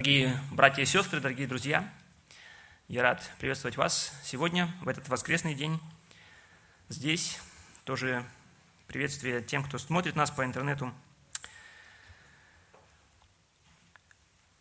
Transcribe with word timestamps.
Дорогие 0.00 0.40
братья 0.50 0.80
и 0.80 0.86
сестры, 0.86 1.20
дорогие 1.20 1.46
друзья, 1.46 1.86
я 2.88 3.02
рад 3.02 3.22
приветствовать 3.38 3.76
вас 3.76 4.18
сегодня, 4.24 4.74
в 4.80 4.88
этот 4.88 5.06
воскресный 5.10 5.54
день. 5.54 5.78
Здесь 6.88 7.38
тоже 7.84 8.24
приветствие 8.86 9.42
тем, 9.42 9.62
кто 9.62 9.76
смотрит 9.76 10.16
нас 10.16 10.30
по 10.30 10.42
интернету. 10.42 10.90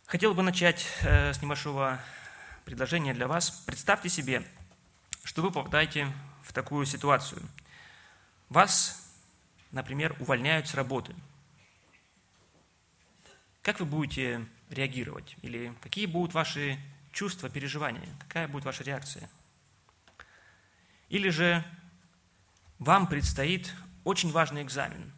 Хотел 0.08 0.34
бы 0.34 0.44
начать 0.44 0.86
э, 1.04 1.32
с 1.32 1.42
небольшого 1.42 2.02
предложения 2.66 3.14
для 3.14 3.30
вас. 3.30 3.50
Представьте 3.66 4.10
себе, 4.10 4.44
что 5.24 5.42
вы 5.42 5.52
попадаете 5.52 6.12
в 6.44 6.52
такую 6.52 6.86
ситуацию. 6.86 7.42
Вас, 8.50 9.10
например, 9.72 10.18
увольняют 10.20 10.68
с 10.68 10.74
работы. 10.74 11.16
Как 13.62 13.80
вы 13.80 13.86
будете 13.86 14.46
реагировать? 14.70 15.36
Или 15.42 15.74
какие 15.82 16.06
будут 16.06 16.34
ваши 16.34 16.80
чувства, 17.12 17.50
переживания? 17.50 18.08
Какая 18.20 18.48
будет 18.48 18.66
ваша 18.66 18.84
реакция? 18.84 19.30
Или 21.10 21.30
же 21.30 21.64
вам 22.78 23.08
предстоит 23.08 23.74
очень 24.04 24.32
важный 24.32 24.64
экзамен. 24.64 25.12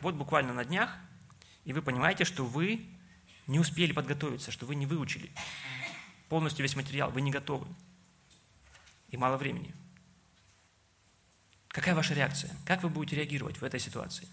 Вот 0.00 0.14
буквально 0.14 0.52
на 0.52 0.64
днях, 0.64 0.96
и 1.64 1.72
вы 1.72 1.82
понимаете, 1.82 2.24
что 2.24 2.44
вы 2.44 2.86
не 3.46 3.58
успели 3.58 3.92
подготовиться, 3.92 4.50
что 4.50 4.66
вы 4.66 4.74
не 4.74 4.86
выучили 4.86 5.30
полностью 6.28 6.62
весь 6.62 6.76
материал, 6.76 7.10
вы 7.10 7.20
не 7.20 7.30
готовы. 7.30 7.66
И 9.08 9.16
мало 9.16 9.36
времени. 9.36 9.74
Какая 11.68 11.94
ваша 11.94 12.14
реакция? 12.14 12.56
Как 12.64 12.82
вы 12.82 12.88
будете 12.88 13.16
реагировать 13.16 13.60
в 13.60 13.64
этой 13.64 13.80
ситуации? 13.80 14.28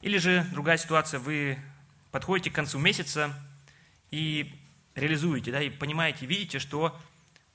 Или 0.00 0.18
же 0.18 0.46
другая 0.52 0.76
ситуация, 0.76 1.20
вы 1.20 1.58
подходите 2.10 2.50
к 2.50 2.54
концу 2.54 2.78
месяца 2.78 3.34
и 4.10 4.54
реализуете, 4.94 5.52
да, 5.52 5.62
и 5.62 5.70
понимаете, 5.70 6.26
видите, 6.26 6.58
что 6.58 6.98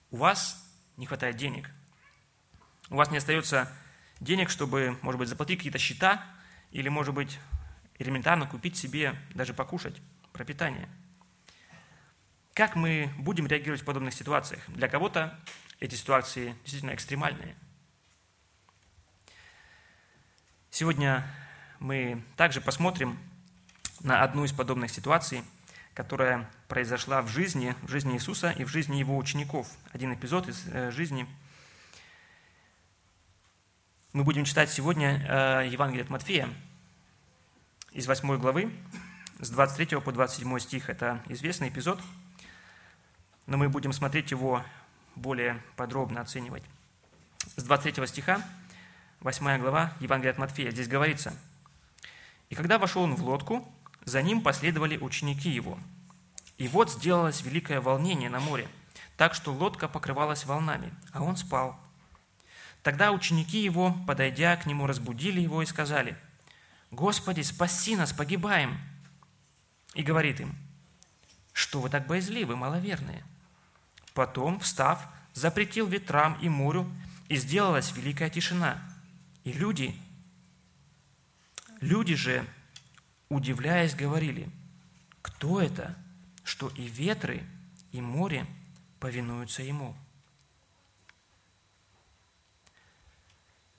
у 0.10 0.18
вас 0.18 0.64
не 0.98 1.06
хватает 1.06 1.38
денег. 1.38 1.70
У 2.90 2.96
вас 2.96 3.10
не 3.10 3.18
остается 3.18 3.72
денег, 4.20 4.50
чтобы, 4.50 4.98
может 5.02 5.20
быть, 5.20 5.30
заплатить 5.30 5.60
какие-то 5.60 5.80
счета, 5.80 6.24
или, 6.72 6.90
может 6.90 7.14
быть, 7.14 7.40
элементарно 8.00 8.48
купить 8.48 8.78
себе, 8.78 9.16
даже 9.34 9.54
покушать, 9.54 10.02
пропитание. 10.34 10.90
Как 12.54 12.76
мы 12.76 13.12
будем 13.18 13.48
реагировать 13.48 13.82
в 13.82 13.86
подобных 13.86 14.14
ситуациях? 14.14 14.62
Для 14.68 14.88
кого-то 14.88 15.40
эти 15.80 15.96
ситуации 15.96 16.56
действительно 16.64 16.94
экстремальные. 16.94 17.56
Сегодня 20.70 21.26
мы 21.82 22.22
также 22.38 22.62
посмотрим 22.62 23.18
на 24.02 24.24
одну 24.24 24.46
из 24.46 24.54
подобных 24.54 24.92
ситуаций, 24.92 25.44
которая 25.96 26.48
произошла 26.68 27.24
в 27.24 27.28
жизни, 27.28 27.76
в 27.82 27.90
жизни 27.90 28.14
Иисуса 28.14 28.52
и 28.52 28.64
в 28.64 28.68
жизни 28.68 28.98
его 28.98 29.18
учеников. 29.18 29.68
Один 29.92 30.14
эпизод 30.14 30.48
из 30.48 30.64
э, 30.68 30.92
жизни. 30.92 31.28
Мы 34.14 34.24
будем 34.24 34.46
читать 34.46 34.70
сегодня 34.70 35.26
э, 35.28 35.70
Евангелие 35.70 36.04
от 36.04 36.12
Матфея 36.12 36.50
из 37.94 38.06
8 38.06 38.38
главы, 38.38 38.72
с 39.40 39.50
23 39.50 40.02
по 40.02 40.12
27 40.12 40.60
стих. 40.60 40.88
Это 40.88 41.24
известный 41.30 41.70
эпизод, 41.70 42.00
но 43.48 43.58
мы 43.58 43.70
будем 43.70 43.92
смотреть 43.92 44.30
его 44.30 44.64
более 45.16 45.60
подробно, 45.76 46.22
оценивать. 46.22 46.64
С 47.56 47.64
23 47.64 48.06
стиха, 48.06 48.46
8 49.22 49.58
глава 49.58 49.94
Евангелия 50.00 50.34
от 50.34 50.38
Матфея. 50.38 50.70
Здесь 50.70 50.88
говорится– 50.88 51.34
и 52.52 52.56
когда 52.56 52.78
вошел 52.78 53.04
он 53.04 53.16
в 53.16 53.24
лодку, 53.24 53.66
за 54.04 54.22
ним 54.22 54.42
последовали 54.42 54.98
ученики 54.98 55.50
его. 55.50 55.80
И 56.58 56.68
вот 56.68 56.92
сделалось 56.92 57.44
великое 57.44 57.80
волнение 57.80 58.30
на 58.30 58.42
море, 58.42 58.68
так 59.16 59.34
что 59.34 59.54
лодка 59.54 59.88
покрывалась 59.88 60.46
волнами, 60.46 60.94
а 61.14 61.24
он 61.24 61.38
спал. 61.38 61.80
Тогда 62.84 63.14
ученики 63.14 63.64
его, 63.64 63.96
подойдя 64.06 64.58
к 64.58 64.66
нему, 64.66 64.86
разбудили 64.86 65.40
его 65.40 65.62
и 65.62 65.66
сказали, 65.66 66.18
«Господи, 66.92 67.40
спаси 67.40 67.96
нас, 67.96 68.12
погибаем!» 68.12 68.78
И 69.94 70.04
говорит 70.04 70.42
им, 70.42 70.54
«Что 71.54 71.80
вы 71.80 71.90
так 71.90 72.06
боязливы, 72.06 72.58
маловерные?» 72.58 73.24
Потом, 74.14 74.60
встав, 74.60 75.08
запретил 75.34 75.88
ветрам 75.88 76.38
и 76.42 76.50
морю, 76.50 76.92
и 77.30 77.38
сделалась 77.38 77.94
великая 77.94 78.30
тишина. 78.30 78.78
И 79.46 79.54
люди 79.54 79.96
Люди 81.82 82.14
же, 82.14 82.48
удивляясь, 83.28 83.96
говорили, 83.96 84.50
кто 85.24 85.60
это, 85.60 85.98
что 86.44 86.70
и 86.70 86.84
ветры, 86.84 87.44
и 87.92 88.00
море 88.00 88.46
повинуются 89.00 89.64
ему. 89.64 89.96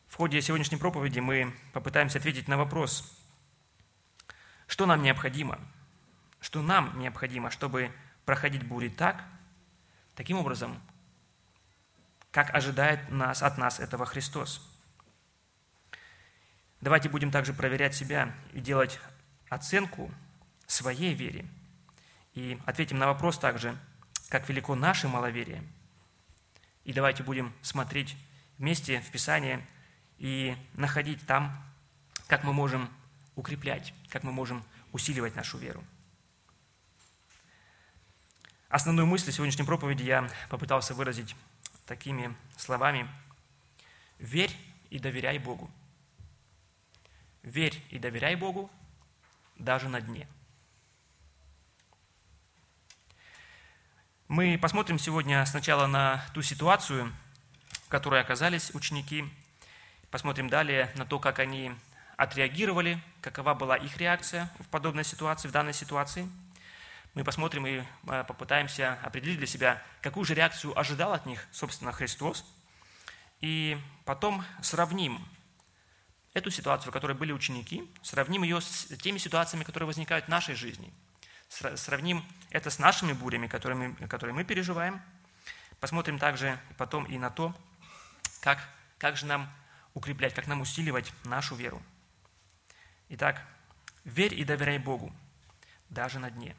В 0.08 0.16
ходе 0.16 0.42
сегодняшней 0.42 0.78
проповеди 0.78 1.20
мы 1.20 1.54
попытаемся 1.72 2.18
ответить 2.18 2.48
на 2.48 2.58
вопрос, 2.58 3.16
что 4.66 4.84
нам 4.84 5.02
необходимо, 5.02 5.60
что 6.40 6.60
нам 6.60 6.98
необходимо, 6.98 7.52
чтобы 7.52 7.92
проходить 8.24 8.66
бури 8.66 8.88
так, 8.88 9.24
таким 10.16 10.38
образом, 10.38 10.82
как 12.32 12.52
ожидает 12.52 13.10
нас, 13.10 13.42
от 13.44 13.58
нас 13.58 13.78
этого 13.78 14.06
Христос– 14.06 14.68
Давайте 16.82 17.08
будем 17.08 17.30
также 17.30 17.54
проверять 17.54 17.94
себя 17.94 18.34
и 18.52 18.60
делать 18.60 18.98
оценку 19.48 20.10
своей 20.66 21.14
вере. 21.14 21.46
И 22.34 22.58
ответим 22.66 22.98
на 22.98 23.06
вопрос 23.06 23.38
также, 23.38 23.78
как 24.28 24.48
велико 24.48 24.74
наше 24.74 25.06
маловерие. 25.06 25.62
И 26.82 26.92
давайте 26.92 27.22
будем 27.22 27.52
смотреть 27.62 28.16
вместе 28.58 29.00
в 29.00 29.12
Писание 29.12 29.64
и 30.18 30.56
находить 30.74 31.24
там, 31.24 31.56
как 32.26 32.42
мы 32.42 32.52
можем 32.52 32.90
укреплять, 33.36 33.94
как 34.08 34.24
мы 34.24 34.32
можем 34.32 34.64
усиливать 34.90 35.36
нашу 35.36 35.58
веру. 35.58 35.84
Основную 38.68 39.06
мысль 39.06 39.30
сегодняшней 39.30 39.64
проповеди 39.64 40.02
я 40.02 40.28
попытался 40.50 40.94
выразить 40.94 41.36
такими 41.86 42.34
словами. 42.56 43.08
Верь 44.18 44.56
и 44.90 44.98
доверяй 44.98 45.38
Богу. 45.38 45.70
Верь 47.42 47.82
и 47.90 47.98
доверяй 47.98 48.36
Богу 48.36 48.70
даже 49.56 49.88
на 49.88 50.00
дне. 50.00 50.28
Мы 54.28 54.56
посмотрим 54.58 54.98
сегодня 54.98 55.44
сначала 55.44 55.86
на 55.86 56.24
ту 56.34 56.42
ситуацию, 56.42 57.12
в 57.84 57.88
которой 57.88 58.20
оказались 58.20 58.74
ученики. 58.74 59.24
Посмотрим 60.10 60.48
далее 60.48 60.90
на 60.94 61.04
то, 61.04 61.18
как 61.18 61.40
они 61.40 61.72
отреагировали, 62.16 63.00
какова 63.20 63.54
была 63.54 63.76
их 63.76 63.96
реакция 63.96 64.48
в 64.60 64.68
подобной 64.68 65.04
ситуации, 65.04 65.48
в 65.48 65.52
данной 65.52 65.74
ситуации. 65.74 66.28
Мы 67.14 67.24
посмотрим 67.24 67.66
и 67.66 67.82
э, 68.06 68.24
попытаемся 68.24 68.98
определить 69.02 69.38
для 69.38 69.46
себя, 69.46 69.82
какую 70.00 70.24
же 70.24 70.34
реакцию 70.34 70.78
ожидал 70.78 71.12
от 71.12 71.26
них, 71.26 71.46
собственно, 71.50 71.92
Христос. 71.92 72.44
И 73.40 73.76
потом 74.04 74.44
сравним 74.62 75.20
эту 76.34 76.50
ситуацию, 76.50 76.90
в 76.90 76.92
которой 76.92 77.12
были 77.16 77.32
ученики, 77.32 77.90
сравним 78.02 78.42
ее 78.42 78.60
с 78.60 78.86
теми 78.98 79.18
ситуациями, 79.18 79.64
которые 79.64 79.86
возникают 79.86 80.26
в 80.26 80.28
нашей 80.28 80.54
жизни. 80.54 80.92
Сравним 81.48 82.24
это 82.50 82.70
с 82.70 82.78
нашими 82.78 83.12
бурями, 83.12 83.46
которые 83.46 83.88
мы, 83.88 84.08
которые 84.08 84.34
мы 84.34 84.44
переживаем. 84.44 85.02
Посмотрим 85.80 86.18
также 86.18 86.58
потом 86.78 87.04
и 87.04 87.18
на 87.18 87.28
то, 87.28 87.54
как, 88.40 88.58
как 88.98 89.16
же 89.16 89.26
нам 89.26 89.52
укреплять, 89.94 90.32
как 90.32 90.46
нам 90.46 90.62
усиливать 90.62 91.12
нашу 91.24 91.54
веру. 91.54 91.82
Итак, 93.10 93.46
верь 94.04 94.32
и 94.32 94.44
доверяй 94.44 94.78
Богу, 94.78 95.14
даже 95.90 96.18
на 96.18 96.30
дне. 96.30 96.56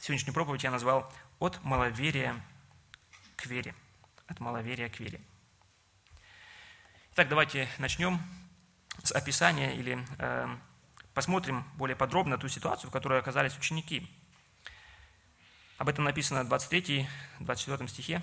Сегодняшнюю 0.00 0.34
проповедь 0.34 0.62
я 0.62 0.70
назвал 0.70 1.12
«От 1.40 1.62
маловерия 1.64 2.40
к 3.36 3.46
вере». 3.46 3.74
От 4.28 4.38
маловерия 4.38 4.88
к 4.88 5.00
вере. 5.00 5.20
Итак, 7.12 7.28
давайте 7.28 7.68
начнем 7.78 8.20
описания 9.12 9.74
или 9.74 10.04
э, 10.18 10.56
посмотрим 11.14 11.64
более 11.76 11.96
подробно 11.96 12.38
ту 12.38 12.48
ситуацию, 12.48 12.90
в 12.90 12.92
которой 12.92 13.18
оказались 13.18 13.56
ученики. 13.56 14.08
Об 15.78 15.88
этом 15.88 16.04
написано 16.04 16.44
в 16.44 16.52
23-24 16.52 17.88
стихе. 17.88 18.22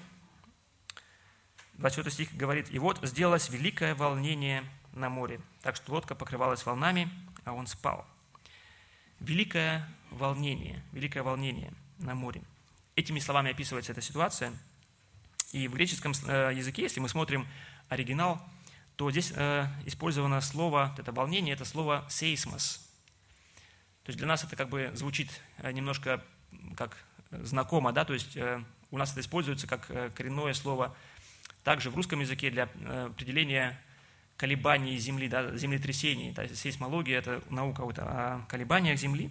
24 1.74 2.12
стих 2.12 2.36
говорит, 2.36 2.69
«И 2.71 2.80
вот 2.80 3.00
сделалось 3.04 3.50
великое 3.50 3.95
волнение 3.95 4.63
на 4.94 5.10
море, 5.10 5.42
так 5.62 5.75
что 5.75 5.94
лодка 5.94 6.16
покрывалась 6.16 6.66
волнами, 6.66 7.10
а 7.45 7.54
он 7.54 7.68
спал». 7.68 8.06
Великое 9.19 9.88
волнение, 10.12 10.83
великое 10.92 11.24
волнение 11.24 11.74
на 11.98 12.16
море. 12.16 12.42
Этими 12.95 13.19
словами 13.19 13.51
описывается 13.51 13.92
эта 13.92 14.01
ситуация. 14.01 14.54
И 15.51 15.68
в 15.68 15.74
греческом 15.74 16.13
э, 16.27 16.51
языке, 16.54 16.83
если 16.83 17.00
мы 17.00 17.10
смотрим 17.10 17.48
оригинал, 17.88 18.42
то 18.99 19.09
здесь 19.11 19.31
э, 19.33 19.65
использовано 19.85 20.41
слово, 20.41 20.93
это 20.97 21.13
волнение, 21.13 21.53
это 21.53 21.63
слово 21.63 22.05
«сейсмос». 22.09 22.85
То 24.03 24.09
есть 24.09 24.17
для 24.17 24.27
нас 24.27 24.43
это 24.43 24.57
как 24.57 24.67
бы 24.67 24.91
звучит 24.93 25.31
э, 25.59 25.71
немножко 25.71 26.21
как 26.75 26.97
знакомо, 27.31 27.93
да, 27.93 28.03
то 28.03 28.13
есть 28.13 28.35
э, 28.35 28.61
у 28.91 28.97
нас 28.97 29.13
это 29.13 29.21
используется 29.21 29.67
как 29.67 29.89
э, 29.89 30.09
коренное 30.13 30.53
слово 30.53 30.93
также 31.63 31.91
в 31.91 31.95
русском 31.95 32.19
языке 32.19 32.49
для 32.49 32.63
определения 33.05 33.79
колебаний 34.35 34.97
Земли, 34.97 35.29
да, 35.29 35.55
землетрясений. 35.55 36.35
Есть 36.37 36.57
сейсмология– 36.57 37.17
это 37.19 37.41
наука 37.49 37.85
вот 37.85 37.99
о 37.99 38.45
колебаниях 38.49 38.99
Земли. 38.99 39.29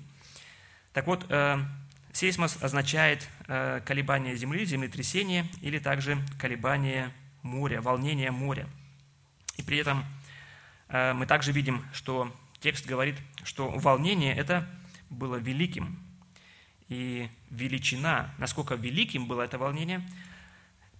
Так 0.94 1.06
вот, 1.06 1.26
сейсмос 2.14 2.62
означает 2.62 3.28
колебание 3.46 4.34
Земли, 4.34 4.64
землетрясение 4.64 5.46
или 5.60 5.78
также 5.78 6.16
колебание 6.38 7.12
моря, 7.42 7.82
волнение 7.82 8.30
моря. 8.30 8.66
И 9.58 9.62
при 9.62 9.78
этом 9.78 10.04
мы 10.88 11.26
также 11.26 11.52
видим, 11.52 11.84
что 11.92 12.34
текст 12.60 12.86
говорит, 12.86 13.16
что 13.44 13.68
волнение 13.68 14.34
это 14.34 14.66
было 15.10 15.36
великим. 15.36 16.02
И 16.88 17.28
величина, 17.50 18.34
насколько 18.38 18.74
великим 18.74 19.26
было 19.26 19.42
это 19.42 19.58
волнение, 19.58 20.08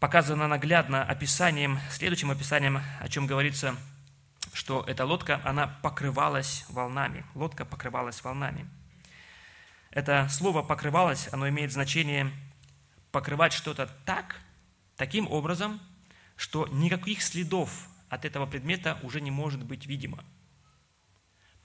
показано 0.00 0.46
наглядно 0.46 1.02
описанием, 1.02 1.78
следующим 1.90 2.31
описанием, 2.31 2.82
о 3.00 3.08
чем 3.08 3.26
говорится, 3.26 3.75
что 4.52 4.84
эта 4.87 5.04
лодка, 5.06 5.40
она 5.44 5.66
покрывалась 5.66 6.66
волнами. 6.69 7.25
Лодка 7.34 7.64
покрывалась 7.64 8.22
волнами. 8.22 8.69
Это 9.90 10.28
слово 10.28 10.62
«покрывалось», 10.62 11.28
оно 11.32 11.49
имеет 11.49 11.72
значение 11.72 12.31
покрывать 13.11 13.54
что-то 13.54 13.87
так, 14.04 14.37
таким 14.96 15.26
образом, 15.28 15.81
что 16.37 16.66
никаких 16.69 17.22
следов 17.22 17.88
от 18.08 18.25
этого 18.25 18.46
предмета 18.46 18.99
уже 19.02 19.20
не 19.20 19.31
может 19.31 19.64
быть 19.64 19.87
видимо– 19.87 20.25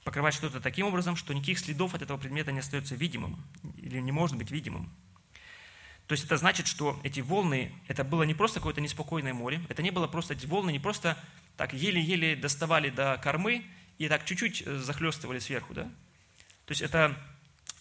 покрывать 0.03 0.33
что-то 0.33 0.59
таким 0.59 0.87
образом, 0.87 1.15
что 1.15 1.33
никаких 1.33 1.59
следов 1.59 1.93
от 1.93 2.01
этого 2.01 2.17
предмета 2.17 2.51
не 2.51 2.59
остается 2.59 2.95
видимым 2.95 3.43
или 3.77 3.99
не 3.99 4.11
может 4.11 4.37
быть 4.37 4.51
видимым. 4.51 4.93
То 6.07 6.13
есть 6.13 6.25
это 6.25 6.35
значит, 6.37 6.67
что 6.67 6.99
эти 7.03 7.21
волны, 7.21 7.73
это 7.87 8.03
было 8.03 8.23
не 8.23 8.33
просто 8.33 8.59
какое-то 8.59 8.81
неспокойное 8.81 9.33
море, 9.33 9.61
это 9.69 9.81
не 9.81 9.91
было 9.91 10.07
просто, 10.07 10.33
эти 10.33 10.45
волны 10.45 10.71
не 10.71 10.79
просто 10.79 11.17
так 11.55 11.73
еле-еле 11.73 12.35
доставали 12.35 12.89
до 12.89 13.17
кормы 13.23 13.65
и 13.97 14.09
так 14.09 14.25
чуть-чуть 14.25 14.63
э, 14.65 14.77
захлестывали 14.79 15.39
сверху, 15.39 15.73
да? 15.73 15.83
То 16.65 16.71
есть 16.71 16.81
это, 16.81 17.17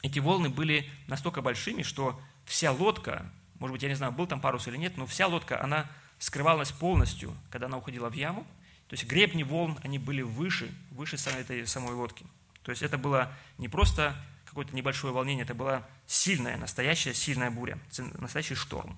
эти 0.02 0.20
волны 0.20 0.50
были 0.50 0.88
настолько 1.08 1.42
большими, 1.42 1.82
что 1.82 2.20
вся 2.44 2.70
лодка, 2.70 3.32
может 3.58 3.72
быть, 3.72 3.82
я 3.82 3.88
не 3.88 3.96
знаю, 3.96 4.12
был 4.12 4.26
там 4.26 4.40
парус 4.40 4.68
или 4.68 4.76
нет, 4.76 4.96
но 4.96 5.06
вся 5.06 5.26
лодка, 5.26 5.62
она 5.62 5.90
скрывалась 6.22 6.70
полностью, 6.70 7.36
когда 7.50 7.66
она 7.66 7.78
уходила 7.78 8.08
в 8.08 8.12
яму, 8.12 8.46
то 8.86 8.94
есть 8.94 9.04
гребни 9.06 9.42
волн, 9.42 9.76
они 9.82 9.98
были 9.98 10.22
выше, 10.22 10.72
выше 10.92 11.18
самой 11.18 11.40
этой 11.40 11.66
самой 11.66 11.94
лодки. 11.94 12.24
То 12.62 12.70
есть 12.70 12.80
это 12.82 12.96
было 12.96 13.34
не 13.58 13.68
просто 13.68 14.14
какое-то 14.44 14.72
небольшое 14.76 15.12
волнение, 15.12 15.42
это 15.42 15.54
была 15.54 15.84
сильная, 16.06 16.56
настоящая 16.56 17.12
сильная 17.12 17.50
буря, 17.50 17.76
настоящий 18.18 18.54
шторм. 18.54 18.96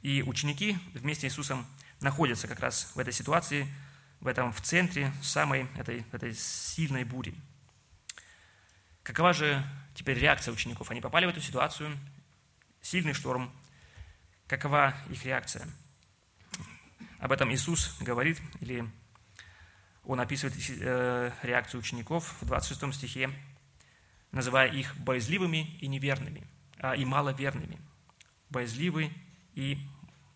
И 0.00 0.22
ученики 0.22 0.78
вместе 0.94 1.28
с 1.28 1.32
Иисусом 1.32 1.66
находятся 2.00 2.48
как 2.48 2.60
раз 2.60 2.90
в 2.94 2.98
этой 2.98 3.12
ситуации, 3.12 3.68
в 4.20 4.26
этом 4.26 4.54
в 4.54 4.62
центре 4.62 5.12
самой 5.22 5.66
этой, 5.76 6.06
этой 6.12 6.34
сильной 6.34 7.04
бури. 7.04 7.34
Какова 9.02 9.34
же 9.34 9.62
теперь 9.94 10.18
реакция 10.18 10.52
учеников? 10.54 10.90
Они 10.90 11.02
попали 11.02 11.26
в 11.26 11.28
эту 11.28 11.42
ситуацию, 11.42 11.94
сильный 12.80 13.12
шторм. 13.12 13.52
Какова 14.54 14.94
их 15.10 15.24
реакция? 15.24 15.66
Об 17.18 17.32
этом 17.32 17.52
Иисус 17.52 17.98
говорит, 18.00 18.40
или 18.60 18.88
он 20.04 20.20
описывает 20.20 20.54
э, 20.80 21.32
реакцию 21.42 21.80
учеников 21.80 22.36
в 22.40 22.46
26 22.46 22.94
стихе, 22.94 23.30
называя 24.30 24.68
их 24.68 24.96
боязливыми 24.96 25.76
и 25.80 25.88
неверными, 25.88 26.46
а, 26.78 26.94
и 26.94 27.04
маловерными. 27.04 27.80
Боязливы 28.48 29.10
и 29.54 29.76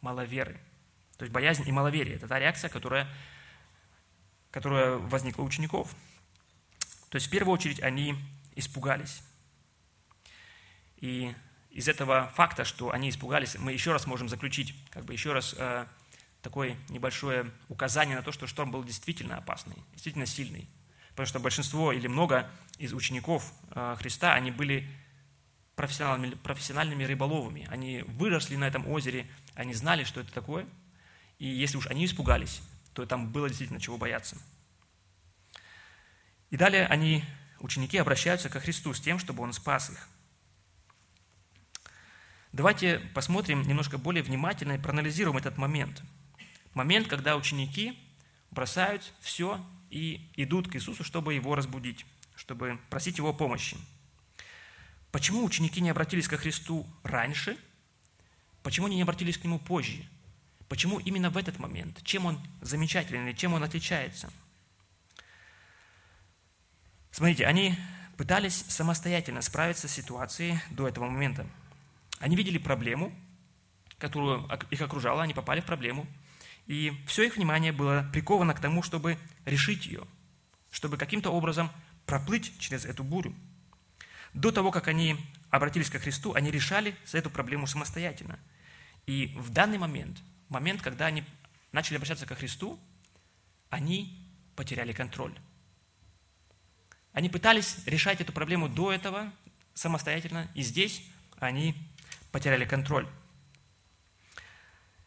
маловеры. 0.00 0.60
То 1.16 1.22
есть 1.22 1.32
боязнь 1.32 1.62
и 1.68 1.70
маловерие– 1.70 2.16
это 2.16 2.26
та 2.26 2.40
реакция, 2.40 2.70
которая, 2.70 3.06
которая 4.50 4.96
возникла 4.96 5.42
у 5.42 5.46
учеников. 5.46 5.94
То 7.08 7.18
есть 7.18 7.28
в 7.28 7.30
первую 7.30 7.54
очередь 7.54 7.80
они 7.82 8.16
испугались. 8.56 9.22
И 10.96 11.32
из 11.78 11.86
этого 11.86 12.32
факта, 12.34 12.64
что 12.64 12.90
они 12.90 13.08
испугались, 13.08 13.56
мы 13.56 13.72
еще 13.72 13.92
раз 13.92 14.04
можем 14.04 14.28
заключить, 14.28 14.74
как 14.90 15.04
бы 15.04 15.12
еще 15.12 15.32
раз 15.32 15.54
э, 15.56 15.86
такое 16.42 16.76
небольшое 16.88 17.52
указание 17.68 18.16
на 18.16 18.22
то, 18.24 18.32
что 18.32 18.48
шторм 18.48 18.72
был 18.72 18.82
действительно 18.82 19.36
опасный, 19.36 19.76
действительно 19.92 20.26
сильный. 20.26 20.68
Потому 21.10 21.26
что 21.28 21.38
большинство 21.38 21.92
или 21.92 22.08
много 22.08 22.50
из 22.78 22.92
учеников 22.92 23.52
э, 23.70 23.94
Христа, 23.96 24.34
они 24.34 24.50
были 24.50 24.90
профессиональными, 25.76 26.34
профессиональными 26.34 27.04
рыболовами. 27.04 27.68
Они 27.70 28.02
выросли 28.08 28.56
на 28.56 28.66
этом 28.66 28.88
озере, 28.88 29.30
они 29.54 29.72
знали, 29.72 30.02
что 30.02 30.20
это 30.20 30.32
такое. 30.32 30.66
И 31.38 31.46
если 31.46 31.76
уж 31.76 31.86
они 31.86 32.06
испугались, 32.06 32.60
то 32.92 33.06
там 33.06 33.30
было 33.30 33.46
действительно 33.46 33.80
чего 33.80 33.98
бояться. 33.98 34.36
И 36.50 36.56
далее 36.56 36.88
они, 36.88 37.24
ученики, 37.60 37.98
обращаются 37.98 38.48
ко 38.48 38.58
Христу 38.58 38.92
с 38.94 39.00
тем, 39.00 39.20
чтобы 39.20 39.44
Он 39.44 39.52
спас 39.52 39.90
их. 39.90 40.08
Давайте 42.52 42.98
посмотрим 43.14 43.62
немножко 43.62 43.98
более 43.98 44.22
внимательно 44.22 44.72
и 44.72 44.78
проанализируем 44.78 45.36
этот 45.36 45.58
момент– 45.58 46.02
момент, 46.78 47.08
когда 47.08 47.36
ученики 47.36 47.98
бросают 48.50 49.12
все 49.20 49.60
и 49.90 50.30
идут 50.36 50.68
к 50.68 50.76
Иисусу, 50.76 51.04
чтобы 51.04 51.34
его 51.34 51.54
разбудить, 51.54 52.06
чтобы 52.36 52.78
просить 52.88 53.18
его 53.18 53.34
помощи. 53.34 53.76
Почему 55.10 55.44
ученики 55.44 55.80
не 55.80 55.90
обратились 55.90 56.28
ко 56.28 56.36
Христу 56.36 56.86
раньше? 57.02 57.58
Почему 58.62 58.86
они 58.86 58.96
не 58.96 59.02
обратились 59.02 59.38
к 59.38 59.44
Нему 59.44 59.58
позже? 59.58 60.04
Почему 60.68 61.00
именно 61.00 61.30
в 61.30 61.36
этот 61.36 61.58
момент? 61.58 62.02
Чем 62.04 62.26
он 62.26 62.40
замечательный, 62.60 63.34
чем 63.34 63.54
он 63.54 63.64
отличается? 63.64 64.30
Смотрите, 67.10 67.46
они 67.46 67.74
пытались 68.16 68.64
самостоятельно 68.68 69.42
справиться 69.42 69.88
с 69.88 69.92
ситуацией 69.92 70.60
до 70.70 70.86
этого 70.86 71.08
момента. 71.08 71.46
Они 72.18 72.36
видели 72.36 72.58
проблему, 72.58 73.12
которую 73.98 74.48
их 74.70 74.80
окружала, 74.80 75.22
они 75.22 75.34
попали 75.34 75.60
в 75.60 75.64
проблему– 75.64 76.06
и 76.68 76.92
все 77.06 77.24
их 77.24 77.36
внимание 77.36 77.72
было 77.72 78.08
приковано 78.12 78.52
к 78.54 78.60
тому, 78.60 78.82
чтобы 78.82 79.18
решить 79.46 79.86
ее, 79.86 80.06
чтобы 80.70 80.98
каким-то 80.98 81.30
образом 81.30 81.70
проплыть 82.04 82.52
через 82.60 82.84
эту 82.84 83.02
бурю. 83.02 83.34
До 84.34 84.52
того, 84.52 84.70
как 84.70 84.86
они 84.86 85.16
обратились 85.48 85.88
ко 85.88 85.98
Христу, 85.98 86.34
они 86.34 86.50
решали 86.50 86.94
эту 87.12 87.30
проблему 87.30 87.66
самостоятельно. 87.66 88.38
И 89.06 89.34
в 89.38 89.48
данный 89.48 89.78
момент, 89.78 90.18
момент, 90.50 90.82
когда 90.82 91.06
они 91.06 91.24
начали 91.72 91.96
обращаться 91.96 92.26
ко 92.26 92.34
Христу, 92.34 92.78
они 93.70 94.30
потеряли 94.54 94.92
контроль. 94.92 95.34
Они 97.14 97.30
пытались 97.30 97.78
решать 97.86 98.20
эту 98.20 98.34
проблему 98.34 98.68
до 98.68 98.92
этого 98.92 99.32
самостоятельно, 99.72 100.50
и 100.54 100.60
здесь 100.60 101.02
они 101.38 101.74
потеряли 102.32 102.64
контроль. 102.64 103.06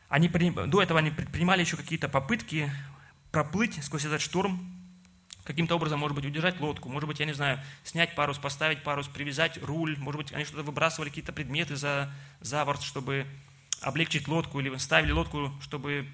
Они, 0.09 0.27
до 0.27 0.81
этого 0.81 0.99
они 0.99 1.09
предпринимали 1.09 1.61
еще 1.61 1.77
какие-то 1.77 2.09
попытки 2.09 2.71
проплыть 3.31 3.81
сквозь 3.83 4.05
этот 4.05 4.21
шторм, 4.21 4.59
каким-то 5.43 5.75
образом, 5.75 5.99
может 5.99 6.15
быть, 6.15 6.25
удержать 6.25 6.59
лодку, 6.59 6.89
может 6.89 7.07
быть, 7.07 7.19
я 7.19 7.25
не 7.25 7.33
знаю, 7.33 7.59
снять 7.83 8.13
парус, 8.15 8.37
поставить 8.37 8.83
парус, 8.83 9.07
привязать 9.07 9.57
руль, 9.63 9.97
может 9.97 10.21
быть, 10.21 10.33
они 10.33 10.43
что-то 10.45 10.63
выбрасывали, 10.63 11.09
какие-то 11.09 11.33
предметы 11.33 11.75
за, 11.75 12.11
за 12.41 12.63
борт, 12.65 12.81
чтобы 12.81 13.25
облегчить 13.81 14.27
лодку, 14.27 14.59
или 14.59 14.75
ставили 14.77 15.11
лодку, 15.11 15.51
чтобы 15.61 16.07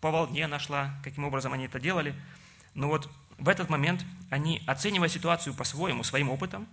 по 0.00 0.10
волне 0.10 0.46
нашла, 0.46 0.94
каким 1.02 1.24
образом 1.24 1.52
они 1.52 1.64
это 1.64 1.80
делали. 1.80 2.14
Но 2.74 2.88
вот 2.88 3.10
в 3.38 3.48
этот 3.48 3.68
момент 3.68 4.04
они, 4.30 4.62
оценивая 4.66 5.08
ситуацию 5.08 5.54
по-своему, 5.54 6.04
своим 6.04 6.28
опытом, 6.28 6.68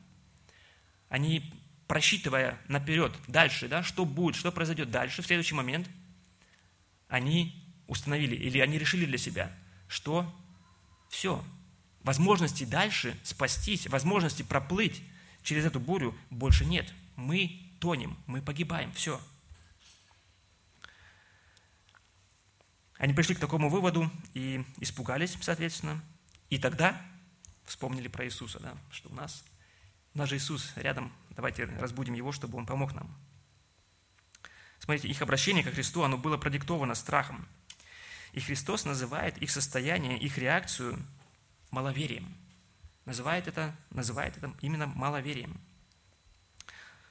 они, 1.09 1.53
просчитывая 1.87 2.57
наперед, 2.67 3.13
дальше, 3.27 3.67
да, 3.67 3.83
что 3.83 4.05
будет, 4.05 4.35
что 4.35 4.51
произойдет 4.51 4.91
дальше, 4.91 5.21
в 5.21 5.25
следующий 5.25 5.55
момент– 5.55 5.89
они 7.07 7.63
установили, 7.87 8.35
или 8.35 8.59
они 8.59 8.77
решили 8.77 9.05
для 9.05 9.17
себя, 9.17 9.51
что 9.87 10.33
все, 11.09 11.43
возможности 12.01 12.63
дальше 12.63 13.17
спастись, 13.23 13.87
возможности 13.87 14.43
проплыть 14.43 15.01
через 15.43 15.65
эту 15.65 15.79
бурю 15.79 16.17
больше 16.29 16.65
нет. 16.65 16.91
Мы 17.15 17.71
тонем, 17.79 18.17
мы 18.25 18.41
погибаем, 18.41 18.91
все. 18.93 19.21
Они 22.97 23.13
пришли 23.13 23.35
к 23.35 23.39
такому 23.39 23.69
выводу 23.69 24.09
и 24.33 24.65
испугались, 24.79 25.37
соответственно. 25.41 26.03
И 26.49 26.57
тогда 26.57 27.01
вспомнили 27.65 28.07
про 28.07 28.25
Иисуса, 28.25 28.59
да, 28.59 28.75
что 28.89 29.09
у 29.09 29.13
нас, 29.13 29.43
у 30.13 30.17
нас 30.17 30.29
же 30.29 30.37
Иисус 30.37 30.71
рядом, 30.75 31.11
давайте 31.35 31.65
разбудим 31.65 32.13
Его, 32.13 32.31
чтобы 32.31 32.57
Он 32.57 32.65
помог 32.65 32.93
нам. 32.93 33.15
Смотрите, 34.79 35.07
их 35.07 35.21
обращение 35.21 35.63
ко 35.63 35.71
Христу, 35.71 36.03
оно 36.03 36.17
было 36.17 36.37
продиктовано 36.37 36.95
страхом. 36.95 37.47
И 38.33 38.39
Христос 38.39 38.85
называет 38.85 39.37
их 39.37 39.49
состояние, 39.49 40.19
их 40.19 40.37
реакцию 40.37 40.99
маловерием. 41.71 42.35
называет 43.05 43.47
это, 43.47 43.75
называет 43.89 44.37
это 44.37 44.53
именно 44.61 44.87
маловерием. 44.87 45.59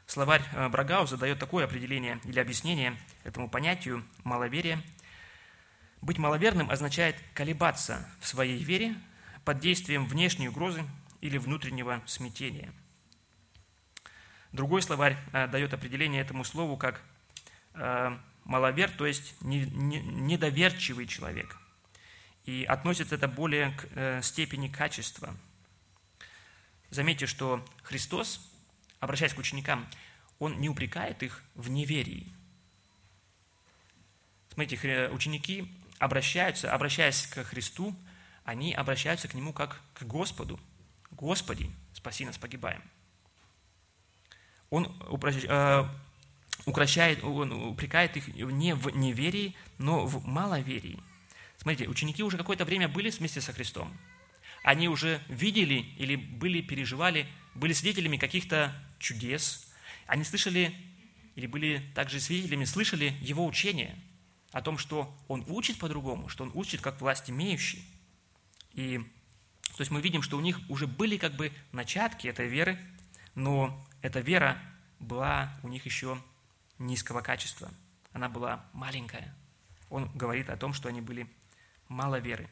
Словарь 0.07 0.45
э, 0.53 0.69
Брагауза 0.69 1.17
дает 1.17 1.39
такое 1.39 1.65
определение 1.65 2.21
или 2.25 2.39
объяснение 2.39 2.97
этому 3.25 3.49
понятию 3.49 4.05
маловерия. 4.23 4.83
Быть 6.03 6.19
маловерным 6.19 6.71
означает 6.71 7.17
колебаться 7.33 8.07
в 8.21 8.27
своей 8.29 8.63
вере 8.63 8.95
под 9.45 9.61
действием 9.61 10.07
внешней 10.07 10.49
угрозы 10.49 10.85
или 11.21 11.39
внутреннего 11.39 12.03
смятения. 12.07 12.73
Другой 14.55 14.81
словарь 14.81 15.19
э, 15.35 15.47
дает 15.49 15.75
определение 15.75 16.23
этому 16.23 16.45
слову 16.45 16.79
как 16.79 17.03
э, 17.75 18.17
маловер, 18.45 18.91
то 18.91 19.05
есть 19.05 19.35
недоверчивый 19.43 21.07
человек. 21.07 21.59
И 22.47 22.65
относится 22.65 23.17
это 23.17 23.29
более 23.29 23.71
к 23.73 24.23
степени 24.23 24.69
качества. 24.69 25.37
Заметьте, 26.91 27.27
что 27.27 27.63
Христос 27.83 28.51
обращаясь 29.05 29.35
к 29.35 29.39
ученикам, 29.39 29.87
он 30.39 30.61
не 30.61 30.69
упрекает 30.69 31.23
их 31.23 31.43
в 31.55 31.71
неверии. 31.71 32.33
Смотрите, 34.53 35.09
ученики 35.11 35.71
обращаются, 35.99 36.73
обращаясь 36.73 37.27
к 37.27 37.45
Христу, 37.45 37.95
они 38.45 38.75
обращаются 38.75 39.29
к 39.29 39.35
Нему 39.35 39.53
как 39.53 39.81
к 39.95 40.03
Господу. 40.03 40.59
Господи, 41.11 41.71
спаси 41.93 42.25
нас, 42.25 42.39
погибаем. 42.39 42.83
Он 44.71 44.87
э, 44.87 45.89
укращает, 46.67 47.23
он 47.23 47.53
упрекает 47.53 48.17
их 48.17 48.29
не 48.29 48.75
в 48.75 48.89
неверии, 48.97 49.55
но 49.79 50.07
в 50.07 50.27
маловерии. 50.27 50.99
Смотрите, 51.59 51.89
ученики 51.89 52.23
уже 52.23 52.37
какое-то 52.37 52.65
время 52.65 52.89
были 52.89 53.11
вместе 53.11 53.41
со 53.41 53.53
Христом. 53.53 53.93
Они 54.63 54.89
уже 54.89 55.21
видели 55.29 55.87
или 55.99 56.17
были, 56.17 56.61
переживали, 56.61 57.27
были 57.55 57.73
свидетелями 57.73 58.17
каких-то 58.17 58.75
чудес. 58.99 59.71
Они 60.07 60.25
слышали 60.25 60.75
или 61.37 61.47
были 61.47 61.83
также 61.95 62.21
свидетелями, 62.21 62.65
слышали 62.65 63.15
его 63.21 63.45
учение 63.47 63.97
о 64.53 64.63
том, 64.63 64.79
что 64.79 65.15
он 65.29 65.45
учит 65.49 65.79
по-другому, 65.79 66.29
что 66.29 66.45
он 66.45 66.53
учит 66.55 66.81
как 66.81 67.01
власть 67.01 67.29
имеющий. 67.29 67.85
И 68.73 68.99
то 69.77 69.81
есть 69.81 69.91
мы 69.91 70.01
видим, 70.01 70.23
что 70.23 70.37
у 70.37 70.41
них 70.41 70.61
уже 70.69 70.87
были 70.87 71.17
как 71.17 71.35
бы 71.35 71.53
начатки 71.73 72.29
этой 72.29 72.47
веры, 72.47 72.79
но 73.35 73.87
эта 74.03 74.21
вера 74.21 74.59
была 74.99 75.57
у 75.63 75.69
них 75.69 75.85
еще 75.87 76.21
низкого 76.79 77.21
качества. 77.21 77.71
Она 78.13 78.29
была 78.29 78.65
маленькая. 78.73 79.35
Он 79.91 80.11
говорит 80.15 80.51
о 80.51 80.57
том, 80.57 80.73
что 80.73 80.89
они 80.89 81.01
были 81.01 81.29
мало 81.89 82.17
веры. 82.17 82.49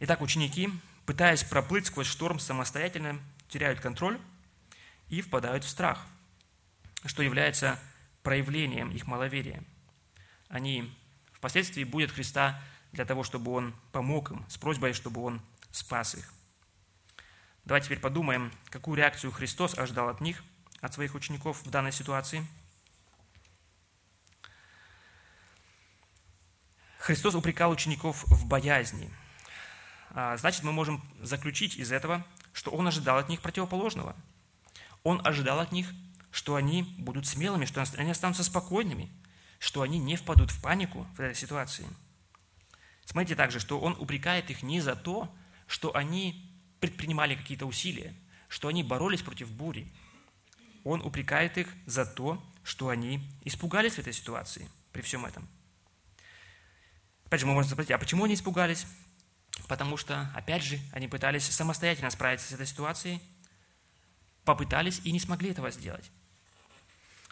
Итак, 0.00 0.20
ученики, 0.20 0.70
пытаясь 1.06 1.44
проплыть 1.44 1.86
сквозь 1.86 2.06
шторм 2.06 2.38
самостоятельно, 2.38 3.20
теряют 3.48 3.80
контроль 3.80 4.20
и 5.08 5.20
впадают 5.20 5.64
в 5.64 5.68
страх, 5.68 6.06
что 7.04 7.22
является 7.22 7.80
проявлением 8.22 8.90
их 8.90 9.06
маловерия. 9.06 9.62
Они 10.48 10.94
впоследствии 11.32 11.84
будут 11.84 12.10
Христа 12.10 12.62
для 12.92 13.04
того, 13.04 13.22
чтобы 13.22 13.52
Он 13.52 13.74
помог 13.92 14.30
им, 14.30 14.44
с 14.48 14.56
просьбой, 14.56 14.92
чтобы 14.92 15.22
Он 15.22 15.40
спас 15.70 16.14
их. 16.14 16.32
Давайте 17.64 17.86
теперь 17.86 18.00
подумаем, 18.00 18.52
какую 18.70 18.96
реакцию 18.96 19.32
Христос 19.32 19.76
ожидал 19.76 20.08
от 20.08 20.20
них, 20.20 20.42
от 20.80 20.94
своих 20.94 21.14
учеников 21.14 21.62
в 21.64 21.70
данной 21.70 21.92
ситуации. 21.92 22.46
Христос 26.98 27.34
упрекал 27.34 27.70
учеников 27.70 28.24
в 28.26 28.46
боязни. 28.46 29.10
А, 30.10 30.36
значит, 30.36 30.62
мы 30.62 30.72
можем 30.72 31.02
заключить 31.20 31.76
из 31.76 31.92
этого, 31.92 32.26
что 32.52 32.70
Он 32.70 32.86
ожидал 32.86 33.18
от 33.18 33.28
них 33.28 33.40
противоположного– 33.40 34.16
он 35.08 35.20
ожидал 35.24 35.60
от 35.60 35.72
них, 35.72 35.92
что 36.30 36.54
они 36.54 36.82
будут 36.98 37.26
смелыми, 37.26 37.64
что 37.64 37.82
они 37.96 38.10
останутся 38.10 38.44
спокойными, 38.44 39.10
что 39.58 39.82
они 39.82 39.98
не 39.98 40.16
впадут 40.16 40.50
в 40.50 40.60
панику 40.60 41.06
в 41.16 41.20
этой 41.20 41.34
ситуации. 41.34 41.86
Смотрите 43.04 43.34
также, 43.34 43.58
что 43.58 43.80
он 43.80 43.96
упрекает 43.98 44.50
их 44.50 44.62
не 44.62 44.80
за 44.80 44.94
то, 44.94 45.34
что 45.66 45.96
они 45.96 46.47
предпринимали 46.80 47.34
какие-то 47.34 47.66
усилия, 47.66 48.14
что 48.48 48.68
они 48.68 48.82
боролись 48.82 49.22
против 49.22 49.50
бури. 49.50 49.92
Он 50.84 51.02
упрекает 51.02 51.58
их 51.58 51.68
за 51.86 52.06
то, 52.06 52.42
что 52.62 52.88
они 52.88 53.20
испугались 53.44 53.94
в 53.94 53.98
этой 53.98 54.12
ситуации 54.12 54.68
при 54.92 55.02
всем 55.02 55.26
этом. 55.26 55.48
Опять 57.26 57.40
же, 57.40 57.46
мы 57.46 57.54
можем 57.54 57.70
спросить, 57.70 57.90
а 57.90 57.98
почему 57.98 58.24
они 58.24 58.34
испугались? 58.34 58.86
Потому 59.66 59.96
что, 59.96 60.30
опять 60.34 60.62
же, 60.62 60.78
они 60.92 61.08
пытались 61.08 61.44
самостоятельно 61.44 62.10
справиться 62.10 62.48
с 62.48 62.52
этой 62.52 62.66
ситуацией, 62.66 63.20
попытались 64.44 65.00
и 65.04 65.12
не 65.12 65.20
смогли 65.20 65.50
этого 65.50 65.70
сделать. 65.70 66.10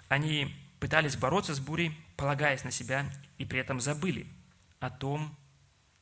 Они 0.09 0.55
пытались 0.81 1.17
бороться 1.17 1.55
с 1.55 1.61
бурей, 1.61 1.97
полагаясь 2.17 2.65
на 2.65 2.71
себя, 2.71 3.11
и 3.39 3.45
при 3.45 3.61
этом 3.61 3.81
забыли 3.81 4.27
о 4.81 4.91
том, 4.91 5.35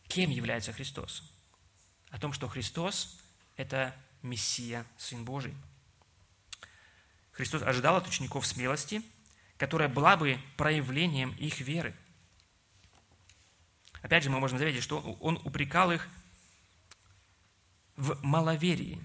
кем 0.08 0.30
является 0.30 0.72
Христос. 0.72 1.22
О 2.10 2.18
том, 2.18 2.32
что 2.32 2.48
Христос– 2.48 3.20
это 3.56 3.94
Мессия, 4.22 4.84
Сын 4.96 5.24
Божий. 5.24 5.54
Христос 7.32 7.62
ожидал 7.62 7.96
от 7.96 8.06
учеников 8.06 8.46
смелости, 8.46 9.02
которая 9.56 9.88
была 9.88 10.16
бы 10.16 10.38
проявлением 10.56 11.32
их 11.32 11.60
веры. 11.60 11.94
Опять 14.02 14.22
же, 14.22 14.30
мы 14.30 14.38
можем 14.38 14.58
заметить, 14.58 14.82
что 14.82 15.00
Он 15.20 15.40
упрекал 15.44 15.90
их 15.90 16.08
в 17.96 18.22
маловерии. 18.22 19.00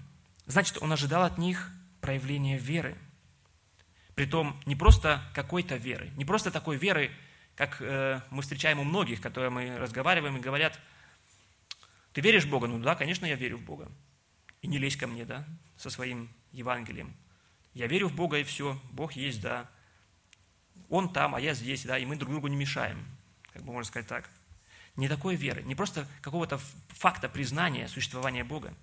Значит, 0.46 0.78
Он 0.80 0.92
ожидал 0.92 1.24
от 1.24 1.38
них 1.38 1.70
проявление 2.00 2.58
веры. 2.58 2.96
Притом 4.14 4.60
не 4.66 4.76
просто 4.76 5.22
какой-то 5.34 5.76
веры, 5.76 6.10
не 6.16 6.24
просто 6.24 6.50
такой 6.50 6.76
веры, 6.76 7.10
как 7.56 7.80
э, 7.80 8.20
мы 8.30 8.42
встречаем 8.42 8.78
у 8.80 8.84
многих, 8.84 9.20
которые 9.20 9.50
мы 9.50 9.78
разговариваем 9.78 10.36
и 10.36 10.40
говорят, 10.40 10.78
ты 12.12 12.20
веришь 12.20 12.44
в 12.44 12.50
Бога? 12.50 12.66
Ну 12.66 12.78
да, 12.78 12.94
конечно, 12.94 13.26
я 13.26 13.36
верю 13.36 13.58
в 13.58 13.62
Бога. 13.62 13.90
И 14.62 14.68
не 14.68 14.78
лезь 14.78 14.96
ко 14.96 15.06
мне, 15.06 15.24
да, 15.24 15.46
со 15.76 15.90
своим 15.90 16.28
Евангелием. 16.52 17.14
Я 17.74 17.86
верю 17.86 18.08
в 18.08 18.14
Бога 18.14 18.38
и 18.38 18.44
все, 18.44 18.80
Бог 18.92 19.12
есть, 19.12 19.40
да. 19.40 19.68
Он 20.88 21.12
там, 21.12 21.34
а 21.34 21.40
я 21.40 21.54
здесь, 21.54 21.84
да, 21.84 21.98
и 21.98 22.04
мы 22.04 22.16
друг 22.16 22.30
другу 22.30 22.48
не 22.48 22.56
мешаем, 22.56 23.04
как 23.52 23.62
бы 23.62 23.72
можно 23.72 23.88
сказать 23.88 24.08
так. 24.08 24.28
Не 24.96 25.08
такой 25.08 25.36
веры, 25.36 25.62
не 25.62 25.74
просто 25.74 26.06
какого-то 26.20 26.58
факта 26.88 27.28
признания 27.28 27.88
существования 27.88 28.44
Бога. 28.44 28.74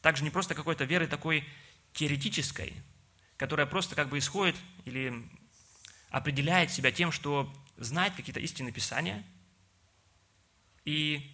Также 0.00 0.24
не 0.24 0.30
просто 0.30 0.54
какой-то 0.54 0.84
веры 0.84 1.06
такой 1.06 1.48
теоретической, 1.92 2.74
которая 3.36 3.66
просто 3.66 3.94
как 3.94 4.08
бы 4.08 4.18
исходит 4.18 4.56
или 4.84 5.14
определяет 6.10 6.70
себя 6.70 6.90
тем, 6.90 7.12
что 7.12 7.52
знает 7.76 8.14
какие-то 8.14 8.40
истинные 8.40 8.72
писания, 8.72 9.24
и 10.84 11.31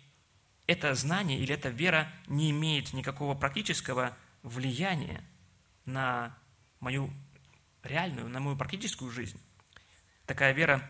это 0.69 0.95
знание 0.95 1.41
или 1.41 1.53
эта 1.53 1.69
вера 1.69 2.09
не 2.29 2.51
имеет 2.53 2.93
никакого 2.93 3.35
практического 3.35 4.17
влияния 4.45 5.25
на 5.85 6.39
мою 6.79 7.11
реальную, 7.83 8.29
на 8.29 8.39
мою 8.39 8.57
практическую 8.57 9.11
жизнь. 9.11 9.41
Такая 10.25 10.53
вера 10.53 10.89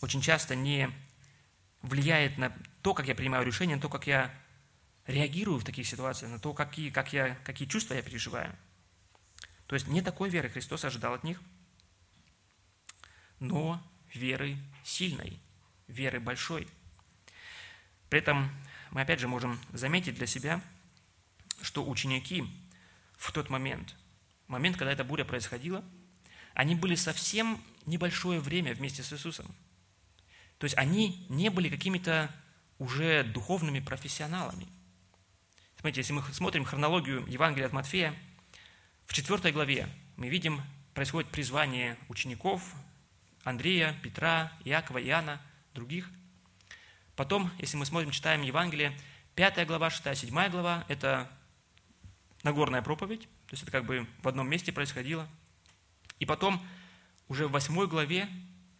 очень 0.00 0.20
часто 0.20 0.54
не 0.54 0.88
влияет 1.82 2.38
на 2.38 2.56
то, 2.82 2.94
как 2.94 3.08
я 3.08 3.16
принимаю 3.16 3.44
решения, 3.44 3.74
на 3.74 3.82
то, 3.82 3.88
как 3.88 4.06
я 4.06 4.32
реагирую 5.06 5.58
в 5.58 5.64
таких 5.64 5.88
ситуациях, 5.88 6.30
на 6.30 6.38
то, 6.38 6.54
какие, 6.54 6.90
как 6.90 7.12
я, 7.12 7.34
какие 7.42 7.66
чувства 7.66 7.94
я 7.94 8.02
переживаю– 8.02 8.54
то 9.68 9.74
есть 9.74 9.86
не 9.86 10.00
такой 10.00 10.30
веры 10.30 10.48
Христос 10.48 10.84
ожидал 10.86 11.12
от 11.12 11.24
них, 11.24 11.40
но 13.38 13.80
веры 14.14 14.56
сильной, 14.82 15.38
веры 15.86 16.20
большой. 16.20 16.66
При 18.08 18.20
этом 18.20 18.50
мы 18.90 19.02
опять 19.02 19.20
же 19.20 19.28
можем 19.28 19.60
заметить 19.72 20.14
для 20.14 20.26
себя, 20.26 20.60
что 21.62 21.84
ученики 21.88 22.44
в 23.16 23.32
тот 23.32 23.50
момент, 23.50 23.94
момент, 24.46 24.76
когда 24.76 24.92
эта 24.92 25.04
буря 25.04 25.24
происходила, 25.24 25.84
они 26.54 26.74
были 26.74 26.94
совсем 26.94 27.62
небольшое 27.86 28.40
время 28.40 28.74
вместе 28.74 29.02
с 29.02 29.12
Иисусом. 29.12 29.46
То 30.58 30.64
есть 30.64 30.76
они 30.76 31.26
не 31.28 31.50
были 31.50 31.68
какими-то 31.68 32.30
уже 32.78 33.24
духовными 33.24 33.80
профессионалами. 33.80 34.66
Смотрите, 35.76 36.00
если 36.00 36.12
мы 36.12 36.22
смотрим 36.32 36.64
хронологию 36.64 37.24
Евангелия 37.28 37.66
от 37.66 37.72
Матфея, 37.72 38.14
в 39.06 39.12
четвертой 39.12 39.52
главе 39.52 39.88
мы 40.16 40.28
видим, 40.28 40.60
происходит 40.94 41.30
призвание 41.30 41.96
учеников 42.08 42.74
Андрея, 43.44 43.96
Петра, 44.02 44.52
Иакова, 44.64 45.02
Иоанна, 45.02 45.40
других. 45.74 46.10
Потом, 47.18 47.50
если 47.58 47.76
мы 47.76 47.84
смотрим, 47.84 48.12
читаем 48.12 48.42
Евангелие, 48.42 48.96
пятая 49.34 49.66
глава, 49.66 49.90
шестая, 49.90 50.14
седьмая 50.14 50.50
глава– 50.50 50.84
это 50.88 51.28
Нагорная 52.44 52.80
проповедь, 52.80 53.22
то 53.22 53.54
есть 53.54 53.64
это 53.64 53.72
как 53.72 53.86
бы 53.86 54.06
в 54.22 54.28
одном 54.28 54.48
месте 54.48 54.70
происходило. 54.70 55.28
И 56.20 56.26
потом, 56.26 56.64
уже 57.26 57.48
в 57.48 57.50
восьмой 57.50 57.88
главе, 57.88 58.28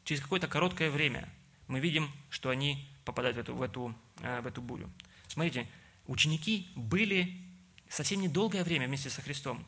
через 0.05 0.23
какое-то 0.23 0.47
короткое 0.47 0.89
время, 0.89 1.29
мы 1.67 1.81
видим, 1.81 2.13
что 2.31 2.51
они 2.51 2.89
попадают 3.05 3.39
в 3.39 3.41
эту, 3.41 3.55
в 3.57 3.63
эту, 3.63 3.95
э, 4.21 4.41
в 4.41 4.47
эту 4.47 4.63
бурю. 4.63 4.89
Смотрите, 5.27 5.67
ученики 6.07 6.69
были 6.77 7.43
совсем 7.89 8.21
недолгое 8.21 8.63
время 8.63 8.87
вместе 8.87 9.11
со 9.11 9.21
Христом. 9.21 9.67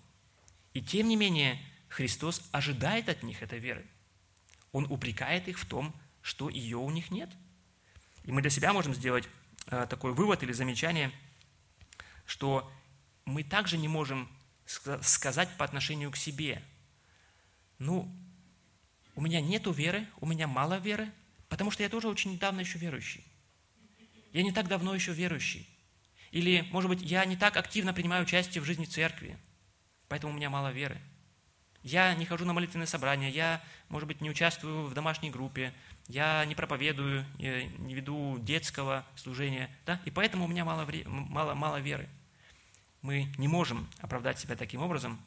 И 0.75 0.81
тем 0.81 1.09
не 1.09 1.17
менее, 1.17 1.59
Христос 1.89 2.49
ожидает 2.53 3.09
от 3.09 3.25
них 3.25 3.43
этой 3.43 3.59
веры. 3.59 3.85
Он 4.71 4.87
упрекает 4.89 5.49
их 5.49 5.59
в 5.59 5.67
том, 5.67 5.93
что 6.23 6.49
ее 6.49 6.77
у 6.77 6.91
них 6.91 7.11
нет. 7.11 7.31
И 8.25 8.33
мы 8.33 8.41
для 8.43 8.51
себя 8.51 8.73
можем 8.73 8.95
сделать 8.95 9.29
э, 9.67 9.87
такой 9.89 10.13
вывод 10.13 10.43
или 10.43 10.53
замечание, 10.53 11.11
что 12.27 12.71
мы 13.25 13.43
также 13.43 13.77
не 13.77 13.89
можем 13.89 14.29
сказать 14.65 15.49
по 15.57 15.65
отношению 15.65 16.11
к 16.13 16.17
себе, 16.17 16.63
ну, 17.79 18.09
у 19.17 19.21
меня 19.21 19.41
нет 19.41 19.67
веры, 19.67 20.07
у 20.21 20.27
меня 20.27 20.47
мало 20.47 20.79
веры, 20.79 21.11
потому 21.49 21.71
что 21.71 21.83
я 21.83 21.89
тоже 21.89 22.09
очень 22.09 22.33
недавно 22.33 22.61
еще 22.61 22.79
верующий. 22.79 23.25
Я 24.33 24.43
не 24.43 24.53
так 24.53 24.69
давно 24.69 24.95
еще 24.95 25.13
верующий. 25.13 25.69
Или, 26.31 26.67
может 26.71 26.89
быть, 26.89 27.03
я 27.03 27.25
не 27.25 27.37
так 27.37 27.57
активно 27.57 27.93
принимаю 27.93 28.23
участие 28.23 28.63
в 28.63 28.65
жизни 28.65 28.85
церкви, 28.85 29.37
поэтому 30.09 30.33
у 30.33 30.37
меня 30.37 30.51
мало 30.51 30.71
веры. 30.71 31.01
Я 31.83 32.15
не 32.15 32.27
хожу 32.27 32.45
на 32.45 32.53
молитвенные 32.53 32.87
собрания, 32.87 33.31
я, 33.31 33.65
может 33.89 34.07
быть, 34.07 34.21
не 34.21 34.31
участвую 34.31 34.87
в 34.87 34.95
домашней 34.95 35.31
группе, 35.31 35.75
я 36.11 36.45
не 36.45 36.57
проповедую, 36.57 37.25
не 37.39 37.95
веду 37.95 38.39
детского 38.41 39.07
служения, 39.15 39.71
да? 39.87 40.01
и 40.05 40.11
поэтому 40.11 40.45
у 40.45 40.49
меня 40.49 40.65
мало, 40.65 40.85
мало, 41.07 41.55
мало 41.55 41.77
веры. 41.81 42.09
Мы 43.01 43.33
не 43.39 43.47
можем 43.47 43.89
оправдать 44.01 44.39
себя 44.39 44.57
таким 44.57 44.83
образом, 44.83 45.21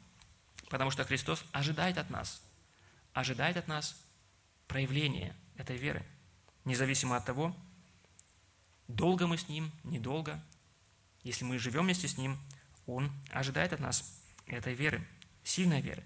потому 0.68 0.90
что 0.90 1.04
Христос 1.04 1.42
ожидает 1.52 1.96
от 1.96 2.10
нас, 2.10 2.42
ожидает 3.14 3.56
от 3.56 3.66
нас 3.66 3.98
проявления 4.68 5.34
этой 5.56 5.78
веры, 5.78 6.04
независимо 6.66 7.16
от 7.16 7.24
того, 7.24 7.56
долго 8.86 9.26
мы 9.26 9.38
с 9.38 9.48
Ним, 9.48 9.72
недолго, 9.84 10.38
если 11.22 11.46
мы 11.46 11.58
живем 11.58 11.84
вместе 11.84 12.08
с 12.08 12.18
Ним, 12.18 12.38
Он 12.86 13.10
ожидает 13.30 13.72
от 13.72 13.80
нас 13.80 14.22
этой 14.46 14.74
веры, 14.74 15.02
сильной 15.44 15.80
веры. 15.80 16.04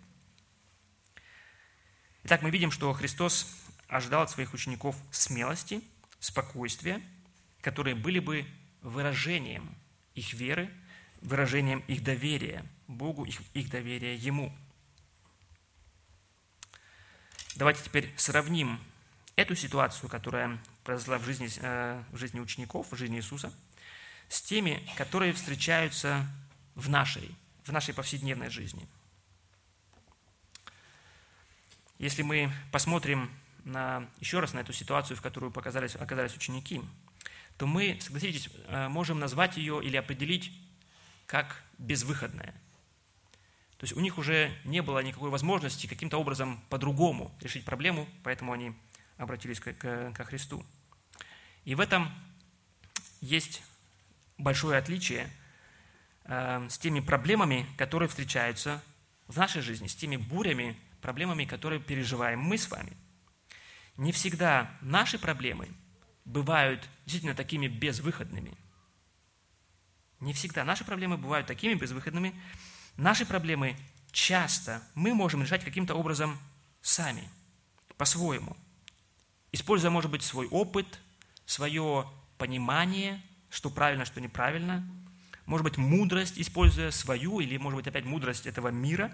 Итак, 2.22 2.42
мы 2.42 2.50
видим, 2.50 2.70
что 2.70 2.92
Христос 2.92 3.58
ожидал 3.88 4.22
от 4.22 4.30
своих 4.30 4.54
учеников 4.54 4.96
смелости, 5.10 5.82
спокойствия, 6.20 7.02
которые 7.60 7.94
были 7.94 8.20
бы 8.20 8.46
выражением 8.82 9.74
их 10.14 10.32
веры, 10.34 10.70
выражением 11.20 11.80
их 11.88 12.02
доверия 12.04 12.64
Богу, 12.86 13.24
их, 13.24 13.40
их 13.54 13.70
доверия 13.70 14.14
Ему. 14.14 14.56
Давайте 17.56 17.82
теперь 17.82 18.12
сравним 18.16 18.78
эту 19.34 19.56
ситуацию, 19.56 20.08
которая 20.08 20.58
произошла 20.84 21.18
в 21.18 21.24
жизни, 21.24 21.48
э, 21.60 22.02
в 22.12 22.16
жизни 22.16 22.38
учеников, 22.38 22.92
в 22.92 22.96
жизни 22.96 23.16
Иисуса– 23.16 23.52
с 24.28 24.42
теми, 24.42 24.86
которые 24.96 25.32
встречаются 25.32 26.26
в 26.74 26.88
нашей, 26.88 27.34
в 27.64 27.72
нашей 27.72 27.94
повседневной 27.94 28.50
жизни. 28.50 28.86
Если 31.98 32.22
мы 32.22 32.52
посмотрим 32.70 33.30
на, 33.64 34.08
еще 34.20 34.40
раз 34.40 34.54
на 34.54 34.60
эту 34.60 34.72
ситуацию, 34.72 35.16
в 35.16 35.22
которую 35.22 35.52
показались, 35.52 35.96
оказались 35.96 36.36
ученики, 36.36 36.80
то 37.56 37.66
мы, 37.66 37.98
согласитесь, 38.00 38.48
э, 38.68 38.88
можем 38.88 39.18
назвать 39.18 39.56
ее 39.56 39.82
или 39.82 39.96
определить 39.96 40.52
как 41.26 41.62
безвыходная. 41.78 42.54
То 43.78 43.84
есть 43.84 43.96
у 43.96 44.00
них 44.00 44.18
уже 44.18 44.52
не 44.64 44.82
было 44.82 45.00
никакой 45.00 45.30
возможности 45.30 45.86
каким-то 45.86 46.18
образом 46.18 46.60
по-другому 46.68 47.32
решить 47.40 47.64
проблему, 47.64 48.08
поэтому 48.24 48.52
они 48.52 48.74
обратились 49.16 49.60
к, 49.60 49.72
к, 49.72 50.12
ко 50.12 50.24
Христу. 50.24 50.64
И 51.64 51.74
в 51.74 51.80
этом 51.80 52.10
есть 53.20 53.62
большое 54.36 54.78
отличие 54.78 55.30
э, 56.24 56.66
с 56.68 56.78
теми 56.78 57.00
проблемами, 57.00 57.66
которые 57.76 58.08
встречаются 58.08 58.82
в 59.26 59.36
нашей 59.36 59.62
жизни, 59.62 59.86
с 59.86 59.94
теми 59.94 60.16
бурями, 60.16 60.76
проблемами, 61.00 61.44
которые 61.44 61.80
переживаем 61.80 62.40
мы 62.40 62.58
с 62.58 62.70
вами. 62.70 62.96
Не 63.98 64.12
всегда 64.12 64.70
наши 64.80 65.18
проблемы 65.18 65.68
бывают 66.24 66.88
действительно 67.04 67.34
такими 67.34 67.66
безвыходными. 67.66 68.56
Не 70.20 70.32
всегда 70.32 70.64
наши 70.64 70.84
проблемы 70.84 71.16
бывают 71.16 71.48
такими 71.48 71.74
безвыходными. 71.74 72.32
Наши 72.96 73.26
проблемы 73.26 73.76
часто 74.12 74.82
мы 74.94 75.14
можем 75.14 75.42
решать 75.42 75.64
каким-то 75.64 75.96
образом 75.96 76.38
сами, 76.80 77.28
по-своему. 77.96 78.56
Используя, 79.50 79.90
может 79.90 80.12
быть, 80.12 80.22
свой 80.22 80.46
опыт, 80.46 81.00
свое 81.44 82.08
понимание, 82.36 83.20
что 83.50 83.68
правильно, 83.68 84.04
что 84.04 84.20
неправильно. 84.20 84.88
Может 85.44 85.64
быть, 85.64 85.76
мудрость, 85.76 86.38
используя 86.38 86.92
свою, 86.92 87.40
или, 87.40 87.56
может 87.56 87.78
быть, 87.78 87.88
опять 87.88 88.04
мудрость 88.04 88.46
этого 88.46 88.68
мира, 88.68 89.12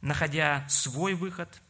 находя 0.00 0.64
свой 0.68 1.14
выход 1.14 1.60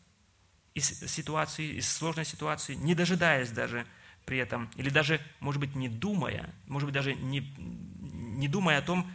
из 0.74 0.88
ситуации, 1.10 1.76
из 1.76 1.88
сложной 1.88 2.24
ситуации, 2.24 2.74
не 2.74 2.94
дожидаясь 2.94 3.50
даже 3.50 3.86
при 4.26 4.38
этом, 4.38 4.70
или 4.76 4.90
даже, 4.90 5.20
может 5.40 5.60
быть, 5.60 5.74
не 5.76 5.88
думая, 5.88 6.52
может 6.66 6.86
быть, 6.86 6.94
даже 6.94 7.14
не, 7.14 7.40
не 7.58 8.48
думая 8.48 8.78
о 8.78 8.82
том, 8.82 9.10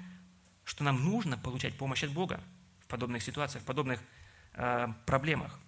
что 0.64 0.84
нам 0.84 1.04
нужно 1.04 1.38
получать 1.38 1.76
помощь 1.78 2.04
от 2.04 2.12
Бога 2.12 2.42
в 2.82 2.88
подобных 2.88 3.24
ситуациях, 3.24 3.64
в 3.64 3.66
подобных 3.66 4.00
э, 4.54 4.88
проблемах. 5.06 5.60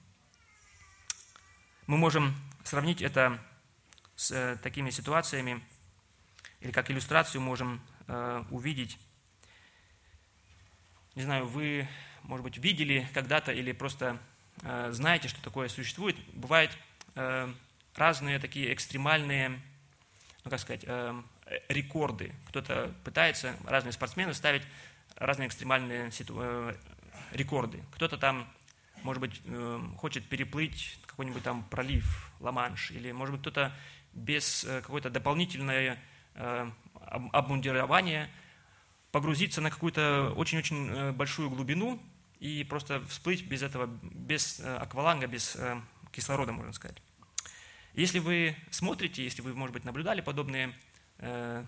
Мы 1.88 1.98
можем 1.98 2.36
сравнить 2.64 3.02
это 3.02 3.40
с 4.16 4.32
э, 4.32 4.58
такими 4.62 4.92
ситуациями, 4.92 5.62
или 6.62 6.72
как 6.72 6.90
иллюстрацию 6.90 7.42
можем 7.42 7.82
э, 8.08 8.44
увидеть. 8.52 8.98
Не 11.16 11.24
знаю, 11.24 11.48
вы, 11.48 11.90
может 12.22 12.44
быть, 12.44 12.58
видели 12.58 13.10
когда-то 13.14 13.52
или 13.52 13.72
просто 13.74 14.22
знаете, 14.62 15.28
что 15.28 15.42
такое 15.42 15.68
существует. 15.70 16.16
Бывают 16.34 16.72
э, 17.16 17.52
разные 17.96 18.40
такие 18.40 18.74
экстремальные, 18.74 19.50
ну 20.44 20.52
как 20.52 20.60
сказать, 20.60 20.84
э, 20.86 21.22
рекорды. 21.68 22.34
Кто-то 22.50 22.94
пытается, 23.04 23.56
разные 23.66 23.92
спортсмены 23.92 24.34
ставить 24.34 24.64
разные 25.16 25.48
экстремальные 25.48 26.12
ситу, 26.12 26.38
э, 26.40 26.76
рекорды. 27.32 27.84
Кто-то 27.94 28.18
там, 28.18 28.48
может 29.04 29.20
быть, 29.20 29.42
э, 29.46 29.82
хочет 29.98 30.28
переплыть 30.28 31.00
какой-нибудь 31.06 31.44
там 31.44 31.64
пролив, 31.64 32.32
Ла-Манш, 32.40 32.92
или, 32.92 33.12
может 33.12 33.34
быть, 33.34 33.42
кто-то 33.42 33.76
без 34.14 34.64
э, 34.64 34.82
какой-то 34.82 35.10
дополнительной 35.10 35.98
Э, 36.36 36.70
обмундирование, 37.34 38.30
погрузиться 39.12 39.60
на 39.60 39.70
какую-то 39.70 40.34
очень-очень 40.38 40.90
э, 40.90 41.12
большую 41.12 41.50
глубину 41.50 42.02
и 42.42 42.66
просто 42.66 43.00
всплыть 43.06 43.46
без 43.46 43.62
этого, 43.62 43.88
без 44.02 44.60
э, 44.60 44.76
акваланга, 44.76 45.28
без 45.28 45.58
кислорода, 46.12 46.52
можно 46.52 46.74
сказать. 46.74 47.02
Если 47.94 48.20
вы 48.20 48.56
смотрите, 48.70 49.24
если 49.24 49.42
вы, 49.42 49.54
может 49.54 49.74
быть, 49.74 49.86
наблюдали 49.86 50.22
подобные 50.22 50.74
э, 51.20 51.66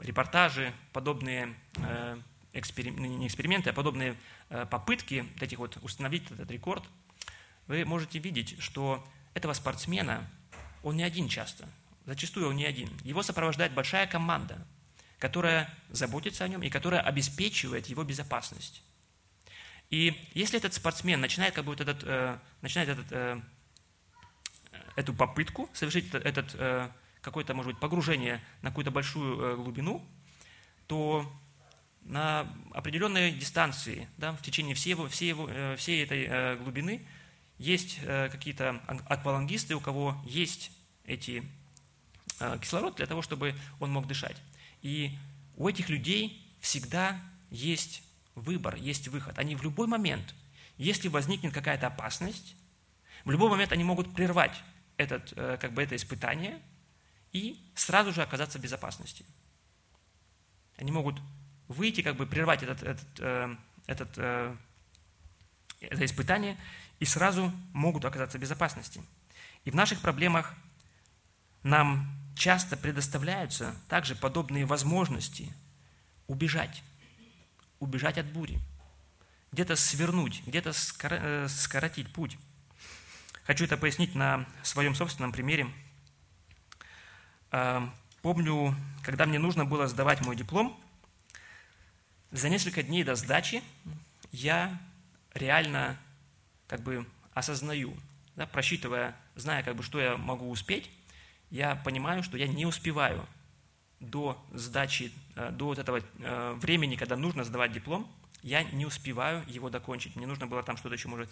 репортажи, 0.00 0.72
подобные 0.92 1.54
э, 1.76 2.18
экспери... 2.52 2.90
не 2.90 3.26
эксперименты, 3.26 3.70
а 3.70 3.72
подобные 3.72 4.16
э, 4.48 4.66
попытки 4.66 5.26
вот 5.34 5.42
этих 5.42 5.58
вот 5.58 5.76
установить 5.82 6.30
этот 6.30 6.50
рекорд, 6.50 6.84
вы 7.66 7.84
можете 7.84 8.18
видеть, 8.18 8.60
что 8.60 9.06
этого 9.34 9.52
спортсмена, 9.52 10.28
он 10.82 10.96
не 10.96 11.02
один 11.02 11.28
часто, 11.28 11.68
Зачастую 12.06 12.48
он 12.48 12.56
не 12.56 12.64
один. 12.64 12.88
Его 13.02 13.24
сопровождает 13.24 13.74
большая 13.74 14.06
команда, 14.06 14.64
которая 15.18 15.68
заботится 15.90 16.44
о 16.44 16.48
нем 16.48 16.62
и 16.62 16.70
которая 16.70 17.00
обеспечивает 17.00 17.86
его 17.86 18.04
безопасность. 18.04 18.84
И 19.90 20.14
если 20.34 20.58
этот 20.58 20.74
спортсмен 20.74 21.20
начинает, 21.20 21.54
как 21.54 21.64
бы 21.64 21.70
вот 21.70 21.80
этот, 21.80 22.02
э, 22.04 22.38
начинает 22.60 22.88
этот, 22.90 23.06
э, 23.10 23.40
эту 24.96 25.14
попытку 25.14 25.70
совершить 25.72 26.08
этот, 26.08 26.26
этот 26.26 26.54
э, 26.54 26.90
какое-то, 27.20 27.54
может 27.54 27.72
быть, 27.72 27.80
погружение 27.80 28.42
на 28.62 28.70
какую-то 28.70 28.90
большую 28.90 29.40
э, 29.40 29.56
глубину, 29.56 30.04
то 30.86 31.30
на 32.02 32.52
определенной 32.72 33.32
дистанции, 33.32 34.08
да, 34.16 34.32
в 34.32 34.42
течение 34.42 34.74
всей, 34.74 34.90
его, 34.90 35.08
всей, 35.08 35.28
его, 35.28 35.48
э, 35.48 35.76
всей 35.76 36.04
этой 36.04 36.26
э, 36.28 36.56
глубины, 36.56 37.06
есть 37.58 37.98
э, 38.02 38.28
какие-то 38.30 38.80
аквалангисты, 39.08 39.74
у 39.74 39.80
кого 39.80 40.22
есть 40.26 40.70
эти 41.04 41.42
Э, 42.38 42.58
кислород 42.60 42.96
для 42.96 43.06
того, 43.06 43.22
чтобы 43.22 43.54
он 43.80 43.90
мог 43.90 44.06
дышать. 44.06 44.36
И 44.82 45.16
у 45.56 45.68
этих 45.68 45.88
людей 45.88 46.46
всегда 46.60 47.18
есть 47.50 48.02
выбор, 48.36 48.76
есть 48.76 49.08
выход. 49.08 49.38
Они 49.38 49.56
в 49.56 49.62
любой 49.62 49.88
момент, 49.88 50.34
если 50.76 51.08
возникнет 51.08 51.52
какая-то 51.52 51.88
опасность, 51.88 52.54
в 53.24 53.30
любой 53.30 53.50
момент 53.50 53.72
они 53.72 53.82
могут 53.82 54.14
прервать 54.14 54.62
этот, 54.96 55.32
э, 55.36 55.58
как 55.60 55.72
бы 55.72 55.82
это 55.82 55.96
испытание 55.96 56.62
и 57.32 57.60
сразу 57.74 58.12
же 58.12 58.22
оказаться 58.22 58.58
в 58.58 58.62
безопасности. 58.62 59.26
Они 60.76 60.92
могут 60.92 61.20
выйти, 61.66 62.02
как 62.02 62.16
бы 62.16 62.26
прервать 62.26 62.62
этот, 62.62 62.82
этот, 62.84 63.08
э, 63.18 63.56
этот, 63.86 64.18
это 65.80 66.04
испытание 66.04 66.56
и 67.00 67.04
сразу 67.04 67.52
могут 67.72 68.04
оказаться 68.04 68.38
в 68.38 68.40
безопасности. 68.40 69.02
И 69.64 69.70
в 69.70 69.74
наших 69.74 70.00
проблемах 70.00 70.54
нам 71.62 72.16
часто 72.36 72.76
предоставляются 72.76 73.74
также 73.88 74.14
подобные 74.14 74.66
возможности 74.66 75.52
убежать, 76.26 76.82
убежать 77.80 78.18
от 78.18 78.26
бури, 78.26 78.58
где-то 79.52 79.76
свернуть, 79.76 80.42
где-то 80.46 80.72
э, 81.02 81.46
скоротить 81.48 82.12
путь. 82.12 82.38
Хочу 83.44 83.64
это 83.64 83.76
пояснить 83.76 84.14
на 84.14 84.46
своем 84.62 84.94
собственном 84.94 85.32
примере. 85.32 85.68
А, 87.50 87.92
помню, 88.22 88.74
когда 89.02 89.24
мне 89.24 89.38
нужно 89.38 89.64
было 89.64 89.86
сдавать 89.86 90.20
мой 90.20 90.36
диплом, 90.36 90.78
за 92.32 92.48
несколько 92.48 92.82
дней 92.82 93.04
до 93.04 93.14
сдачи 93.14 93.62
я 94.32 94.78
реально 95.32 95.96
как 96.66 96.82
бы 96.82 97.06
осознаю, 97.34 97.96
да, 98.34 98.46
просчитывая, 98.46 99.14
зная, 99.36 99.62
как 99.62 99.76
бы, 99.76 99.82
что 99.82 100.00
я 100.00 100.16
могу 100.16 100.50
успеть, 100.50 100.90
я 101.50 101.76
понимаю, 101.76 102.22
что 102.22 102.36
я 102.36 102.48
не 102.48 102.66
успеваю 102.66 103.26
до 104.00 104.44
сдачи, 104.52 105.12
до 105.50 105.66
вот 105.66 105.78
этого 105.78 106.00
э, 106.18 106.54
времени, 106.60 106.96
когда 106.96 107.16
нужно 107.16 107.44
сдавать 107.44 107.72
диплом, 107.72 108.10
я 108.42 108.62
не 108.62 108.86
успеваю 108.86 109.44
его 109.46 109.70
докончить. 109.70 110.16
Мне 110.16 110.26
нужно 110.26 110.46
было 110.46 110.62
там 110.62 110.76
что-то 110.76 110.94
еще, 110.94 111.08
может, 111.08 111.28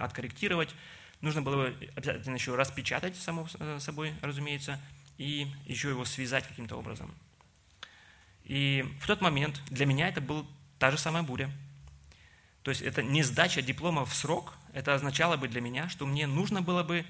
откорректировать, 0.00 0.74
нужно 1.20 1.42
было 1.42 1.72
обязательно 1.96 2.34
еще 2.34 2.54
распечатать, 2.56 3.16
само 3.16 3.46
э, 3.58 3.78
собой, 3.78 4.14
разумеется, 4.20 4.80
и 5.18 5.46
еще 5.66 5.90
его 5.90 6.04
связать 6.04 6.46
каким-то 6.46 6.76
образом. 6.76 7.14
И 8.44 8.84
в 9.00 9.06
тот 9.06 9.20
момент 9.20 9.62
для 9.70 9.86
меня 9.86 10.08
это 10.08 10.20
была 10.20 10.44
та 10.78 10.90
же 10.90 10.98
самая 10.98 11.22
буря. 11.22 11.50
То 12.62 12.70
есть 12.70 12.82
это 12.82 13.02
не 13.02 13.22
сдача 13.22 13.62
диплома 13.62 14.04
в 14.04 14.14
срок, 14.14 14.54
это 14.72 14.94
означало 14.94 15.36
бы 15.36 15.46
для 15.46 15.60
меня, 15.60 15.88
что 15.88 16.04
мне 16.06 16.26
нужно 16.26 16.62
было 16.62 16.82
бы 16.82 17.06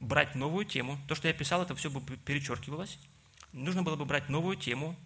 брать 0.00 0.34
новую 0.34 0.64
тему. 0.64 0.98
То, 1.06 1.14
что 1.14 1.28
я 1.28 1.34
писал, 1.34 1.62
это 1.62 1.74
все 1.74 1.90
бы 1.90 2.00
перечеркивалось. 2.00 2.98
Нужно 3.52 3.82
было 3.82 3.96
бы 3.96 4.04
брать 4.04 4.28
новую 4.28 4.56
тему 4.56 4.96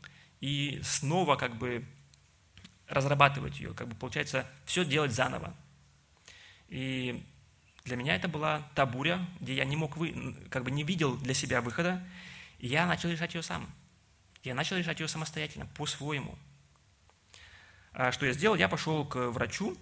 и 0.45 0.79
снова 0.83 1.37
как 1.37 1.57
бы 1.57 1.87
разрабатывать 2.87 3.59
ее, 3.61 3.73
как 3.73 3.89
бы 3.89 3.95
получается 3.95 4.47
все 4.67 4.85
делать 4.85 5.11
заново. 5.13 5.55
И 6.69 7.25
для 7.85 7.97
меня 7.97 8.15
это 8.15 8.29
была 8.29 8.61
та 8.75 8.85
буря, 8.85 9.27
где 9.41 9.55
я 9.55 9.65
не 9.65 9.75
мог, 9.75 9.97
вы, 9.97 10.37
как 10.51 10.65
бы 10.65 10.71
не 10.71 10.85
видел 10.85 11.17
для 11.17 11.33
себя 11.33 11.63
выхода, 11.63 12.07
и 12.59 12.67
я 12.67 12.85
начал 12.85 13.09
решать 13.09 13.35
ее 13.35 13.43
сам. 13.43 13.67
Я 14.43 14.55
начал 14.55 14.77
решать 14.77 15.01
ее 15.01 15.09
самостоятельно, 15.09 15.65
по-своему. 15.79 16.37
А 17.95 18.13
что 18.13 18.27
я 18.27 18.35
сделал? 18.35 18.55
Я 18.55 18.69
пошел 18.69 19.07
к 19.07 19.31
врачу 19.31 19.75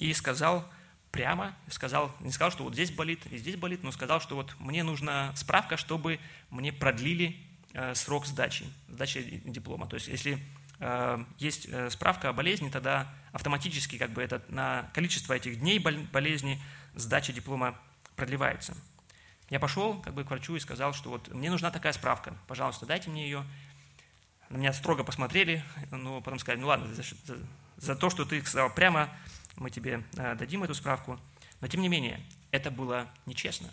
и 0.00 0.12
сказал 0.14 0.68
прямо, 1.12 1.54
сказал, 1.70 2.12
не 2.18 2.32
сказал, 2.32 2.50
что 2.50 2.64
вот 2.64 2.74
здесь 2.74 2.90
болит 2.90 3.24
и 3.26 3.38
здесь 3.38 3.54
болит, 3.54 3.84
но 3.84 3.92
сказал, 3.92 4.20
что 4.20 4.34
вот 4.34 4.52
мне 4.58 4.82
нужна 4.82 5.32
справка, 5.36 5.76
чтобы 5.76 6.18
мне 6.50 6.72
продлили 6.72 7.45
срок 7.94 8.26
сдачи, 8.26 8.64
сдачи 8.88 9.42
диплома. 9.44 9.86
То 9.86 9.94
есть 9.94 10.08
если 10.08 10.38
э, 10.80 11.24
есть 11.38 11.66
э, 11.66 11.90
справка 11.90 12.30
о 12.30 12.32
болезни, 12.32 12.70
тогда 12.70 13.12
автоматически 13.32 13.98
как 13.98 14.10
бы 14.10 14.22
это, 14.22 14.42
на 14.48 14.90
количество 14.94 15.34
этих 15.34 15.60
дней 15.60 15.78
болезни 15.78 16.60
сдача 16.94 17.32
диплома 17.32 17.78
продлевается. 18.14 18.74
Я 19.50 19.60
пошел 19.60 20.00
как 20.00 20.14
бы 20.14 20.24
к 20.24 20.30
врачу 20.30 20.56
и 20.56 20.60
сказал, 20.60 20.92
что 20.92 21.10
вот 21.10 21.28
мне 21.28 21.50
нужна 21.50 21.70
такая 21.70 21.92
справка, 21.92 22.34
пожалуйста, 22.48 22.86
дайте 22.86 23.10
мне 23.10 23.24
ее. 23.24 23.44
На 24.48 24.56
меня 24.56 24.72
строго 24.72 25.04
посмотрели, 25.04 25.62
но 25.90 26.20
потом 26.20 26.38
сказали, 26.38 26.60
ну 26.60 26.68
ладно, 26.68 26.92
за, 26.94 27.02
за, 27.02 27.38
за 27.76 27.96
то, 27.96 28.10
что 28.10 28.24
ты 28.24 28.40
сказал 28.44 28.72
прямо, 28.72 29.10
мы 29.56 29.70
тебе 29.70 30.02
э, 30.16 30.34
дадим 30.34 30.62
эту 30.62 30.74
справку. 30.74 31.20
Но 31.60 31.68
тем 31.68 31.80
не 31.80 31.88
менее, 31.88 32.20
это 32.50 32.70
было 32.70 33.08
нечестно. 33.26 33.70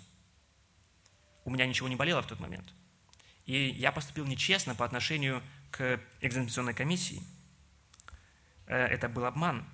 У 1.45 1.51
меня 1.51 1.65
ничего 1.65 1.87
не 1.89 1.95
болело 1.95 2.21
в 2.21 2.27
тот 2.27 2.39
момент. 2.39 2.73
И 3.45 3.69
я 3.69 3.91
поступил 3.91 4.25
нечестно 4.25 4.75
по 4.75 4.85
отношению 4.85 5.41
к 5.71 5.99
экзаменационной 6.21 6.73
комиссии. 6.73 7.21
Э, 8.67 8.85
это 8.85 9.09
был 9.09 9.25
обман. 9.25 9.65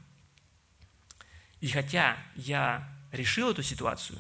И 1.62 1.68
хотя 1.68 2.18
я 2.36 2.88
решил 3.12 3.52
эту 3.52 3.64
ситуацию, 3.64 4.20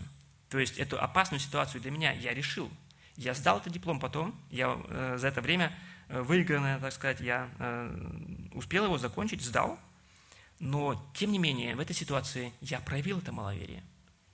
то 0.50 0.60
есть 0.60 0.78
эту 0.78 1.02
опасную 1.02 1.40
ситуацию 1.40 1.82
для 1.82 1.92
меня 1.92 2.12
я 2.12 2.34
решил, 2.34 2.70
я 3.16 3.34
сдал 3.34 3.60
этот 3.60 3.74
диплом 3.74 4.00
потом, 4.00 4.40
я 4.50 4.78
э, 4.90 5.18
за 5.18 5.28
это 5.28 5.42
время 5.42 5.78
Э, 6.10 6.22
выигранное, 6.24 6.80
так 6.80 6.92
сказать, 6.92 7.22
я 7.22 7.50
успел 8.54 8.86
его 8.86 8.98
закончить, 8.98 9.42
сдал, 9.44 9.80
но, 10.60 11.12
тем 11.14 11.32
не 11.32 11.40
менее, 11.40 11.76
в 11.76 11.80
этой 11.80 11.96
ситуации 11.96 12.52
я 12.62 12.80
проявил 12.80 13.20
это 13.20 13.32
маловерие. 13.32 13.84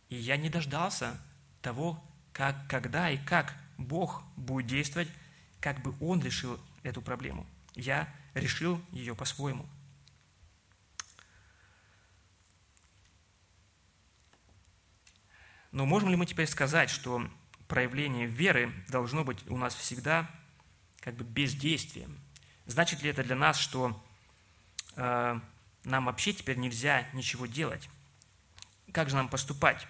И 0.10 0.15
я 0.15 0.38
не 0.38 0.49
дождался 0.49 1.19
того, 1.62 2.01
как, 2.32 2.56
когда 2.67 3.10
и 3.10 3.17
как 3.17 3.54
Бог 3.77 4.23
будет 4.35 4.67
действовать, 4.67 5.09
как 5.59 5.81
бы 5.81 5.95
Он 5.99 6.21
решил 6.21 6.59
эту 6.83 7.01
проблему. 7.01 7.45
Я 7.73 8.13
решил 8.33 8.81
ее 8.91 9.15
по-своему. 9.15 9.65
Но 15.71 15.85
можем 15.85 16.09
ли 16.09 16.15
мы 16.15 16.25
теперь 16.25 16.47
сказать, 16.47 16.89
что 16.89 17.29
проявление 17.67 18.27
веры 18.27 18.71
должно 18.88 19.23
быть 19.25 19.45
у 19.49 19.57
нас 19.57 19.75
всегда 19.75 20.29
как 21.01 21.15
бы 21.15 21.25
бездействием. 21.25 22.17
Значит 22.65 23.03
ли 23.03 23.09
это 23.09 23.23
для 23.23 23.35
нас, 23.35 23.57
что 23.57 24.01
э, 24.95 25.39
нам 25.83 26.05
вообще 26.05 26.33
теперь 26.33 26.57
нельзя 26.57 27.05
ничего 27.13 27.45
делать? 27.45 27.89
Как 28.93 29.09
же 29.09 29.15
нам 29.15 29.27
поступать? 29.27 29.85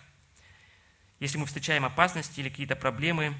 Если 1.19 1.37
мы 1.37 1.45
встречаем 1.45 1.85
опасности 1.85 2.39
или 2.39 2.49
какие-то 2.49 2.75
проблемы, 2.75 3.35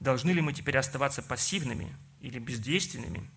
должны 0.00 0.30
ли 0.30 0.40
мы 0.40 0.52
теперь 0.52 0.78
оставаться 0.78 1.22
пассивными 1.22 1.94
или 2.20 2.38
бездейственными? 2.38 3.28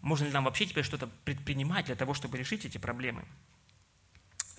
Можно 0.00 0.26
ли 0.26 0.32
нам 0.32 0.44
вообще 0.44 0.66
теперь 0.66 0.84
что-то 0.84 1.06
предпринимать 1.24 1.86
для 1.86 1.96
того, 1.96 2.14
чтобы 2.14 2.36
решить 2.36 2.64
эти 2.64 2.78
проблемы? 2.78 3.24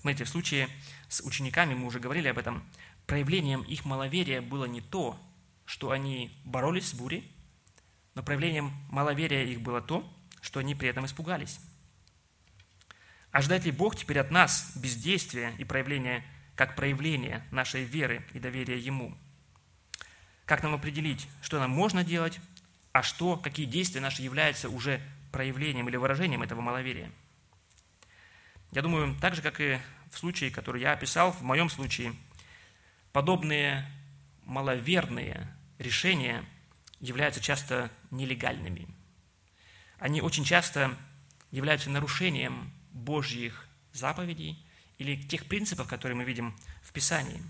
Смотрите, 0.00 0.24
в 0.24 0.28
случае 0.28 0.68
с 1.08 1.20
учениками, 1.20 1.74
мы 1.74 1.86
уже 1.86 2.00
говорили 2.00 2.28
об 2.28 2.38
этом, 2.38 2.64
проявлением 3.06 3.62
их 3.62 3.84
маловерия 3.84 4.40
было 4.40 4.64
не 4.64 4.80
то, 4.80 5.18
что 5.64 5.90
они 5.90 6.36
боролись 6.44 6.88
с 6.88 6.94
бурей, 6.94 7.30
но 8.14 8.22
проявлением 8.22 8.72
маловерия 8.88 9.44
их 9.44 9.60
было 9.60 9.80
то, 9.80 10.08
что 10.40 10.60
они 10.60 10.74
при 10.74 10.88
этом 10.88 11.06
испугались. 11.06 11.60
Ожидает 13.30 13.64
ли 13.64 13.70
Бог 13.70 13.96
теперь 13.96 14.18
от 14.18 14.30
нас 14.30 14.72
бездействия 14.76 15.54
и 15.58 15.64
проявления, 15.64 16.24
как 16.54 16.74
проявление 16.74 17.46
нашей 17.50 17.84
веры 17.84 18.24
и 18.32 18.38
доверия 18.38 18.78
Ему? 18.78 19.16
Как 20.46 20.62
нам 20.62 20.74
определить, 20.74 21.28
что 21.42 21.58
нам 21.58 21.70
можно 21.70 22.04
делать, 22.04 22.40
а 22.92 23.02
что, 23.02 23.36
какие 23.36 23.66
действия 23.66 24.00
наши 24.00 24.22
являются 24.22 24.70
уже 24.70 25.02
проявлением 25.32 25.88
или 25.88 25.96
выражением 25.96 26.42
этого 26.42 26.60
маловерия? 26.60 27.10
Я 28.70 28.82
думаю, 28.82 29.16
так 29.20 29.34
же, 29.34 29.42
как 29.42 29.60
и 29.60 29.78
в 30.10 30.18
случае, 30.18 30.52
который 30.52 30.80
я 30.80 30.92
описал, 30.92 31.32
в 31.32 31.42
моем 31.42 31.68
случае, 31.68 32.14
подобные 33.12 33.90
маловерные 34.44 35.48
решения 35.78 36.44
являются 37.00 37.40
часто 37.40 37.90
нелегальными. 38.12 38.86
Они 39.98 40.22
очень 40.22 40.44
часто 40.44 40.96
являются 41.50 41.90
нарушением 41.90 42.72
Божьих 42.92 43.66
заповедей 43.92 44.64
или 44.98 45.16
тех 45.16 45.46
принципов, 45.46 45.88
которые 45.88 46.16
мы 46.16 46.24
видим 46.24 46.56
в 46.82 46.92
Писании. 46.92 47.42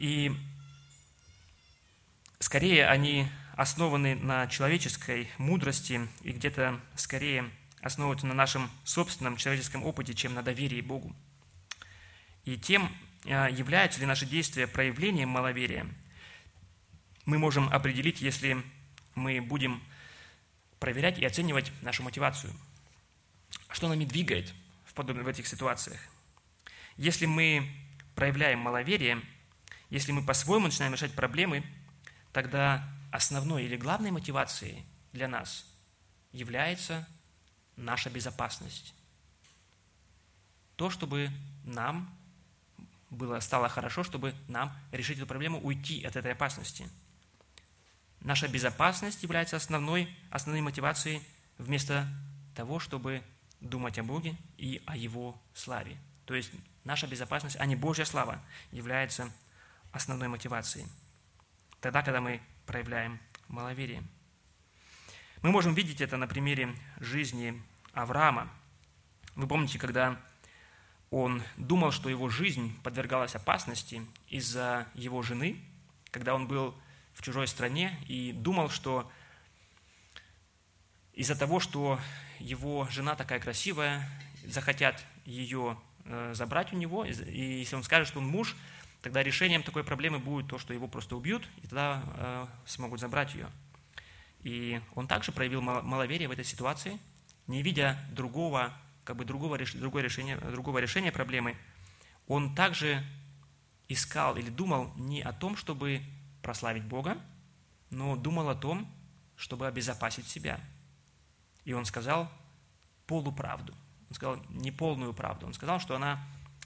И 0.00 0.34
скорее 2.38 2.86
они 2.86 3.28
основаны 3.52 4.14
на 4.14 4.46
человеческой 4.46 5.28
мудрости 5.36 6.08
и 6.22 6.32
где-то 6.32 6.80
скорее 6.96 7.50
основываются 7.82 8.26
на 8.26 8.32
нашем 8.32 8.70
собственном 8.82 9.36
человеческом 9.36 9.84
опыте, 9.84 10.14
чем 10.14 10.32
на 10.32 10.42
доверии 10.42 10.80
Богу. 10.80 11.14
И 12.46 12.56
тем 12.56 12.90
а, 13.26 13.50
являются 13.50 14.00
ли 14.00 14.06
наши 14.06 14.24
действия 14.24 14.66
проявлением 14.66 15.28
маловерия, 15.28 15.86
мы 17.26 17.38
можем 17.38 17.68
определить, 17.68 18.22
если 18.22 18.62
мы 19.14 19.42
будем 19.42 19.82
проверять 20.78 21.18
и 21.18 21.26
оценивать 21.26 21.70
нашу 21.82 22.02
мотивацию. 22.04 22.54
Что 23.68 23.86
нами 23.86 24.06
двигает 24.06 24.54
в, 24.86 24.94
подобных, 24.94 25.26
в 25.26 25.28
этих 25.28 25.46
ситуациях? 25.46 26.00
Если 26.96 27.26
мы 27.26 27.70
проявляем 28.14 28.60
маловерие, 28.60 29.20
если 29.90 30.12
мы 30.12 30.24
по-своему 30.24 30.66
начинаем 30.66 30.94
решать 30.94 31.14
проблемы, 31.14 31.64
тогда 32.32 32.88
основной 33.10 33.64
или 33.64 33.76
главной 33.76 34.12
мотивацией 34.12 34.86
для 35.12 35.28
нас 35.28 35.66
является 36.32 37.06
наша 37.76 38.08
безопасность. 38.08 38.94
То, 40.76 40.90
чтобы 40.90 41.30
нам 41.64 42.16
было, 43.10 43.40
стало 43.40 43.68
хорошо, 43.68 44.04
чтобы 44.04 44.34
нам 44.48 44.72
решить 44.92 45.18
эту 45.18 45.26
проблему, 45.26 45.60
уйти 45.60 46.04
от 46.04 46.16
этой 46.16 46.32
опасности. 46.32 46.88
Наша 48.20 48.48
безопасность 48.48 49.22
является 49.22 49.56
основной, 49.56 50.14
основной 50.30 50.60
мотивацией 50.60 51.22
вместо 51.58 52.06
того, 52.54 52.78
чтобы 52.78 53.22
думать 53.60 53.98
о 53.98 54.04
Боге 54.04 54.36
и 54.56 54.82
о 54.86 54.96
Его 54.96 55.40
славе. 55.54 55.98
То 56.26 56.34
есть 56.34 56.52
наша 56.84 57.06
безопасность, 57.06 57.56
а 57.58 57.66
не 57.66 57.76
Божья 57.76 58.04
слава, 58.04 58.40
является 58.70 59.32
основной 59.92 60.28
мотивацией. 60.28 60.86
Тогда, 61.80 62.02
когда 62.02 62.20
мы 62.20 62.40
проявляем 62.66 63.20
маловерие. 63.48 64.02
Мы 65.42 65.50
можем 65.50 65.74
видеть 65.74 66.00
это 66.00 66.16
на 66.16 66.28
примере 66.28 66.74
жизни 66.98 67.60
Авраама. 67.92 68.50
Вы 69.34 69.46
помните, 69.46 69.78
когда 69.78 70.20
он 71.10 71.42
думал, 71.56 71.90
что 71.90 72.08
его 72.08 72.28
жизнь 72.28 72.78
подвергалась 72.82 73.34
опасности 73.34 74.06
из-за 74.28 74.86
его 74.94 75.22
жены, 75.22 75.60
когда 76.10 76.34
он 76.34 76.46
был 76.46 76.74
в 77.14 77.22
чужой 77.22 77.48
стране 77.48 77.98
и 78.06 78.32
думал, 78.32 78.70
что 78.70 79.10
из-за 81.12 81.36
того, 81.36 81.58
что 81.58 81.98
его 82.38 82.86
жена 82.90 83.16
такая 83.16 83.40
красивая, 83.40 84.08
захотят 84.46 85.04
ее 85.24 85.76
э, 86.04 86.32
забрать 86.34 86.72
у 86.72 86.76
него, 86.76 87.04
и 87.04 87.58
если 87.60 87.76
он 87.76 87.82
скажет, 87.82 88.08
что 88.08 88.20
он 88.20 88.26
муж, 88.26 88.56
тогда 89.02 89.22
решением 89.22 89.62
такой 89.62 89.84
проблемы 89.84 90.18
будет 90.18 90.48
то, 90.48 90.58
что 90.58 90.74
его 90.74 90.88
просто 90.88 91.16
убьют, 91.16 91.48
и 91.58 91.62
тогда 91.62 92.02
э, 92.16 92.46
смогут 92.66 93.00
забрать 93.00 93.34
ее. 93.34 93.48
И 94.42 94.80
он 94.94 95.06
также 95.06 95.32
проявил 95.32 95.60
маловерие 95.60 96.28
в 96.28 96.32
этой 96.32 96.44
ситуации, 96.44 96.98
не 97.46 97.62
видя 97.62 97.98
другого, 98.12 98.72
как 99.04 99.16
бы 99.16 99.24
другого, 99.24 99.58
другого, 99.58 100.00
решения, 100.00 100.36
другого 100.36 100.78
решения 100.78 101.12
проблемы, 101.12 101.56
он 102.26 102.54
также 102.54 103.04
искал 103.88 104.36
или 104.36 104.50
думал 104.50 104.92
не 104.96 105.20
о 105.20 105.32
том, 105.32 105.56
чтобы 105.56 106.00
прославить 106.42 106.84
Бога, 106.84 107.18
но 107.90 108.16
думал 108.16 108.48
о 108.48 108.54
том, 108.54 108.90
чтобы 109.36 109.66
обезопасить 109.66 110.28
себя– 110.28 110.60
и 111.64 111.72
он 111.72 111.84
сказал 111.84 112.30
полуправду. 113.06 113.74
Он 114.08 114.14
сказал 114.14 114.40
неполную 114.48 115.12
правду. 115.12 115.46
Он 115.46 115.54
сказал, 115.54 115.78
что 115.80 115.94
она 115.94 116.18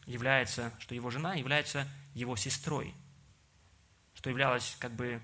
является, 0.06 0.72
что 0.78 0.94
его 0.94 1.10
жена 1.10 1.34
является 1.34 1.88
его 2.14 2.36
сестрой, 2.36 2.94
что 4.14 4.30
являлась 4.30 4.76
как 4.78 4.92
бы 4.92 5.20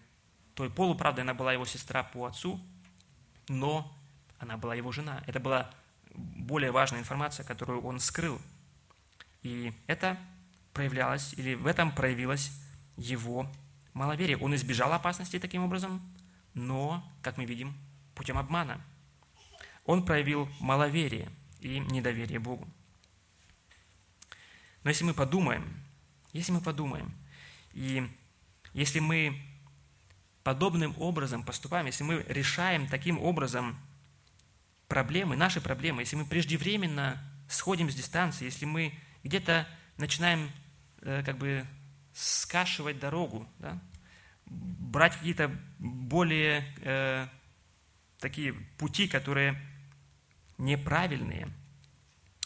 той 0.55 0.71
полуправдой, 0.71 1.23
она 1.23 1.35
была 1.35 1.53
его 1.53 1.65
сестра 1.65 2.03
по 2.03 2.27
отцу, 2.27 2.61
но 3.49 3.93
она 4.39 4.57
была 4.57 4.75
его 4.75 4.93
жена. 4.93 5.23
Это 5.27 5.41
была 5.41 5.71
более 6.15 6.71
важная 6.71 7.01
информация, 7.01 7.45
которую 7.45 7.83
он 7.83 8.01
скрыл. 8.01 8.41
И 9.43 9.73
это 9.87 10.19
проявлялось, 10.73 11.35
или 11.35 11.55
в 11.55 11.67
этом 11.67 11.93
проявилось 11.93 12.53
его 12.97 13.51
маловерие. 13.95 14.37
Он 14.37 14.55
избежал 14.55 14.93
опасности 14.93 15.39
таким 15.39 15.65
образом, 15.65 16.03
но, 16.55 17.05
как 17.23 17.37
мы 17.37 17.45
видим, 17.45 17.75
путем 18.15 18.39
обмана– 18.39 18.81
он 19.91 20.05
проявил 20.05 20.49
маловерие 20.61 21.29
и 21.61 21.81
недоверие 21.81 22.39
Богу. 22.39 22.69
Но 24.83 24.91
если 24.91 25.05
мы 25.05 25.15
подумаем, 25.15 25.83
если 26.33 26.53
мы 26.53 26.61
подумаем, 26.61 27.13
и 27.73 28.09
если 28.73 29.01
мы 29.01 29.41
подобным 30.43 30.95
образом 30.99 31.45
поступаем, 31.45 31.87
если 31.87 32.05
мы 32.05 32.25
решаем 32.29 32.87
таким 32.89 33.19
образом 33.19 33.79
проблемы, 34.89 35.37
наши 35.37 35.61
проблемы, 35.61 36.03
если 36.03 36.17
мы 36.17 36.25
преждевременно 36.25 37.23
сходим 37.49 37.91
с 37.91 37.95
дистанции, 37.95 38.45
если 38.45 38.65
мы 38.65 38.99
где-то 39.23 39.69
начинаем 39.97 40.51
э, 41.03 41.23
как 41.25 41.37
бы 41.37 41.67
скашивать 42.13 42.99
дорогу, 42.99 43.49
да, 43.59 43.79
брать 44.47 45.17
какие-то 45.17 45.51
более 45.79 46.65
э, 46.83 47.29
такие 48.19 48.53
пути, 48.79 49.09
которые 49.09 49.61
неправильные, 50.59 51.49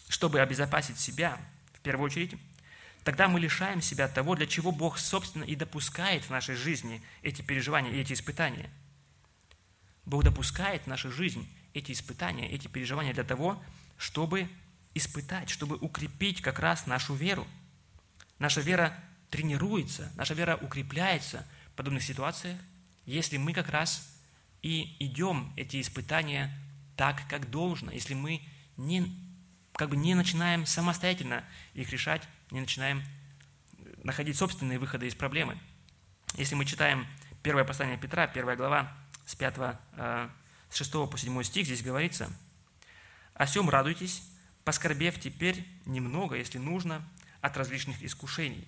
чтобы 0.09 0.41
обезопасить 0.41 0.99
себя, 0.99 1.39
первую 1.85 2.07
очередь, 2.07 2.35
тогда 3.05 3.29
мы 3.29 3.39
лишаем 3.39 3.81
себя 3.81 4.09
того, 4.09 4.35
для 4.35 4.47
чего 4.47 4.73
Бог, 4.73 4.99
собственно, 4.99 5.45
и 5.45 5.55
допускает 5.55 6.25
в 6.25 6.31
нашей 6.31 6.57
жизни 6.57 7.03
эти 7.23 7.43
переживания 7.43 7.93
и 7.93 8.01
эти 8.01 8.13
испытания. 8.13 8.71
Бог 10.05 10.25
допускает 10.25 10.83
в 10.83 10.87
нашу 10.87 11.13
жизнь 11.13 11.49
эти 11.73 11.93
испытания, 11.93 12.51
эти 12.51 12.67
переживания 12.67 13.15
для 13.15 13.25
того, 13.25 13.63
чтобы 13.97 14.49
испытать, 14.95 15.51
чтобы 15.51 15.77
укрепить 15.77 16.41
как 16.41 16.59
раз 16.59 16.87
нашу 16.87 17.15
веру. 17.15 17.47
Наша 18.39 18.61
вера 18.61 18.99
тренируется, 19.31 20.13
наша 20.17 20.35
вера 20.35 20.57
укрепляется 20.57 21.47
в 21.73 21.77
подобных 21.77 22.03
ситуациях, 22.03 22.59
если 23.07 23.37
мы 23.37 23.53
как 23.53 23.69
раз 23.69 24.09
и 24.63 24.97
идем 24.99 25.53
эти 25.57 25.81
испытания 25.81 26.57
так, 26.97 27.29
как 27.29 27.51
должно, 27.51 27.91
если 27.91 28.15
мы 28.15 28.41
не, 28.77 29.05
как 29.75 29.91
бы 29.91 29.97
не 29.97 30.15
начинаем 30.15 30.67
самостоятельно 30.67 31.45
их 31.75 31.91
решать, 31.91 32.27
не 32.51 32.61
начинаем 32.61 33.03
находить 34.03 34.37
собственные 34.37 34.79
выходы 34.79 35.07
из 35.07 35.15
проблемы. 35.15 35.59
Если 36.35 36.55
мы 36.55 36.65
читаем 36.65 37.07
первое 37.43 37.65
послание 37.65 37.99
Петра, 37.99 38.27
первая 38.27 38.57
глава, 38.57 38.93
с 39.27 39.35
5, 39.35 39.55
э, 39.93 40.29
с 40.71 40.77
6 40.77 40.93
по 41.09 41.19
7 41.19 41.43
стих, 41.43 41.67
здесь 41.67 41.83
говорится, 41.83 42.31
«О 43.35 43.47
сем 43.47 43.69
радуйтесь, 43.69 44.23
поскорбев 44.65 45.19
теперь 45.19 45.67
немного, 45.87 46.37
если 46.37 46.59
нужно, 46.59 47.07
от 47.41 47.57
различных 47.57 48.03
искушений, 48.03 48.67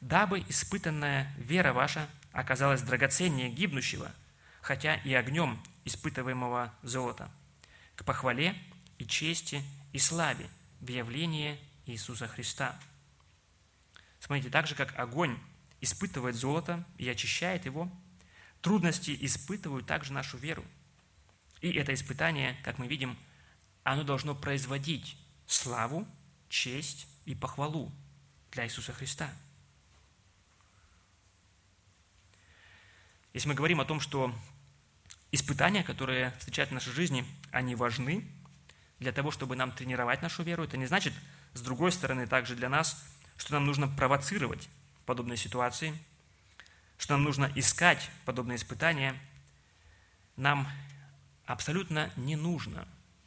дабы 0.00 0.44
испытанная 0.48 1.32
вера 1.38 1.72
ваша 1.72 2.08
оказалась 2.32 2.82
драгоценнее 2.82 3.48
гибнущего, 3.48 4.10
хотя 4.60 4.96
и 4.96 5.14
огнем 5.14 5.62
испытываемого 5.84 6.74
золота» 6.82 7.30
к 7.96 8.04
похвале 8.04 8.56
и 8.98 9.06
чести 9.06 9.62
и 9.92 9.98
славе 9.98 10.48
в 10.80 10.88
явлении 10.88 11.58
Иисуса 11.86 12.26
Христа. 12.28 12.78
Смотрите, 14.20 14.50
так 14.50 14.66
же, 14.66 14.74
как 14.74 14.98
огонь 14.98 15.38
испытывает 15.80 16.36
золото 16.36 16.84
и 16.96 17.08
очищает 17.08 17.64
его, 17.66 17.90
трудности 18.60 19.16
испытывают 19.20 19.86
также 19.86 20.12
нашу 20.12 20.38
веру. 20.38 20.64
И 21.60 21.72
это 21.72 21.92
испытание, 21.92 22.56
как 22.64 22.78
мы 22.78 22.86
видим, 22.86 23.18
оно 23.84 24.04
должно 24.04 24.34
производить 24.34 25.16
славу, 25.46 26.06
честь 26.48 27.06
и 27.24 27.34
похвалу 27.34 27.92
для 28.52 28.64
Иисуса 28.64 28.92
Христа. 28.92 29.30
Если 33.32 33.48
мы 33.48 33.54
говорим 33.54 33.80
о 33.80 33.84
том, 33.84 33.98
что 33.98 34.34
испытания, 35.30 35.82
которые 35.82 36.32
встречают 36.38 36.70
в 36.70 36.74
нашей 36.74 36.92
жизни, 36.92 37.24
они 37.50 37.74
важны 37.74 38.28
для 39.02 39.12
того, 39.12 39.30
чтобы 39.30 39.56
нам 39.56 39.72
тренировать 39.72 40.22
нашу 40.22 40.42
веру. 40.42 40.64
Это 40.64 40.76
не 40.76 40.86
значит, 40.86 41.12
с 41.54 41.60
другой 41.60 41.92
стороны, 41.92 42.26
также 42.26 42.54
для 42.54 42.68
нас, 42.68 43.04
что 43.36 43.52
нам 43.52 43.66
нужно 43.66 43.88
провоцировать 43.88 44.68
подобные 45.06 45.36
ситуации, 45.36 45.94
что 46.98 47.14
нам 47.14 47.24
нужно 47.24 47.50
искать 47.54 48.10
подобные 48.24 48.56
испытания. 48.56 49.14
Нам 50.36 50.68
абсолютно 51.44 52.10
не 52.16 52.36
нужно 52.36 52.86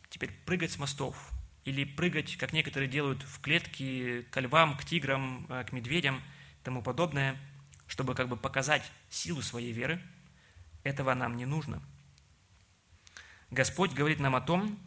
теперь 0.09 0.31
прыгать 0.45 0.71
с 0.71 0.77
мостов 0.77 1.31
или 1.65 1.83
прыгать, 1.83 2.37
как 2.37 2.53
некоторые 2.53 2.89
делают, 2.89 3.21
в 3.23 3.41
клетки 3.41 4.25
к 4.31 4.39
львам, 4.39 4.77
к 4.77 4.85
тиграм, 4.85 5.45
э, 5.49 5.63
к 5.65 5.71
медведям 5.71 6.17
и 6.17 6.63
тому 6.63 6.81
подобное, 6.81 7.37
чтобы 7.87 8.15
как 8.15 8.29
бы 8.29 8.37
показать 8.37 8.89
силу 9.09 9.41
своей 9.41 9.71
веры. 9.71 10.01
Этого 10.83 11.13
нам 11.13 11.35
не 11.35 11.45
нужно– 11.45 11.81
Господь 13.51 13.93
говорит 13.93 14.19
нам 14.19 14.35
о 14.35 14.41
том, 14.41 14.77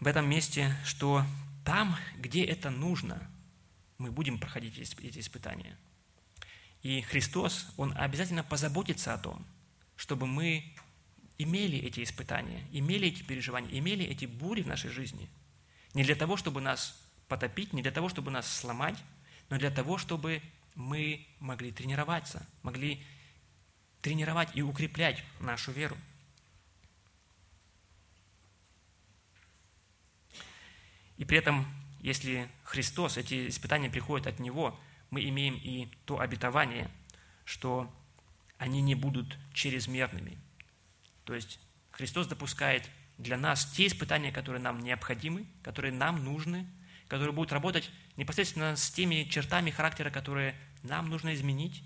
в 0.00 0.06
этом 0.06 0.28
месте, 0.28 0.74
что 0.84 1.24
там, 1.64 1.96
где 2.16 2.44
это 2.44 2.70
нужно, 2.70 3.30
мы 3.98 4.10
будем 4.10 4.38
проходить 4.38 4.78
эти 4.78 5.18
испытания. 5.18 5.76
И 6.82 7.00
Христос, 7.02 7.72
Он 7.76 7.92
обязательно 7.96 8.44
позаботится 8.44 9.14
о 9.14 9.18
том, 9.18 9.44
чтобы 9.96 10.26
мы 10.26 10.74
имели 11.38 11.78
эти 11.78 12.02
испытания, 12.02 12.62
имели 12.72 13.08
эти 13.08 13.22
переживания, 13.22 13.78
имели 13.78 14.04
эти 14.04 14.26
бури 14.26 14.62
в 14.62 14.66
нашей 14.66 14.90
жизни. 14.90 15.28
Не 15.94 16.04
для 16.04 16.14
того, 16.14 16.36
чтобы 16.36 16.60
нас 16.60 17.00
потопить, 17.28 17.72
не 17.72 17.82
для 17.82 17.90
того, 17.90 18.08
чтобы 18.08 18.30
нас 18.30 18.50
сломать, 18.50 18.96
но 19.48 19.58
для 19.58 19.70
того, 19.70 19.98
чтобы 19.98 20.42
мы 20.74 21.26
могли 21.40 21.72
тренироваться, 21.72 22.46
могли 22.62 23.02
тренировать 24.02 24.50
и 24.54 24.62
укреплять 24.62 25.24
нашу 25.40 25.72
веру. 25.72 25.96
И 31.16 31.24
при 31.24 31.38
этом, 31.38 31.66
если 32.00 32.48
Христос, 32.64 33.16
эти 33.16 33.48
испытания 33.48 33.90
приходят 33.90 34.26
от 34.26 34.38
Него, 34.38 34.78
мы 35.10 35.26
имеем 35.28 35.54
и 35.54 35.88
то 36.04 36.20
обетование, 36.20 36.90
что 37.44 37.92
они 38.58 38.80
не 38.80 38.94
будут 38.94 39.38
чрезмерными. 39.52 40.38
То 41.24 41.34
есть 41.34 41.58
Христос 41.90 42.26
допускает 42.26 42.88
для 43.18 43.36
нас 43.36 43.66
те 43.72 43.86
испытания, 43.86 44.32
которые 44.32 44.60
нам 44.60 44.80
необходимы, 44.80 45.46
которые 45.62 45.92
нам 45.92 46.24
нужны, 46.24 46.66
которые 47.08 47.32
будут 47.32 47.52
работать 47.52 47.90
непосредственно 48.16 48.76
с 48.76 48.90
теми 48.90 49.24
чертами 49.30 49.70
характера, 49.70 50.10
которые 50.10 50.54
нам 50.82 51.08
нужно 51.08 51.34
изменить, 51.34 51.82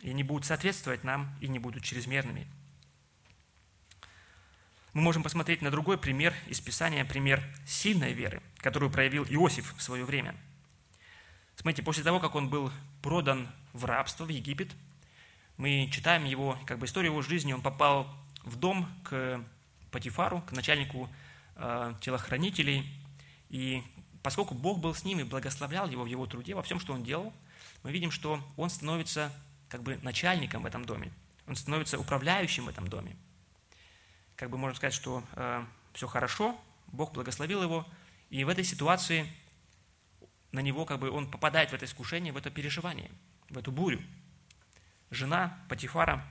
и 0.00 0.10
они 0.10 0.22
будут 0.22 0.44
соответствовать 0.44 1.04
нам 1.04 1.36
и 1.40 1.48
не 1.48 1.58
будут 1.58 1.84
чрезмерными. 1.84 2.46
Мы 4.94 5.00
можем 5.00 5.24
посмотреть 5.24 5.60
на 5.60 5.72
другой 5.72 5.98
пример 5.98 6.32
из 6.46 6.60
Писания, 6.60 7.04
пример 7.04 7.42
сильной 7.66 8.12
веры, 8.12 8.40
которую 8.58 8.92
проявил 8.92 9.24
Иосиф 9.24 9.74
в 9.76 9.82
свое 9.82 10.04
время. 10.04 10.36
Смотрите, 11.56 11.82
после 11.82 12.04
того, 12.04 12.20
как 12.20 12.36
он 12.36 12.48
был 12.48 12.70
продан 13.02 13.48
в 13.72 13.84
рабство 13.84 14.24
в 14.24 14.28
Египет, 14.28 14.70
Мы 15.56 15.88
читаем 15.92 16.24
его, 16.24 16.58
как 16.66 16.78
бы 16.78 16.86
историю 16.86 17.12
его 17.12 17.22
жизни. 17.22 17.52
Он 17.52 17.62
попал 17.62 18.08
в 18.42 18.56
дом 18.56 18.88
к 19.04 19.40
Патифару, 19.90 20.40
к 20.42 20.52
начальнику 20.52 21.08
э, 21.56 21.94
телохранителей. 22.00 22.88
И 23.50 23.82
поскольку 24.22 24.54
Бог 24.54 24.80
был 24.80 24.94
с 24.94 25.04
ним 25.04 25.20
и 25.20 25.22
благословлял 25.22 25.88
его 25.88 26.02
в 26.02 26.06
его 26.06 26.26
труде, 26.26 26.54
во 26.54 26.62
всем, 26.62 26.80
что 26.80 26.92
он 26.92 27.04
делал, 27.04 27.32
мы 27.84 27.92
видим, 27.92 28.10
что 28.10 28.40
он 28.56 28.68
становится 28.68 29.32
как 29.68 29.82
бы 29.82 29.96
начальником 30.02 30.62
в 30.62 30.66
этом 30.66 30.84
доме. 30.84 31.12
Он 31.46 31.54
становится 31.54 31.98
управляющим 31.98 32.64
в 32.64 32.68
этом 32.68 32.88
доме. 32.88 33.16
Как 34.36 34.50
бы 34.50 34.58
можно 34.58 34.76
сказать, 34.76 34.94
что 34.94 35.22
э, 35.32 35.64
все 35.92 36.06
хорошо, 36.06 36.58
Бог 36.88 37.12
благословил 37.12 37.62
его, 37.62 37.86
и 38.30 38.44
в 38.44 38.48
этой 38.48 38.64
ситуации 38.64 39.30
на 40.52 40.60
него 40.60 40.84
как 40.84 40.98
бы 40.98 41.10
он 41.10 41.30
попадает 41.30 41.70
в 41.70 41.72
это 41.74 41.84
искушение, 41.84 42.32
в 42.32 42.36
это 42.36 42.50
переживание, 42.50 43.10
в 43.50 43.58
эту 43.58 43.72
бурю. 43.72 44.02
Жена 45.10 45.58
Патифара, 45.68 46.24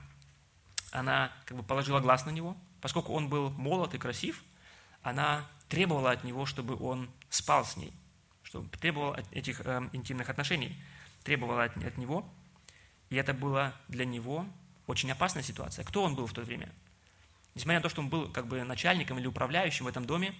она 0.90 1.32
как 1.46 1.56
бы 1.56 1.62
положила 1.62 2.00
глаз 2.00 2.26
на 2.26 2.30
него, 2.30 2.56
поскольку 2.80 3.12
он 3.12 3.28
был 3.28 3.50
молод 3.50 3.94
и 3.94 3.98
красив, 3.98 4.42
она 5.02 5.46
требовала 5.68 6.10
от 6.10 6.24
него, 6.24 6.46
чтобы 6.46 6.76
он 6.76 7.10
спал 7.30 7.64
с 7.64 7.76
ней, 7.76 7.92
чтобы 8.42 8.68
требовала 8.76 9.22
этих 9.30 9.60
э, 9.64 9.88
интимных 9.92 10.28
отношений, 10.28 10.76
требовала 11.22 11.64
от, 11.64 11.76
от 11.84 11.96
него, 11.96 12.28
и 13.10 13.16
это 13.16 13.32
была 13.32 13.74
для 13.88 14.04
него 14.04 14.46
очень 14.86 15.10
опасная 15.10 15.42
ситуация. 15.42 15.84
Кто 15.84 16.02
он 16.02 16.14
был 16.14 16.26
в 16.26 16.32
то 16.32 16.42
время? 16.42 16.70
Несмотря 17.54 17.78
на 17.78 17.82
то, 17.82 17.88
что 17.88 18.00
он 18.00 18.08
был 18.08 18.28
как 18.30 18.46
бы 18.46 18.62
начальником 18.64 19.18
или 19.18 19.26
управляющим 19.26 19.84
в 19.84 19.88
этом 19.88 20.04
доме, 20.04 20.34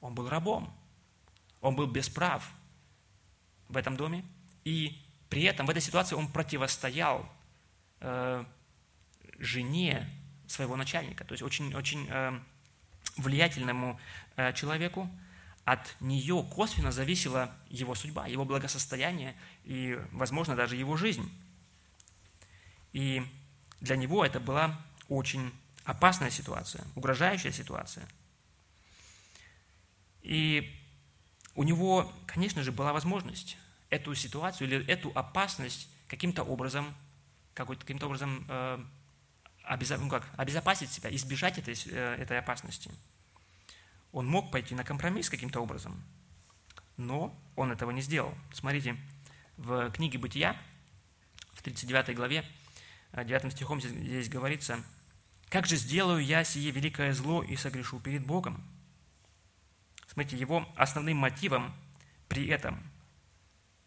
он 0.00 0.14
был 0.14 0.28
рабом. 0.28 0.72
Он 1.60 1.76
был 1.76 1.86
без 1.86 2.08
прав 2.08 2.48
в 3.68 3.76
этом 3.76 3.96
доме. 3.96 4.24
И 4.64 5.00
при 5.28 5.42
этом 5.42 5.66
в 5.66 5.70
этой 5.70 5.82
ситуации 5.82 6.16
он 6.16 6.28
противостоял 6.28 7.28
э, 8.00 8.44
жене 9.38 10.08
своего 10.46 10.76
начальника, 10.76 11.24
то 11.24 11.32
есть 11.32 11.42
очень, 11.42 11.74
очень 11.74 12.06
э, 12.08 12.38
влиятельному 13.16 13.98
э, 14.36 14.52
человеку. 14.52 15.10
От 15.64 15.96
нее 16.00 16.46
косвенно 16.54 16.92
зависела 16.92 17.52
его 17.68 17.96
судьба, 17.96 18.28
его 18.28 18.44
благосостояние 18.44 19.34
и, 19.64 19.98
возможно, 20.12 20.54
даже 20.54 20.76
его 20.76 20.96
жизнь. 20.96 21.28
И 22.92 23.22
для 23.80 23.96
него 23.96 24.24
это 24.24 24.38
была 24.38 24.80
очень 25.08 25.52
опасная 25.86 26.30
ситуация, 26.30 26.84
угрожающая 26.96 27.52
ситуация. 27.52 28.06
И 30.20 30.78
у 31.54 31.62
него, 31.62 32.12
конечно 32.26 32.62
же, 32.62 32.72
была 32.72 32.92
возможность 32.92 33.56
эту 33.88 34.14
ситуацию 34.14 34.68
или 34.68 34.86
эту 34.86 35.10
опасность 35.14 35.88
каким-то 36.08 36.42
образом, 36.42 36.92
каким-то 37.54 38.06
образом 38.06 38.44
э, 38.48 38.84
обезо, 39.62 39.96
ну 39.96 40.08
как, 40.10 40.28
обезопасить 40.36 40.90
себя, 40.90 41.14
избежать 41.14 41.58
этой, 41.58 41.74
э, 41.86 42.16
этой 42.16 42.38
опасности. 42.38 42.90
Он 44.10 44.26
мог 44.26 44.50
пойти 44.50 44.74
на 44.74 44.82
компромисс 44.82 45.30
каким-то 45.30 45.60
образом, 45.60 46.02
но 46.96 47.32
он 47.54 47.70
этого 47.70 47.92
не 47.92 48.02
сделал. 48.02 48.34
Смотрите, 48.52 48.96
в 49.56 49.90
книге 49.92 50.18
«Бытия», 50.18 50.56
в 51.52 51.62
39 51.62 52.16
главе, 52.16 52.44
9 53.12 53.44
э, 53.44 53.50
стихом 53.50 53.80
здесь 53.80 54.28
говорится, 54.28 54.82
«Как 55.48 55.66
же 55.66 55.76
сделаю 55.76 56.24
я 56.24 56.44
сие 56.44 56.70
великое 56.70 57.12
зло 57.12 57.42
и 57.42 57.56
согрешу 57.56 58.00
перед 58.00 58.26
Богом?» 58.26 58.62
Смотрите, 60.08 60.38
его 60.38 60.66
основным 60.76 61.18
мотивом 61.18 61.74
при 62.26 62.46
этом, 62.46 62.82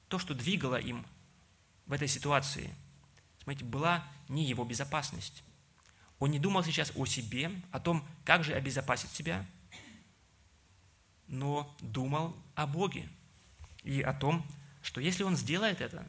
то, 0.09 0.19
что 0.19 0.35
двигало 0.35 0.75
им 0.75 1.05
в 1.87 1.93
этой 1.93 2.07
ситуации, 2.07 2.73
смотрите, 3.41 3.65
была 3.65 4.07
не 4.27 4.45
его 4.45 4.63
безопасность. 4.63 5.43
Он 6.19 6.29
не 6.29 6.39
думал 6.39 6.63
сейчас 6.63 6.91
о 6.95 7.05
себе, 7.05 7.51
о 7.71 7.79
том, 7.79 8.07
как 8.25 8.43
же 8.43 8.53
обезопасить 8.53 9.11
себя, 9.11 9.45
но 11.27 11.75
думал 11.81 12.35
о 12.55 12.67
Боге 12.67 13.09
и 13.83 14.01
о 14.01 14.13
том, 14.13 14.45
что 14.81 15.01
если 15.01 15.23
он 15.23 15.35
сделает 15.35 15.81
это, 15.81 16.07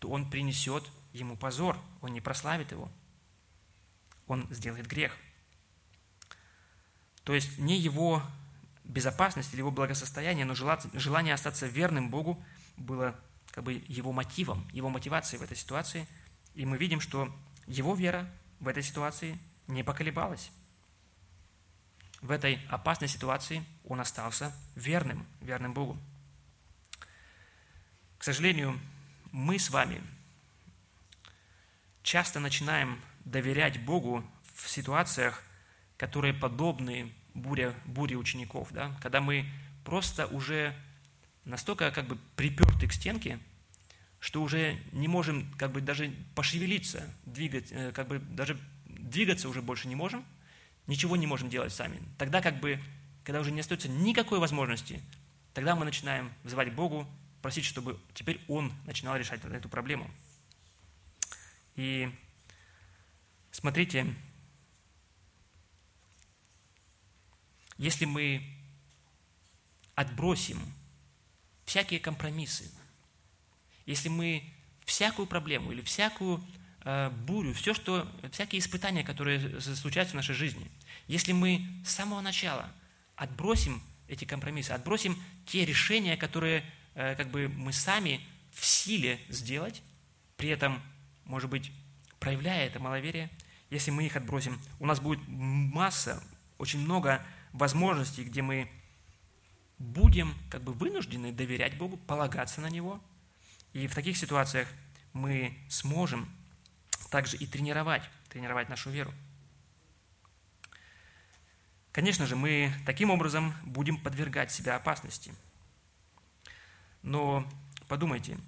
то 0.00 0.08
он 0.08 0.28
принесет 0.28 0.84
ему 1.12 1.36
позор, 1.36 1.78
он 2.00 2.12
не 2.12 2.20
прославит 2.20 2.72
его, 2.72 2.90
он 4.32 4.46
сделает 4.50 4.86
грех. 4.86 5.16
То 7.24 7.34
есть 7.34 7.58
не 7.58 7.78
его 7.78 8.22
безопасность 8.84 9.52
или 9.52 9.60
его 9.60 9.70
благосостояние, 9.70 10.44
но 10.44 10.54
желание 10.54 11.34
остаться 11.34 11.66
верным 11.66 12.10
Богу 12.10 12.42
было 12.76 13.14
как 13.52 13.64
бы 13.64 13.84
его 13.86 14.12
мотивом, 14.12 14.68
его 14.72 14.88
мотивацией 14.88 15.38
в 15.38 15.42
этой 15.42 15.56
ситуации. 15.56 16.08
И 16.54 16.66
мы 16.66 16.78
видим, 16.78 17.00
что 17.00 17.32
его 17.66 17.94
вера 17.94 18.28
в 18.60 18.68
этой 18.68 18.82
ситуации 18.82 19.38
не 19.68 19.84
поколебалась. 19.84 20.50
В 22.20 22.30
этой 22.30 22.60
опасной 22.68 23.08
ситуации 23.08 23.64
он 23.84 24.00
остался 24.00 24.54
верным, 24.74 25.26
верным 25.40 25.74
Богу. 25.74 25.98
К 28.18 28.24
сожалению, 28.24 28.78
мы 29.32 29.58
с 29.58 29.70
вами 29.70 30.00
часто 32.02 32.40
начинаем 32.40 33.00
доверять 33.24 33.84
Богу 33.84 34.24
в 34.54 34.68
ситуациях, 34.68 35.42
которые 35.96 36.34
подобны 36.34 37.12
буря, 37.34 37.74
буре 37.84 38.16
учеников, 38.16 38.68
да? 38.72 38.96
когда 39.00 39.20
мы 39.20 39.46
просто 39.84 40.26
уже 40.26 40.74
настолько 41.44 41.90
как 41.90 42.06
бы 42.06 42.18
приперты 42.36 42.86
к 42.86 42.92
стенке, 42.92 43.38
что 44.20 44.42
уже 44.42 44.78
не 44.92 45.08
можем 45.08 45.52
как 45.58 45.72
бы 45.72 45.80
даже 45.80 46.12
пошевелиться, 46.34 47.02
двигать, 47.26 47.72
э, 47.72 47.92
как 47.92 48.06
бы 48.06 48.20
даже 48.20 48.58
двигаться 48.86 49.48
уже 49.48 49.62
больше 49.62 49.88
не 49.88 49.96
можем, 49.96 50.24
ничего 50.86 51.16
не 51.16 51.26
можем 51.26 51.48
делать 51.48 51.72
сами. 51.72 52.00
Тогда 52.18 52.40
как 52.40 52.60
бы, 52.60 52.80
когда 53.24 53.40
уже 53.40 53.50
не 53.50 53.60
остается 53.60 53.88
никакой 53.88 54.38
возможности, 54.38 55.00
тогда 55.54 55.74
мы 55.74 55.84
начинаем 55.84 56.32
вызывать 56.44 56.72
Богу, 56.72 57.06
просить, 57.40 57.64
чтобы 57.64 57.98
теперь 58.14 58.40
Он 58.46 58.72
начинал 58.86 59.16
решать 59.16 59.44
эту 59.44 59.68
проблему. 59.68 60.08
И 61.74 62.08
смотрите, 63.52 64.12
если 67.78 68.04
мы 68.04 68.42
отбросим 69.94 70.60
всякие 71.64 72.00
компромиссы, 72.00 72.70
если 73.86 74.08
мы 74.08 74.42
всякую 74.84 75.26
проблему 75.26 75.72
или 75.72 75.82
всякую 75.82 76.42
э, 76.84 77.10
бурю, 77.10 77.52
все, 77.54 77.74
что, 77.74 78.10
всякие 78.32 78.58
испытания, 78.60 79.04
которые 79.04 79.60
случаются 79.60 80.12
в 80.12 80.16
нашей 80.16 80.34
жизни, 80.34 80.70
если 81.06 81.32
мы 81.32 81.64
с 81.84 81.90
самого 81.90 82.20
начала 82.20 82.72
отбросим 83.16 83.82
эти 84.08 84.24
компромиссы, 84.24 84.70
отбросим 84.70 85.20
те 85.46 85.64
решения, 85.64 86.16
которые 86.16 86.64
э, 86.94 87.14
как 87.14 87.30
бы 87.30 87.48
мы 87.48 87.72
сами 87.72 88.20
в 88.52 88.64
силе 88.64 89.18
сделать, 89.28 89.82
при 90.36 90.48
этом, 90.48 90.82
может 91.24 91.50
быть, 91.50 91.70
проявляя 92.22 92.68
это 92.68 92.78
маловерие, 92.78 93.28
если 93.68 93.90
мы 93.90 94.06
их 94.06 94.14
отбросим, 94.14 94.60
у 94.78 94.86
нас 94.86 95.00
будет 95.00 95.18
масса, 95.26 96.22
очень 96.56 96.78
много 96.78 97.20
возможностей, 97.52 98.22
где 98.22 98.42
мы 98.42 98.70
будем 99.80 100.32
как 100.48 100.62
бы 100.62 100.72
вынуждены 100.72 101.32
доверять 101.32 101.76
Богу, 101.76 101.96
полагаться 101.96 102.60
на 102.60 102.70
Него. 102.70 103.00
И 103.72 103.88
в 103.88 103.94
таких 103.96 104.16
ситуациях 104.16 104.68
мы 105.12 105.58
сможем 105.68 106.30
также 107.10 107.36
и 107.36 107.44
тренировать, 107.44 108.02
тренировать 108.28 108.68
нашу 108.68 108.90
веру. 108.90 109.12
Конечно 111.90 112.24
же, 112.24 112.36
мы 112.36 112.72
таким 112.86 113.10
образом 113.10 113.52
будем 113.64 113.98
подвергать 113.98 114.52
себя 114.52 114.76
опасности. 114.76 115.34
Но 117.02 117.44
подумайте, 117.88 118.38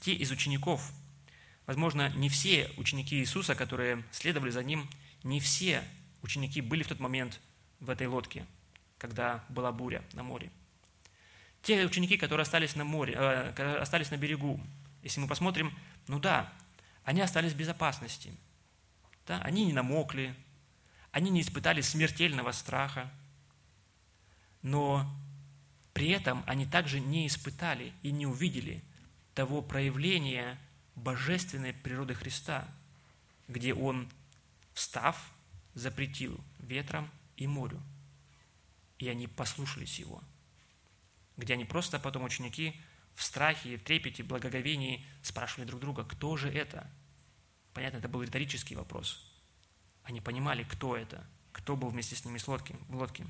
те 0.00 0.14
из 0.14 0.30
учеников, 0.30 0.90
возможно, 1.66 2.10
не 2.10 2.28
все 2.28 2.70
ученики 2.76 3.16
Иисуса, 3.16 3.54
которые 3.54 4.04
следовали 4.10 4.50
за 4.50 4.62
Ним, 4.62 4.88
не 5.22 5.40
все 5.40 5.84
ученики 6.22 6.60
были 6.60 6.82
в 6.82 6.88
тот 6.88 7.00
момент 7.00 7.40
в 7.80 7.90
этой 7.90 8.06
лодке, 8.06 8.46
когда 8.98 9.44
была 9.48 9.72
буря 9.72 10.02
на 10.12 10.22
море. 10.22 10.50
Те 11.62 11.84
ученики, 11.84 12.16
которые 12.16 12.42
остались 12.42 12.76
на 12.76 12.84
море, 12.84 13.14
э, 13.16 13.78
остались 13.80 14.10
на 14.10 14.16
берегу, 14.16 14.60
если 15.02 15.20
мы 15.20 15.28
посмотрим, 15.28 15.72
ну 16.08 16.18
да, 16.18 16.52
они 17.04 17.20
остались 17.20 17.52
в 17.52 17.56
безопасности. 17.56 18.32
Да, 19.26 19.40
они 19.40 19.64
не 19.64 19.72
намокли, 19.72 20.34
они 21.10 21.30
не 21.30 21.40
испытали 21.40 21.80
смертельного 21.80 22.52
страха, 22.52 23.10
но 24.62 25.06
при 25.92 26.08
этом 26.08 26.42
они 26.46 26.66
также 26.66 27.00
не 27.00 27.26
испытали 27.26 27.92
и 28.02 28.10
не 28.10 28.26
увидели 28.26 28.82
того 29.34 29.62
проявления 29.62 30.58
божественной 30.96 31.72
природы 31.72 32.14
Христа, 32.14 32.66
где 33.48 33.74
Он, 33.74 34.08
встав, 34.72 35.32
запретил 35.74 36.38
ветром 36.58 37.10
и 37.36 37.46
морю. 37.46 37.80
И 38.98 39.08
они 39.08 39.26
послушались 39.26 39.98
его. 39.98 40.22
Где 41.36 41.54
они 41.54 41.64
просто 41.64 41.98
потом, 41.98 42.24
ученики, 42.24 42.80
в 43.14 43.22
страхе, 43.22 43.76
в 43.76 43.82
трепете, 43.82 44.22
в 44.22 44.26
благоговении 44.26 45.04
спрашивали 45.22 45.66
друг 45.66 45.80
друга, 45.80 46.04
кто 46.04 46.36
же 46.36 46.48
это? 46.48 46.88
Понятно, 47.72 47.98
это 47.98 48.08
был 48.08 48.22
риторический 48.22 48.76
вопрос. 48.76 49.30
Они 50.04 50.20
понимали, 50.20 50.62
кто 50.64 50.96
это, 50.96 51.26
кто 51.52 51.76
был 51.76 51.88
вместе 51.88 52.14
с 52.14 52.24
ними 52.24 52.38
в 52.38 52.96
лодке. 52.96 53.26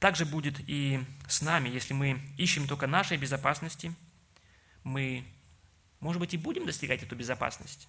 Также 0.00 0.24
будет 0.24 0.60
и 0.68 1.04
с 1.28 1.42
нами, 1.42 1.68
если 1.68 1.92
мы 1.92 2.20
ищем 2.36 2.66
только 2.68 2.86
нашей 2.86 3.16
безопасности, 3.16 3.94
мы, 4.84 5.24
может 6.00 6.20
быть, 6.20 6.34
и 6.34 6.38
будем 6.38 6.66
достигать 6.66 7.02
эту 7.02 7.16
безопасность, 7.16 7.88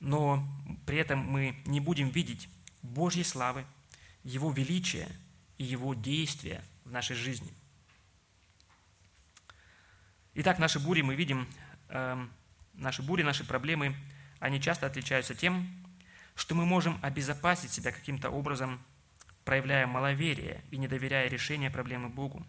но 0.00 0.46
при 0.86 0.98
этом 0.98 1.18
мы 1.18 1.56
не 1.66 1.80
будем 1.80 2.10
видеть 2.10 2.48
Божьей 2.82 3.24
славы, 3.24 3.64
Его 4.22 4.50
величия 4.50 5.08
и 5.58 5.64
Его 5.64 5.94
действия 5.94 6.62
в 6.84 6.90
нашей 6.90 7.16
жизни. 7.16 7.52
Итак, 10.34 10.58
наши 10.58 10.80
бури 10.80 11.02
мы 11.02 11.14
видим, 11.14 11.46
э, 11.88 12.26
наши 12.74 13.02
бури, 13.02 13.22
наши 13.22 13.44
проблемы, 13.44 13.94
они 14.40 14.60
часто 14.60 14.86
отличаются 14.86 15.34
тем, 15.34 15.68
что 16.34 16.54
мы 16.54 16.66
можем 16.66 16.98
обезопасить 17.02 17.70
себя 17.70 17.92
каким-то 17.92 18.30
образом 18.30 18.80
проявляя 19.44 19.86
маловерие 19.86 20.62
и 20.70 20.78
не 20.78 20.88
доверяя 20.88 21.28
решения 21.28 21.70
проблемы 21.70 22.08
Богу. 22.08 22.44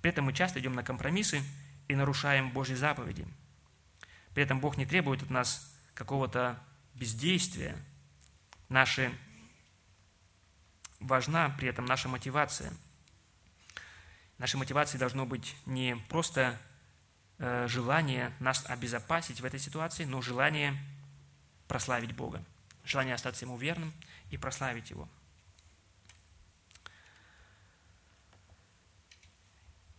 При 0.00 0.10
этом 0.10 0.26
мы 0.26 0.32
часто 0.32 0.60
идем 0.60 0.74
на 0.74 0.82
компромиссы 0.82 1.42
и 1.88 1.94
нарушаем 1.94 2.50
Божьи 2.50 2.74
заповеди. 2.74 3.26
При 4.34 4.42
этом 4.42 4.60
Бог 4.60 4.76
не 4.76 4.86
требует 4.86 5.22
от 5.22 5.30
нас 5.30 5.74
какого-то 5.94 6.58
бездействия. 6.94 7.76
Наши... 8.68 9.12
Важна 11.00 11.50
при 11.50 11.68
этом 11.68 11.84
наша 11.84 12.08
мотивация. 12.08 12.72
Нашей 14.38 14.56
мотивацией 14.56 14.98
должно 14.98 15.26
быть 15.26 15.54
не 15.66 15.96
просто 16.08 16.58
э, 17.38 17.66
желание 17.68 18.32
нас 18.40 18.64
обезопасить 18.66 19.40
в 19.40 19.44
этой 19.44 19.60
ситуации, 19.60 20.04
но 20.04 20.22
желание 20.22 20.74
прославить 21.68 22.14
Бога, 22.14 22.42
желание 22.84 23.14
остаться 23.14 23.44
Ему 23.44 23.58
верным 23.58 23.92
и 24.30 24.38
прославить 24.38 24.90
Его– 24.90 25.08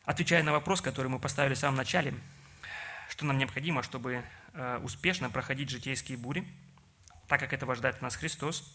Отвечая 0.06 0.44
на 0.44 0.52
вопрос, 0.52 0.82
который 0.82 1.08
мы 1.08 1.20
поставили 1.20 1.56
в 1.56 1.58
самом 1.58 1.78
начале, 1.78 2.14
что 3.10 3.26
нам 3.26 3.40
необходимо, 3.40 3.82
чтобы 3.82 4.24
э, 4.54 4.80
успешно 4.84 5.32
проходить 5.32 5.70
житейские 5.70 6.18
бури, 6.18 6.48
так 7.28 7.40
как 7.40 7.54
этого 7.54 7.76
ждает 7.76 8.02
нас 8.04 8.16
Христос, 8.16 8.72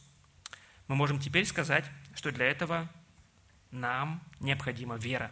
мы 0.88 0.96
можем 0.96 1.20
теперь 1.20 1.46
сказать, 1.46 1.84
что 2.16 2.32
для 2.32 2.46
этого 2.46 2.88
нам 3.70 4.20
необходима 4.40 4.96
вера. 4.96 5.30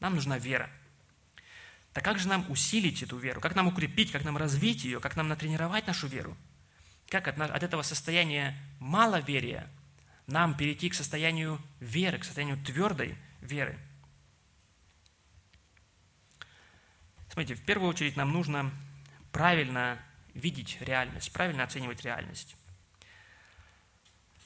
Нам 0.00 0.14
нужна 0.14 0.38
вера. 0.38 0.70
Так 1.92 2.02
как 2.02 2.18
же 2.18 2.26
нам 2.26 2.50
усилить 2.50 3.02
эту 3.02 3.18
веру? 3.18 3.42
Как 3.42 3.54
нам 3.54 3.66
укрепить, 3.66 4.12
как 4.12 4.24
нам 4.24 4.38
развить 4.38 4.84
ее, 4.84 5.00
как 5.00 5.16
нам 5.16 5.28
натренировать 5.28 5.86
нашу 5.86 6.06
веру? 6.06 6.34
Как 7.10 7.28
от, 7.28 7.38
от 7.38 7.62
этого 7.62 7.82
состояния 7.82 8.56
маловерия 8.78 9.68
нам 10.26 10.56
перейти 10.56 10.88
к 10.88 10.94
состоянию 10.94 11.60
веры, 11.80 12.18
к 12.18 12.24
состоянию 12.24 12.56
твердой 12.64 13.18
веры– 13.42 13.78
Смотрите, 17.30 17.54
в 17.54 17.64
первую 17.64 17.88
очередь 17.88 18.16
нам 18.16 18.32
нужно 18.32 18.72
правильно 19.30 19.98
видеть 20.34 20.78
реальность, 20.80 21.32
правильно 21.32 21.62
оценивать 21.62 22.04
реальность. 22.04 22.56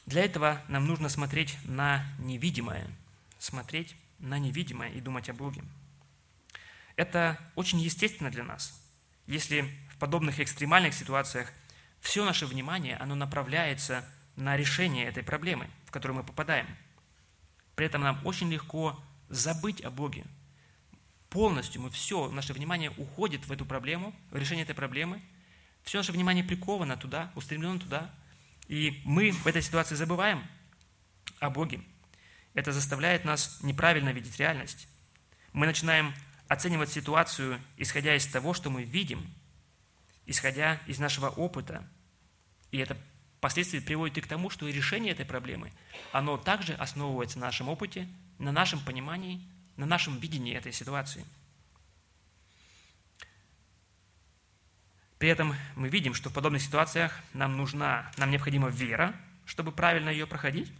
Для 0.04 0.22
этого 0.22 0.60
нам 0.68 0.86
нужно 0.86 1.08
смотреть 1.08 1.56
на 1.64 2.04
невидимое, 2.18 2.86
смотреть 3.38 3.96
на 4.18 4.38
невидимое 4.38 4.90
и 4.90 5.00
думать 5.00 5.30
о 5.30 5.34
Боге. 5.34 5.62
Это 6.96 7.38
очень 7.54 7.80
естественно 7.80 8.30
для 8.30 8.44
нас. 8.44 8.78
Если 9.26 9.62
в 9.90 9.96
подобных 9.96 10.38
экстремальных 10.38 10.92
ситуациях 10.92 11.50
все 12.00 12.22
наше 12.24 12.44
внимание, 12.44 12.96
оно 12.98 13.14
направляется 13.14 14.04
на 14.36 14.58
решение 14.58 15.06
этой 15.06 15.22
проблемы, 15.22 15.70
в 15.86 15.90
которую 15.90 16.18
мы 16.18 16.22
попадаем. 16.22 16.66
При 17.76 17.86
этом 17.86 18.02
нам 18.02 18.20
очень 18.26 18.52
легко 18.52 19.02
забыть 19.30 19.80
о 19.82 19.90
Боге, 19.90 20.24
полностью, 21.34 21.82
мы 21.82 21.90
все, 21.90 22.30
наше 22.30 22.52
внимание 22.52 22.90
уходит 22.96 23.44
в 23.46 23.50
эту 23.50 23.66
проблему, 23.66 24.14
в 24.30 24.36
решение 24.36 24.62
этой 24.62 24.76
проблемы, 24.76 25.20
все 25.82 25.98
наше 25.98 26.12
внимание 26.12 26.44
приковано 26.44 26.96
туда, 26.96 27.32
устремлено 27.34 27.80
туда, 27.80 28.14
и 28.68 29.02
мы 29.04 29.32
в 29.32 29.44
этой 29.48 29.60
ситуации 29.60 29.96
забываем 29.96 30.46
о 31.40 31.50
Боге. 31.50 31.82
Это 32.54 32.70
заставляет 32.70 33.24
нас 33.24 33.58
неправильно 33.62 34.10
видеть 34.10 34.38
реальность. 34.38 34.86
Мы 35.52 35.66
начинаем 35.66 36.14
оценивать 36.46 36.90
ситуацию, 36.90 37.60
исходя 37.78 38.14
из 38.14 38.28
того, 38.28 38.54
что 38.54 38.70
мы 38.70 38.84
видим, 38.84 39.28
исходя 40.26 40.80
из 40.86 41.00
нашего 41.00 41.30
опыта. 41.30 41.84
И 42.70 42.78
это 42.78 42.96
впоследствии 43.38 43.80
приводит 43.80 44.18
и 44.18 44.20
к 44.20 44.28
тому, 44.28 44.50
что 44.50 44.68
решение 44.68 45.10
этой 45.10 45.26
проблемы, 45.26 45.72
оно 46.12 46.36
также 46.36 46.74
основывается 46.74 47.40
на 47.40 47.46
нашем 47.46 47.68
опыте, 47.68 48.08
на 48.38 48.52
нашем 48.52 48.78
понимании 48.78 49.50
на 49.76 49.86
нашем 49.86 50.18
видении 50.18 50.54
этой 50.54 50.72
ситуации. 50.72 51.24
При 55.18 55.28
этом 55.28 55.54
мы 55.74 55.88
видим, 55.88 56.12
что 56.12 56.28
в 56.28 56.34
подобных 56.34 56.62
ситуациях 56.62 57.18
нам 57.32 57.56
нужна, 57.56 58.10
нам 58.16 58.30
необходима 58.30 58.68
вера, 58.68 59.14
чтобы 59.46 59.72
правильно 59.72 60.10
ее 60.10 60.26
проходить, 60.26 60.70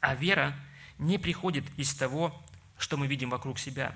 а 0.00 0.14
вера 0.14 0.54
не 0.98 1.18
приходит 1.18 1.64
из 1.76 1.94
того, 1.94 2.40
что 2.78 2.96
мы 2.96 3.06
видим 3.06 3.30
вокруг 3.30 3.58
себя. 3.58 3.94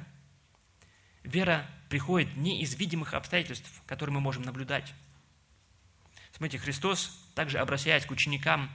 Вера 1.23 1.67
приходит 1.89 2.37
не 2.37 2.63
из 2.63 2.75
видимых 2.75 3.15
обстоятельств, 3.15 3.71
которые 3.87 4.15
мы 4.15 4.21
можем 4.21 4.43
наблюдать. 4.43 4.93
Смотрите, 6.33 6.59
Христос, 6.59 7.17
также 7.35 7.59
обращаясь 7.59 8.05
к 8.05 8.11
ученикам, 8.11 8.71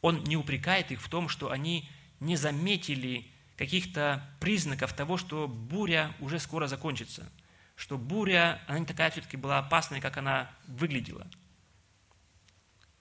Он 0.00 0.22
не 0.24 0.36
упрекает 0.36 0.92
их 0.92 1.02
в 1.02 1.08
том, 1.08 1.28
что 1.28 1.50
они 1.50 1.90
не 2.20 2.36
заметили 2.36 3.30
каких-то 3.60 4.26
признаков 4.40 4.94
того, 4.94 5.18
что 5.18 5.46
буря 5.46 6.16
уже 6.18 6.38
скоро 6.38 6.66
закончится, 6.66 7.30
что 7.76 7.98
буря, 7.98 8.62
она 8.66 8.78
не 8.78 8.86
такая 8.86 9.10
все-таки 9.10 9.36
была 9.36 9.58
опасная, 9.58 10.00
как 10.00 10.16
она 10.16 10.50
выглядела. 10.66 11.26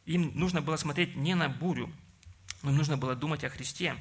Им 0.03 0.37
нужно 0.37 0.61
было 0.61 0.75
смотреть 0.75 1.15
не 1.15 1.33
на 1.33 1.47
бурю, 1.47 1.89
но 2.61 2.71
им 2.71 2.75
нужно 2.75 2.97
было 2.97 3.15
думать 3.15 3.45
о 3.45 3.49
Христе. 3.49 3.95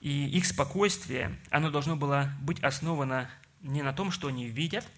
И 0.00 0.30
их 0.30 0.46
спокойствие, 0.46 1.38
оно 1.50 1.70
должно 1.70 1.94
было 1.94 2.32
быть 2.40 2.60
основано 2.60 3.30
не 3.60 3.82
на 3.82 3.92
том, 3.92 4.10
что 4.12 4.28
они 4.28 4.46
видят, 4.46 4.88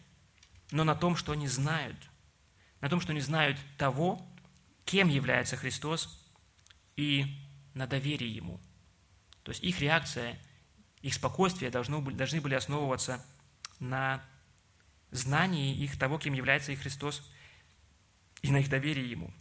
но 0.70 0.84
на 0.84 0.94
том, 0.94 1.16
что 1.16 1.32
они 1.32 1.48
знают. 1.48 1.96
На 2.80 2.88
том, 2.88 3.00
что 3.00 3.10
они 3.10 3.20
знают 3.20 3.58
того, 3.76 4.24
кем 4.84 5.08
является 5.08 5.56
Христос, 5.56 6.24
и 6.94 7.36
на 7.74 7.86
доверие 7.86 8.34
Ему. 8.34 8.60
То 9.42 9.50
есть 9.52 9.62
их 9.62 9.80
реакция, 9.80 10.38
их 11.02 11.14
спокойствие 11.14 11.70
должно, 11.70 12.00
должны 12.00 12.40
были 12.40 12.54
основываться 12.54 13.24
на 13.78 14.22
знании 15.10 15.74
их 15.74 15.98
того, 15.98 16.18
кем 16.18 16.34
является 16.34 16.72
их 16.72 16.80
Христос, 16.80 17.22
и 18.42 18.50
на 18.50 18.58
их 18.58 18.68
доверии 18.68 19.06
Ему. 19.06 19.32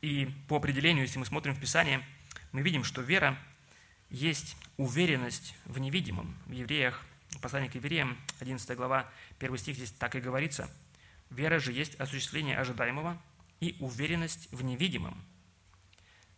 И 0.00 0.26
по 0.48 0.56
определению, 0.56 1.04
если 1.04 1.18
мы 1.18 1.26
смотрим 1.26 1.54
в 1.54 1.60
Писание, 1.60 2.04
мы 2.52 2.62
видим, 2.62 2.84
что 2.84 3.02
вера 3.02 3.38
есть 4.10 4.56
уверенность 4.76 5.54
в 5.64 5.78
невидимом. 5.78 6.38
В 6.46 6.52
Евреях, 6.52 7.04
послание 7.42 7.70
к 7.70 7.74
Евреям, 7.74 8.16
11 8.40 8.76
глава, 8.76 9.10
1 9.38 9.58
стих 9.58 9.76
здесь 9.76 9.92
так 9.92 10.14
и 10.14 10.20
говорится. 10.20 10.70
«Вера 11.30 11.58
же 11.58 11.72
есть 11.72 11.94
осуществление 11.96 12.56
ожидаемого 12.58 13.20
и 13.60 13.76
уверенность 13.80 14.48
в 14.50 14.62
невидимом». 14.62 15.22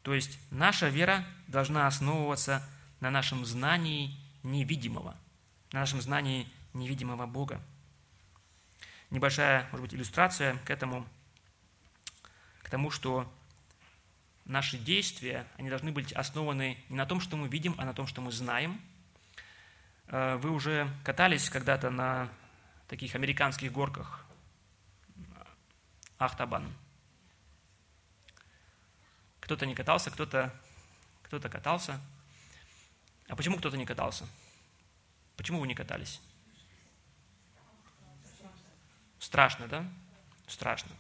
То 0.03 0.15
есть 0.15 0.39
наша 0.51 0.89
вера 0.89 1.25
должна 1.47 1.87
основываться 1.87 2.67
на 3.01 3.11
нашем 3.11 3.45
знании 3.45 4.17
невидимого, 4.43 5.17
на 5.73 5.81
нашем 5.81 6.01
знании 6.01 6.49
невидимого 6.73 7.27
Бога. 7.27 7.61
Небольшая, 9.11 9.69
может 9.73 9.83
быть, 9.83 9.95
иллюстрация 9.95 10.57
к 10.65 10.71
этому, 10.71 11.07
к 12.63 12.71
тому, 12.71 12.91
что 12.91 13.31
наши 14.45 14.79
действия, 14.79 15.47
они 15.59 15.69
должны 15.69 15.93
быть 15.93 16.13
основаны 16.13 16.79
не 16.89 16.97
на 16.97 17.07
том, 17.07 17.21
что 17.21 17.37
мы 17.37 17.49
видим, 17.49 17.75
а 17.77 17.85
на 17.85 17.93
том, 17.93 18.07
что 18.07 18.21
мы 18.21 18.33
знаем. 18.33 18.81
Э, 20.07 20.37
вы 20.37 20.51
уже 20.51 20.89
катались 21.05 21.51
когда-то 21.51 21.91
на 21.91 22.29
таких 22.89 23.15
американских 23.15 23.73
горках 23.73 24.25
Ахтабан– 26.19 26.73
кто-то 29.51 29.67
не 29.67 29.75
катался, 29.75 30.13
кто-то 30.13 30.55
кто 31.23 31.41
катался. 31.41 32.01
А 33.27 33.35
почему 33.35 33.59
кто-то 33.59 33.77
не 33.77 33.85
катался? 33.85 34.29
Почему 35.37 35.59
вы 35.59 35.67
не 35.67 35.75
катались? 35.75 36.21
Страшно, 39.19 39.67
да? 39.67 39.85
Страшно. 40.47 40.93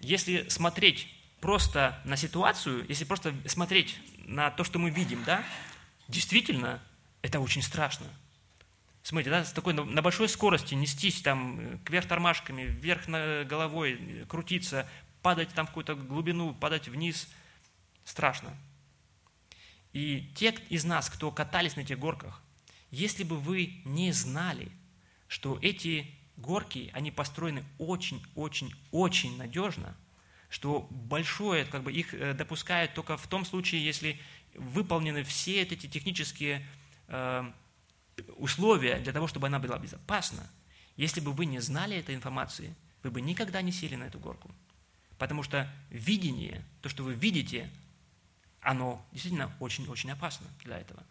Если 0.00 0.46
смотреть 0.50 1.08
просто 1.40 1.98
на 2.04 2.18
ситуацию, 2.18 2.84
если 2.86 3.04
просто 3.04 3.34
смотреть 3.46 3.98
на 4.26 4.50
то, 4.50 4.62
что 4.62 4.78
мы 4.78 4.90
видим, 4.90 5.24
да, 5.24 5.42
действительно, 6.08 6.82
это 7.22 7.40
очень 7.40 7.62
страшно. 7.62 8.06
Смотрите, 9.02 9.30
да, 9.30 9.44
с 9.46 9.52
такой 9.52 9.72
на 9.72 10.02
большой 10.02 10.28
скорости 10.28 10.74
нестись 10.74 11.22
там 11.22 11.58
э, 11.58 11.78
кверх 11.84 12.06
тормашками, 12.06 12.64
вверх 12.64 13.06
головой, 13.08 13.98
э, 13.98 14.26
крутиться, 14.26 14.86
падать 15.22 15.50
там 15.50 15.66
в 15.66 15.70
какую-то 15.70 15.94
глубину, 15.94 16.54
падать 16.54 16.88
вниз. 16.88 17.28
Страшно. 18.04 18.56
И 19.92 20.30
те 20.34 20.54
из 20.68 20.84
нас, 20.84 21.08
кто 21.08 21.30
катались 21.30 21.76
на 21.76 21.80
этих 21.80 21.98
горках, 21.98 22.42
если 22.90 23.24
бы 23.24 23.38
вы 23.38 23.80
не 23.84 24.12
знали, 24.12 24.70
что 25.28 25.58
эти 25.62 26.06
горки, 26.36 26.90
они 26.92 27.10
построены 27.10 27.64
очень-очень-очень 27.78 29.36
надежно, 29.36 29.96
что 30.48 30.86
большое, 30.90 31.64
как 31.64 31.82
бы 31.82 31.92
их 31.92 32.12
э, 32.12 32.34
допускают 32.34 32.94
только 32.94 33.16
в 33.16 33.26
том 33.26 33.44
случае, 33.44 33.84
если 33.84 34.20
выполнены 34.54 35.24
все 35.24 35.62
эти 35.62 35.86
технические 35.88 36.66
э, 37.08 37.50
условия 38.36 38.98
для 38.98 39.12
того, 39.12 39.26
чтобы 39.26 39.46
она 39.46 39.58
была 39.58 39.78
безопасна. 39.78 40.50
Если 40.96 41.20
бы 41.20 41.32
вы 41.32 41.46
не 41.46 41.60
знали 41.60 41.96
этой 41.96 42.14
информации, 42.14 42.74
вы 43.02 43.10
бы 43.10 43.20
никогда 43.20 43.62
не 43.62 43.72
сели 43.72 43.94
на 43.94 44.04
эту 44.04 44.18
горку. 44.18 44.50
Потому 45.18 45.42
что 45.42 45.70
видение, 45.90 46.64
то, 46.80 46.88
что 46.88 47.04
вы 47.04 47.14
видите, 47.14 47.70
оно 48.60 49.04
действительно 49.12 49.54
очень-очень 49.60 50.10
опасно 50.10 50.46
для 50.64 50.78
этого. 50.78 51.02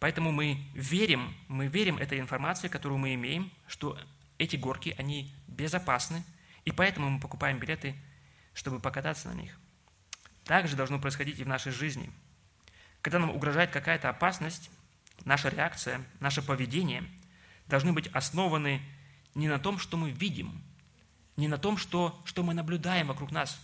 Поэтому 0.00 0.32
мы 0.32 0.62
верим, 0.74 1.34
мы 1.48 1.66
верим 1.66 1.96
этой 1.96 2.20
информации, 2.20 2.68
которую 2.68 2.98
мы 2.98 3.14
имеем, 3.14 3.50
что 3.66 3.98
эти 4.38 4.56
горки, 4.56 4.94
они 4.98 5.32
безопасны, 5.46 6.24
и 6.64 6.72
поэтому 6.72 7.08
мы 7.08 7.20
покупаем 7.20 7.58
билеты, 7.58 7.94
чтобы 8.52 8.80
покататься 8.80 9.28
на 9.28 9.34
них. 9.34 9.58
Так 10.44 10.68
же 10.68 10.76
должно 10.76 10.98
происходить 10.98 11.38
и 11.38 11.44
в 11.44 11.48
нашей 11.48 11.72
жизни. 11.72 12.10
Когда 13.00 13.18
нам 13.18 13.30
угрожает 13.30 13.70
какая-то 13.70 14.10
опасность, 14.10 14.70
наша 15.24 15.48
реакция, 15.48 16.04
наше 16.20 16.42
поведение 16.42 17.04
должны 17.66 17.92
быть 17.92 18.08
основаны 18.08 18.82
не 19.34 19.48
на 19.48 19.58
том, 19.58 19.78
что 19.78 19.96
мы 19.96 20.10
видим, 20.10 20.62
не 21.36 21.48
на 21.48 21.58
том, 21.58 21.76
что, 21.76 22.20
что 22.24 22.42
мы 22.42 22.54
наблюдаем 22.54 23.08
вокруг 23.08 23.32
нас, 23.32 23.58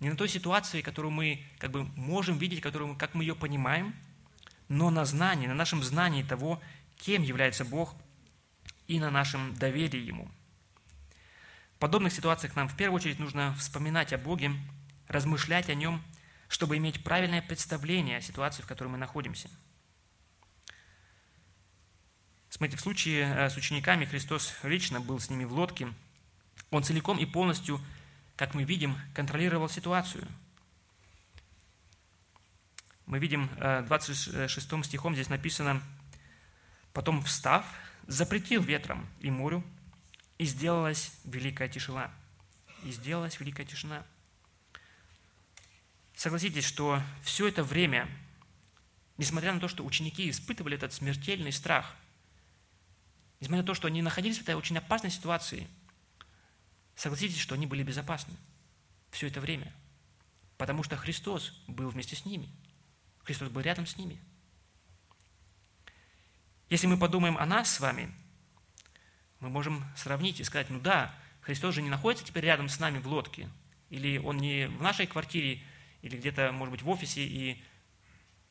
не 0.00 0.10
на 0.10 0.16
той 0.16 0.28
ситуации, 0.28 0.82
которую 0.82 1.12
мы 1.12 1.42
как 1.58 1.70
бы 1.70 1.84
можем 1.96 2.38
видеть, 2.38 2.60
которую 2.60 2.92
мы, 2.92 2.96
как 2.96 3.14
мы 3.14 3.24
ее 3.24 3.34
понимаем, 3.34 3.94
но 4.68 4.90
на 4.90 5.04
знании, 5.04 5.46
на 5.46 5.54
нашем 5.54 5.82
знании 5.82 6.22
того, 6.22 6.60
кем 6.96 7.22
является 7.22 7.64
Бог, 7.64 7.94
и 8.86 8.98
на 8.98 9.10
нашем 9.10 9.54
доверии 9.54 10.00
Ему. 10.00 10.30
В 11.76 11.78
подобных 11.78 12.12
ситуациях 12.12 12.56
нам 12.56 12.68
в 12.68 12.76
первую 12.76 12.96
очередь 12.96 13.18
нужно 13.18 13.54
вспоминать 13.58 14.12
о 14.12 14.18
Боге, 14.18 14.52
размышлять 15.08 15.68
о 15.70 15.74
Нем, 15.74 16.02
чтобы 16.48 16.76
иметь 16.76 17.02
правильное 17.02 17.42
представление 17.42 18.18
о 18.18 18.22
ситуации, 18.22 18.62
в 18.62 18.66
которой 18.66 18.88
мы 18.88 18.98
находимся. 18.98 19.48
Смотрите, 22.48 22.76
в 22.76 22.80
случае 22.80 23.24
э, 23.24 23.50
с 23.50 23.56
учениками 23.56 24.04
Христос 24.04 24.54
лично 24.62 25.00
был 25.00 25.18
с 25.18 25.28
ними 25.28 25.44
в 25.44 25.52
лодке. 25.52 25.88
Он 26.70 26.82
целиком 26.82 27.18
и 27.18 27.26
полностью, 27.26 27.80
как 28.36 28.54
мы 28.54 28.64
видим, 28.64 28.98
контролировал 29.14 29.68
ситуацию. 29.68 30.26
Мы 33.06 33.18
видим 33.18 33.48
26 33.86 34.72
э, 34.72 34.82
стихом 34.82 35.14
здесь 35.14 35.28
написано, 35.28 35.82
«Потом, 36.92 37.22
встав, 37.22 37.66
запретил 38.06 38.62
ветром 38.62 39.06
и 39.20 39.30
морю, 39.30 39.62
и 40.38 40.44
сделалась 40.46 41.12
великая 41.24 41.68
тишина». 41.68 42.10
И 42.82 42.92
сделалась 42.92 43.40
великая 43.40 43.64
тишина. 43.64 44.04
Согласитесь, 46.16 46.64
что 46.64 47.02
все 47.22 47.48
это 47.48 47.64
время, 47.64 48.08
несмотря 49.16 49.52
на 49.52 49.60
то, 49.60 49.68
что 49.68 49.84
ученики 49.84 50.30
испытывали 50.30 50.76
этот 50.76 50.92
смертельный 50.92 51.52
страх, 51.52 51.94
несмотря 53.40 53.62
на 53.62 53.66
то, 53.66 53.74
что 53.74 53.88
они 53.88 54.00
находились 54.00 54.38
в 54.38 54.42
этой 54.42 54.54
очень 54.54 54.78
опасной 54.78 55.10
ситуации, 55.10 55.66
согласитесь, 56.96 57.40
что 57.40 57.54
они 57.54 57.66
были 57.66 57.82
безопасны 57.82 58.34
все 59.10 59.28
это 59.28 59.40
время, 59.40 59.72
потому 60.56 60.82
что 60.82 60.96
Христос 60.96 61.52
был 61.66 61.88
вместе 61.88 62.16
с 62.16 62.24
ними. 62.24 62.48
Христос 63.22 63.48
был 63.48 63.60
рядом 63.60 63.86
с 63.86 63.96
ними. 63.96 64.20
Если 66.68 66.86
мы 66.86 66.98
подумаем 66.98 67.38
о 67.38 67.46
нас 67.46 67.70
с 67.70 67.80
вами, 67.80 68.12
мы 69.40 69.48
можем 69.48 69.84
сравнить 69.96 70.40
и 70.40 70.44
сказать, 70.44 70.70
ну 70.70 70.80
да, 70.80 71.14
Христос 71.42 71.74
же 71.74 71.82
не 71.82 71.90
находится 71.90 72.24
теперь 72.24 72.44
рядом 72.44 72.68
с 72.68 72.80
нами 72.80 72.98
в 72.98 73.06
лодке, 73.06 73.48
или 73.90 74.18
Он 74.18 74.38
не 74.38 74.66
в 74.66 74.82
нашей 74.82 75.06
квартире 75.06 75.62
или 76.02 76.16
где-то, 76.16 76.52
может 76.52 76.72
быть, 76.72 76.82
в 76.82 76.88
офисе 76.88 77.22
и 77.24 77.62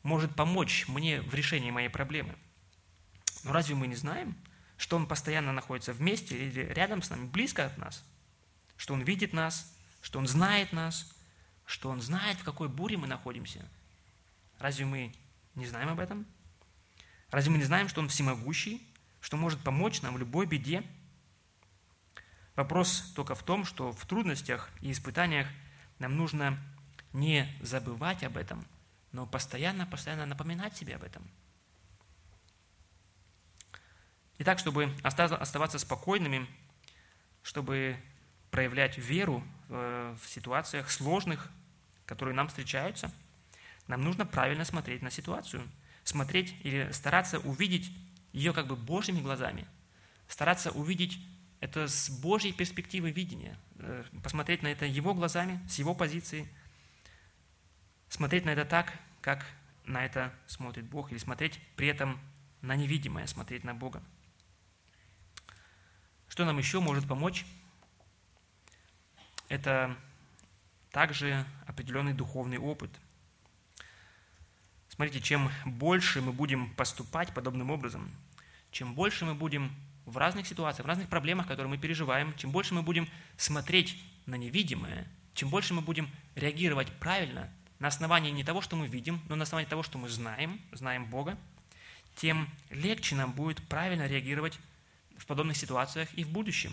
может 0.04 0.36
помочь 0.36 0.88
мне 0.88 1.22
в 1.22 1.34
решении 1.34 1.72
моей 1.72 1.90
проблемы. 1.90 2.36
Но 3.44 3.52
разве 3.52 3.76
мы 3.76 3.88
не 3.88 3.96
знаем, 3.96 4.38
что 4.78 4.96
Он 4.96 5.08
постоянно 5.08 5.52
находится 5.52 5.94
вместе 5.94 6.48
или 6.48 6.62
рядом 6.62 7.02
с 7.02 7.10
нами, 7.10 7.26
близко 7.26 7.66
от 7.66 7.78
нас? 7.78 8.04
Что 8.84 8.96
Он 8.96 9.02
видит 9.02 9.32
нас, 9.32 9.74
что 10.02 10.20
Он 10.20 10.28
знает 10.28 10.74
нас, 10.74 11.10
что 11.66 11.90
Он 11.90 12.02
знает, 12.02 12.38
в 12.38 12.44
какой 12.44 12.68
буре 12.68 12.98
мы 12.98 13.08
находимся? 13.08 13.66
Разве 14.60 14.84
мы 14.84 15.16
не 15.56 15.66
знаем 15.66 15.88
об 15.88 16.02
этом? 16.02 16.26
Разве 17.32 17.50
мы 17.50 17.60
не 17.60 17.64
знаем, 17.64 17.88
что 17.88 18.02
Он 18.02 18.10
всемогущий, 18.10 18.86
что 19.22 19.38
может 19.38 19.62
помочь 19.62 20.02
нам 20.02 20.16
в 20.16 20.18
любой 20.18 20.48
беде? 20.48 20.84
Вопрос 22.58 23.14
только 23.16 23.36
в 23.36 23.44
том, 23.44 23.64
что 23.64 23.94
в 23.94 24.06
трудностях 24.06 24.70
и 24.82 24.92
испытаниях 24.92 25.48
нам 26.00 26.18
нужно 26.18 26.60
не 27.14 27.48
забывать 27.62 28.22
об 28.26 28.36
этом, 28.36 28.68
но 29.14 29.26
постоянно-постоянно 29.26 30.26
напоминать 30.26 30.76
себе 30.76 30.98
об 30.98 31.04
этом. 31.04 31.26
Итак, 34.40 34.60
чтобы 34.60 34.94
оставаться 35.04 35.80
спокойными, 35.80 36.50
чтобы 37.44 37.98
проявлять 38.54 38.98
веру 38.98 39.44
в 39.68 40.20
ситуациях 40.28 40.90
сложных, 40.92 41.50
которые 42.06 42.36
нам 42.36 42.48
встречаются, 42.48 43.12
нам 43.88 44.02
нужно 44.02 44.26
правильно 44.26 44.64
смотреть 44.64 45.02
на 45.02 45.12
ситуацию, 45.12 45.68
смотреть 46.04 46.56
или 46.64 46.92
стараться 46.92 47.40
увидеть 47.40 47.92
ее 48.32 48.54
как 48.54 48.68
бы 48.68 48.76
Божьими 48.76 49.20
глазами, 49.20 49.66
стараться 50.28 50.72
увидеть 50.72 51.20
это 51.60 51.88
с 51.88 52.10
Божьей 52.10 52.54
перспективы 52.54 53.12
видения, 53.12 53.58
э, 53.80 54.04
посмотреть 54.22 54.64
на 54.64 54.68
это 54.68 54.86
Его 54.86 55.14
глазами, 55.14 55.60
с 55.68 55.80
Его 55.80 55.94
позиции– 55.96 56.48
смотреть 58.14 58.46
на 58.46 58.52
это 58.52 58.64
так, 58.64 58.94
как 59.22 59.44
на 59.86 60.06
это 60.06 60.32
смотрит 60.46 60.86
Бог, 60.86 61.12
или 61.12 61.18
смотреть 61.18 61.60
при 61.76 61.88
этом 61.88 62.20
на 62.62 62.76
невидимое, 62.76 63.26
смотреть 63.26 63.64
на 63.64 63.74
Бога. 63.74 64.04
Что 66.28 66.46
нам 66.46 66.58
еще 66.60 66.80
может 66.80 67.08
помочь? 67.08 67.46
Это 69.54 69.96
также 70.90 71.46
определенный 71.68 72.14
духовный 72.14 72.58
опыт. 72.58 72.90
Смотрите, 74.90 75.22
чем 75.22 75.52
больше 75.66 76.22
мы 76.22 76.32
будем 76.32 76.74
поступать 76.74 77.34
подобным 77.34 77.70
образом, 77.70 78.10
чем 78.72 78.96
больше 78.96 79.26
мы 79.26 79.36
будем 79.36 79.72
в 80.06 80.18
разных 80.18 80.48
ситуациях, 80.48 80.86
в 80.86 80.90
разных 80.90 81.08
проблемах, 81.08 81.46
которые 81.46 81.70
мы 81.70 81.78
переживаем, 81.78 82.36
чем 82.36 82.52
больше 82.52 82.74
мы 82.74 82.82
будем 82.82 83.08
смотреть 83.38 84.02
на 84.26 84.36
невидимое, 84.36 85.08
чем 85.36 85.50
больше 85.50 85.76
мы 85.76 85.82
будем 85.82 86.10
реагировать 86.36 86.92
правильно– 87.00 87.48
на 87.84 87.90
основании 87.90 88.32
не 88.32 88.46
того, 88.46 88.62
что 88.62 88.78
мы 88.78 88.88
видим, 88.88 89.20
но 89.28 89.36
на 89.36 89.44
основании 89.44 89.70
того, 89.70 89.84
что 89.84 89.98
мы 89.98 90.08
знаем, 90.08 90.62
знаем 90.72 91.06
Бога, 91.06 91.38
тем 92.16 92.48
легче 92.70 93.14
нам 93.16 93.34
будет 93.34 93.62
правильно 93.68 94.08
реагировать 94.08 94.58
в 95.18 95.26
подобных 95.26 95.58
ситуациях 95.58 96.08
и 96.14 96.24
в 96.24 96.30
будущем. 96.30 96.72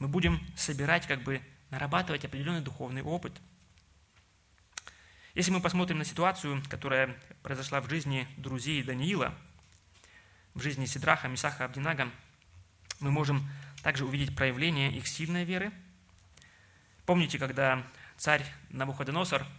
Мы 0.00 0.08
будем 0.08 0.40
собирать, 0.56 1.06
как 1.06 1.22
бы 1.22 1.40
нарабатывать 1.70 2.24
определенный 2.24 2.60
духовный 2.60 3.02
опыт. 3.02 3.32
Если 5.34 5.50
мы 5.50 5.60
посмотрим 5.60 5.98
на 5.98 6.04
ситуацию, 6.04 6.62
которая 6.68 7.16
произошла 7.42 7.80
в 7.80 7.88
жизни 7.88 8.26
друзей 8.36 8.82
Даниила, 8.82 9.34
в 10.54 10.62
жизни 10.62 10.86
Сидраха, 10.86 11.28
Мисаха, 11.28 11.64
Абдинага, 11.64 12.10
мы 13.00 13.10
можем 13.10 13.48
также 13.82 14.04
увидеть 14.04 14.34
проявление 14.34 14.90
их 14.92 15.06
сильной 15.06 15.44
веры. 15.44 15.72
Помните, 17.06 17.38
когда 17.38 17.84
царь 18.16 18.44
Навуходоносор– 18.70 19.46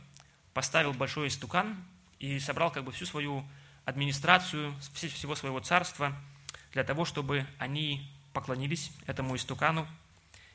поставил 0.60 0.94
большой 0.94 1.28
истукан 1.30 1.82
и 2.20 2.38
собрал 2.40 2.70
как 2.70 2.84
бы 2.84 2.92
всю 2.92 3.06
свою 3.06 3.46
администрацию, 3.86 4.76
всего 4.94 5.34
своего 5.36 5.62
царства 5.62 6.14
для 6.74 6.84
того, 6.84 7.06
чтобы 7.06 7.46
они 7.58 8.12
поклонились 8.34 8.92
этому 9.08 9.38
истукану. 9.38 9.88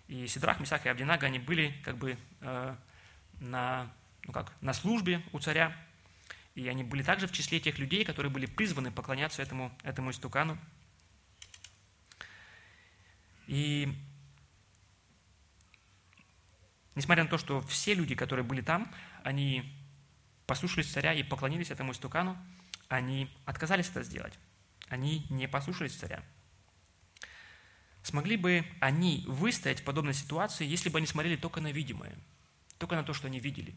И 0.09 0.27
Сидрах, 0.27 0.61
Месах 0.61 0.85
и 0.85 0.89
Абдинага, 0.89 1.27
они 1.27 1.39
были 1.39 1.75
как 1.83 1.97
бы 1.97 2.19
э, 2.41 2.77
на, 3.41 3.91
ну 4.25 4.33
как, 4.33 4.53
на 4.61 4.73
службе 4.73 5.23
у 5.33 5.39
царя, 5.39 5.75
и 6.55 6.69
они 6.69 6.85
были 6.85 7.03
также 7.03 7.27
в 7.27 7.33
числе 7.33 7.59
тех 7.59 7.79
людей, 7.79 8.05
которые 8.05 8.31
были 8.31 8.47
призваны 8.47 8.93
поклоняться 8.93 9.43
этому, 9.43 9.77
этому 9.83 10.11
истукану. 10.11 10.59
И 13.47 13.93
несмотря 16.95 17.25
на 17.25 17.31
то, 17.31 17.39
что 17.39 17.61
все 17.63 17.95
люди, 17.95 18.15
которые 18.15 18.45
были 18.45 18.61
там, 18.61 18.93
они 19.23 19.75
послушались 20.47 20.93
царя 20.93 21.13
и 21.13 21.23
поклонились 21.23 21.71
этому 21.71 21.93
истукану, 21.93 22.37
они 22.89 23.31
отказались 23.47 23.89
это 23.89 24.03
сделать. 24.03 24.39
Они 24.89 25.27
не 25.31 25.49
послушались 25.49 25.97
царя. 25.97 26.23
Смогли 28.05 28.37
бы 28.37 28.67
они 28.81 29.25
выстоять 29.27 29.81
в 29.81 29.85
подобной 29.85 30.13
ситуации, 30.13 30.67
если 30.67 30.91
бы 30.91 30.99
они 30.99 31.07
смотрели 31.07 31.37
только 31.37 31.63
на 31.63 31.73
видимое, 31.73 32.15
только 32.77 32.97
на 32.97 33.03
то, 33.03 33.15
что 33.15 33.29
они 33.29 33.41
видели? 33.41 33.75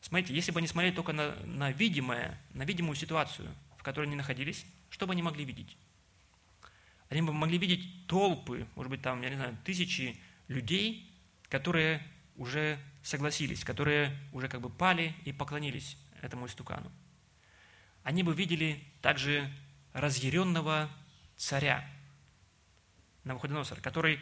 Смотрите, 0.00 0.32
если 0.32 0.52
бы 0.52 0.60
они 0.60 0.68
смотрели 0.68 0.94
только 0.94 1.12
на, 1.12 1.34
на 1.44 1.72
видимое, 1.72 2.40
на 2.54 2.62
видимую 2.62 2.94
ситуацию, 2.94 3.52
в 3.76 3.82
которой 3.82 4.04
они 4.04 4.14
находились, 4.14 4.64
что 4.88 5.08
бы 5.08 5.14
они 5.14 5.22
могли 5.24 5.44
видеть? 5.44 5.76
Они 7.08 7.22
бы 7.22 7.32
могли 7.32 7.58
видеть 7.58 8.06
толпы, 8.06 8.68
может 8.76 8.88
быть, 8.88 9.02
там, 9.02 9.20
я 9.22 9.30
не 9.30 9.34
знаю, 9.34 9.58
тысячи 9.64 10.16
людей, 10.46 11.12
которые 11.48 12.06
уже 12.36 12.78
согласились, 13.02 13.64
которые 13.64 14.16
уже 14.32 14.46
как 14.46 14.60
бы 14.60 14.70
пали 14.70 15.12
и 15.24 15.32
поклонились 15.32 15.96
этому 16.22 16.46
истукану. 16.46 16.92
Они 18.04 18.22
бы 18.22 18.32
видели 18.32 18.80
также 19.02 19.52
разъяренного 19.92 20.88
царя 21.36 21.84
Навуходоносора, 23.26 23.80
который 23.80 24.20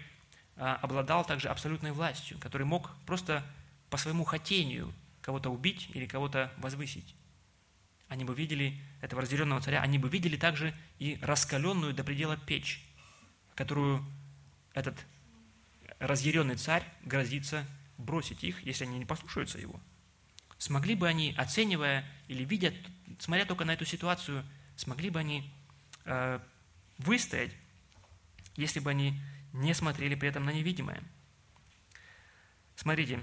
а, 0.57 0.77
обладал 0.77 1.25
также 1.25 1.49
абсолютной 1.49 1.93
властью, 1.93 2.39
который 2.39 2.67
мог 2.67 2.91
просто 3.07 3.45
по 3.91 3.97
своему 3.97 4.25
хотению 4.25 4.93
кого-то 5.21 5.51
убить 5.51 5.89
или 5.95 6.07
кого-то 6.07 6.53
возвысить. 6.57 7.15
Они 8.09 8.25
бы 8.25 8.35
видели 8.35 8.79
этого 9.01 9.23
разъяренного 9.23 9.61
царя, 9.61 9.81
они 9.83 9.99
бы 9.99 10.09
видели 10.09 10.37
также 10.37 10.75
и 10.99 11.19
раскаленную 11.23 11.95
до 11.95 12.05
предела 12.05 12.37
печь, 12.37 12.85
которую 13.55 14.05
этот 14.73 14.97
разъяренный 15.99 16.57
царь 16.57 16.85
грозится 17.03 17.67
бросить 17.99 18.43
их, 18.43 18.63
если 18.63 18.85
они 18.85 18.99
не 18.99 19.05
послушаются 19.05 19.59
его. 19.59 19.79
Смогли 20.59 20.95
бы 20.95 21.09
они, 21.09 21.35
оценивая 21.37 22.05
или 22.29 22.45
видя, 22.45 22.73
смотря 23.19 23.45
только 23.45 23.65
на 23.65 23.73
эту 23.73 23.85
ситуацию, 23.85 24.45
смогли 24.77 25.11
бы 25.11 25.21
они 25.21 25.51
э, 26.05 26.41
выстоять, 26.99 27.53
если 28.57 28.81
бы 28.81 28.91
они 28.91 29.21
не 29.53 29.75
смотрели 29.75 30.15
при 30.15 30.29
этом 30.29 30.45
на 30.45 30.51
невидимое. 30.51 31.03
Смотрите, 32.77 33.21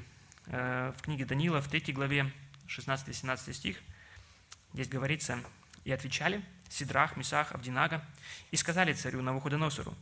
э, 0.47 0.93
в 0.97 1.01
книге 1.01 1.25
Даниила, 1.25 1.61
в 1.61 1.67
3 1.67 1.93
главе, 1.93 2.31
16-17 2.67 3.53
стих, 3.53 3.77
здесь 4.73 4.87
говорится, 4.87 5.43
«И 5.83 5.91
отвечали 5.91 6.41
Сидрах, 6.69 7.17
Месах, 7.17 7.51
Авдинага, 7.51 8.05
и 8.51 8.55
сказали 8.55 8.93
царю 8.93 9.21
Навуходоносору, 9.21 9.93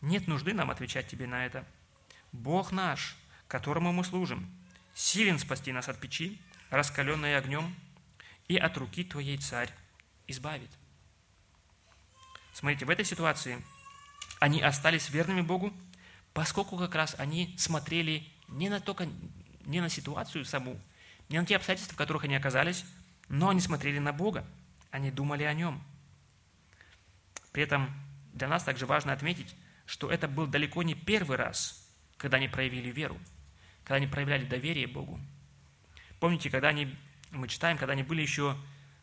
«Нет 0.00 0.26
нужды 0.26 0.54
нам 0.54 0.70
отвечать 0.70 1.06
тебе 1.06 1.26
на 1.26 1.44
это. 1.44 1.64
Бог 2.32 2.72
наш, 2.72 3.16
которому 3.46 3.92
мы 3.92 4.04
служим, 4.04 4.50
силен 4.94 5.38
спасти 5.38 5.70
нас 5.70 5.88
от 5.88 6.00
печи, 6.00 6.40
раскаленной 6.70 7.36
огнем, 7.36 7.74
и 8.48 8.56
от 8.56 8.76
руки 8.78 9.04
твоей 9.04 9.36
царь 9.36 9.70
избавит». 10.26 10.70
Смотрите, 12.54 12.84
в 12.84 12.90
этой 12.90 13.04
ситуации 13.04 13.62
они 14.42 14.60
остались 14.60 15.08
верными 15.08 15.40
Богу, 15.40 15.72
поскольку 16.34 16.76
как 16.76 16.96
раз 16.96 17.14
они 17.16 17.54
смотрели 17.58 18.26
не 18.48 18.68
на 18.68 18.80
только 18.80 19.06
не 19.64 19.80
на 19.80 19.88
ситуацию 19.88 20.44
саму, 20.44 20.80
не 21.28 21.38
на 21.38 21.46
те 21.46 21.54
обстоятельства, 21.54 21.94
в 21.94 21.96
которых 21.96 22.24
они 22.24 22.34
оказались, 22.34 22.84
но 23.28 23.50
они 23.50 23.60
смотрели 23.60 24.00
на 24.00 24.12
Бога, 24.12 24.44
они 24.90 25.12
думали 25.12 25.44
о 25.44 25.54
Нем. 25.54 25.80
При 27.52 27.62
этом 27.62 27.94
для 28.32 28.48
нас 28.48 28.64
также 28.64 28.84
важно 28.84 29.12
отметить, 29.12 29.54
что 29.86 30.10
это 30.10 30.26
был 30.26 30.48
далеко 30.48 30.82
не 30.82 30.96
первый 30.96 31.36
раз, 31.36 31.88
когда 32.16 32.38
они 32.38 32.48
проявили 32.48 32.90
веру, 32.90 33.16
когда 33.84 33.98
они 33.98 34.08
проявляли 34.08 34.44
доверие 34.44 34.88
Богу. 34.88 35.20
Помните, 36.18 36.50
когда 36.50 36.70
они, 36.70 36.92
мы 37.30 37.46
читаем, 37.46 37.78
когда 37.78 37.92
они 37.92 38.02
были 38.02 38.22
еще 38.22 38.56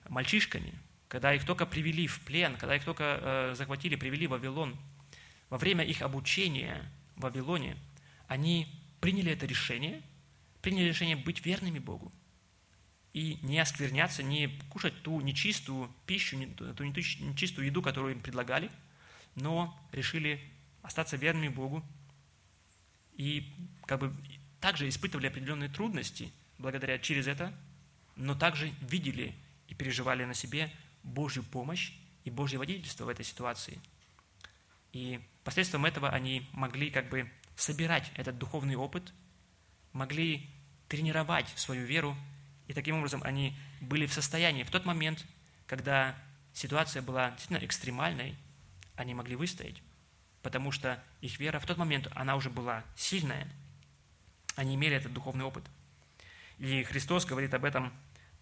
мальчишками, 0.10 0.74
когда 1.08 1.34
их 1.34 1.46
только 1.46 1.66
привели 1.66 2.08
в 2.08 2.20
плен, 2.26 2.58
когда 2.58 2.76
их 2.76 2.84
только 2.84 3.20
э, 3.22 3.54
захватили, 3.56 3.96
привели 3.96 4.28
в 4.28 4.32
Вавилон, 4.32 4.78
во 5.50 5.58
время 5.58 5.84
их 5.84 6.02
обучения 6.02 6.92
в 7.16 7.22
Вавилоне, 7.22 7.78
они 8.28 8.68
приняли 9.02 9.32
это 9.32 9.46
решение, 9.46 10.02
приняли 10.62 10.90
решение 10.90 11.16
быть 11.16 11.46
верными 11.46 11.80
Богу 11.80 12.12
и 13.14 13.40
не 13.42 13.60
оскверняться, 13.60 14.22
не 14.22 14.48
кушать 14.70 15.02
ту 15.02 15.20
нечистую 15.22 15.92
пищу, 16.06 16.38
ту 16.56 16.84
нечистую 16.84 17.68
еду, 17.68 17.82
которую 17.82 18.14
им 18.14 18.22
предлагали, 18.22 18.70
но 19.36 19.78
решили 19.92 20.40
остаться 20.82 21.18
верными 21.18 21.50
Богу 21.50 21.84
и 23.14 23.52
как 23.86 24.00
бы 24.00 24.16
также 24.62 24.88
испытывали 24.88 25.28
определенные 25.28 25.70
трудности 25.70 26.32
благодаря 26.58 27.00
через 27.00 27.28
это, 27.28 27.54
но 28.16 28.36
также 28.36 28.74
видели 28.82 29.34
и 29.68 29.74
переживали 29.74 30.26
на 30.26 30.34
себе 30.34 30.72
Божью 31.04 31.44
помощь 31.44 31.94
и 32.26 32.30
Божье 32.30 32.60
водительство 32.60 33.06
в 33.06 33.10
этой 33.10 33.26
ситуации. 33.26 33.80
И 34.92 35.20
посредством 35.50 35.86
этого 35.86 36.10
они 36.12 36.48
могли 36.52 36.92
как 36.92 37.10
бы 37.10 37.28
собирать 37.56 38.12
этот 38.14 38.38
духовный 38.38 38.76
опыт, 38.76 39.12
могли 39.94 40.48
тренировать 40.88 41.48
свою 41.56 41.88
веру, 41.88 42.16
и 42.68 42.74
таким 42.74 42.98
образом 42.98 43.24
они 43.24 43.58
были 43.82 44.06
в 44.06 44.14
состоянии. 44.14 44.62
В 44.62 44.70
тот 44.70 44.86
момент, 44.86 45.26
когда 45.66 46.16
ситуация 46.54 47.02
была 47.02 47.32
действительно 47.32 47.66
экстремальной, 47.66 48.36
они 48.96 49.16
могли 49.16 49.36
выстоять, 49.36 49.82
потому 50.44 50.72
что 50.72 51.04
их 51.20 51.40
вера 51.40 51.58
в 51.60 51.66
тот 51.66 51.78
момент, 51.78 52.08
она 52.14 52.36
уже 52.36 52.52
была 52.52 52.84
сильная, 52.96 53.48
они 54.56 54.76
имели 54.76 54.98
этот 54.98 55.14
духовный 55.14 55.46
опыт. 55.46 55.64
И 56.60 56.84
Христос 56.84 57.26
говорит 57.26 57.56
об 57.56 57.66
этом 57.66 57.92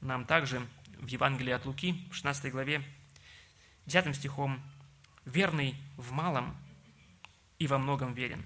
нам 0.01 0.25
также 0.25 0.61
в 0.99 1.07
Евангелии 1.07 1.53
от 1.53 1.65
Луки, 1.65 2.05
в 2.11 2.15
16 2.15 2.51
главе, 2.51 2.83
10 3.85 4.13
стихом, 4.13 4.61
«Верный 5.23 5.73
в 5.95 6.11
малом 6.11 6.53
и 7.59 7.67
во 7.67 7.77
многом 7.77 8.13
верен, 8.13 8.45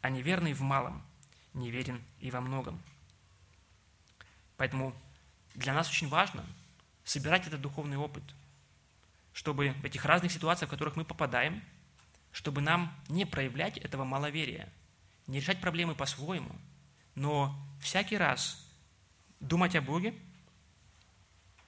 а 0.00 0.10
неверный 0.10 0.52
в 0.52 0.60
малом 0.60 1.02
неверен 1.54 2.02
и 2.20 2.30
во 2.30 2.40
многом». 2.40 2.80
Поэтому 4.56 4.94
для 5.54 5.74
нас 5.74 5.88
очень 5.88 6.08
важно 6.08 6.44
собирать 7.04 7.46
этот 7.46 7.60
духовный 7.60 7.96
опыт, 7.96 8.22
чтобы 9.32 9.70
в 9.80 9.84
этих 9.84 10.04
разных 10.04 10.32
ситуациях, 10.32 10.68
в 10.68 10.72
которых 10.72 10.96
мы 10.96 11.04
попадаем, 11.04 11.62
чтобы 12.32 12.60
нам 12.60 12.94
не 13.08 13.24
проявлять 13.24 13.78
этого 13.78 14.04
маловерия, 14.04 14.68
не 15.26 15.40
решать 15.40 15.60
проблемы 15.60 15.94
по-своему, 15.94 16.54
но 17.14 17.58
всякий 17.80 18.16
раз 18.16 18.66
думать 19.40 19.74
о 19.74 19.80
Боге– 19.80 20.14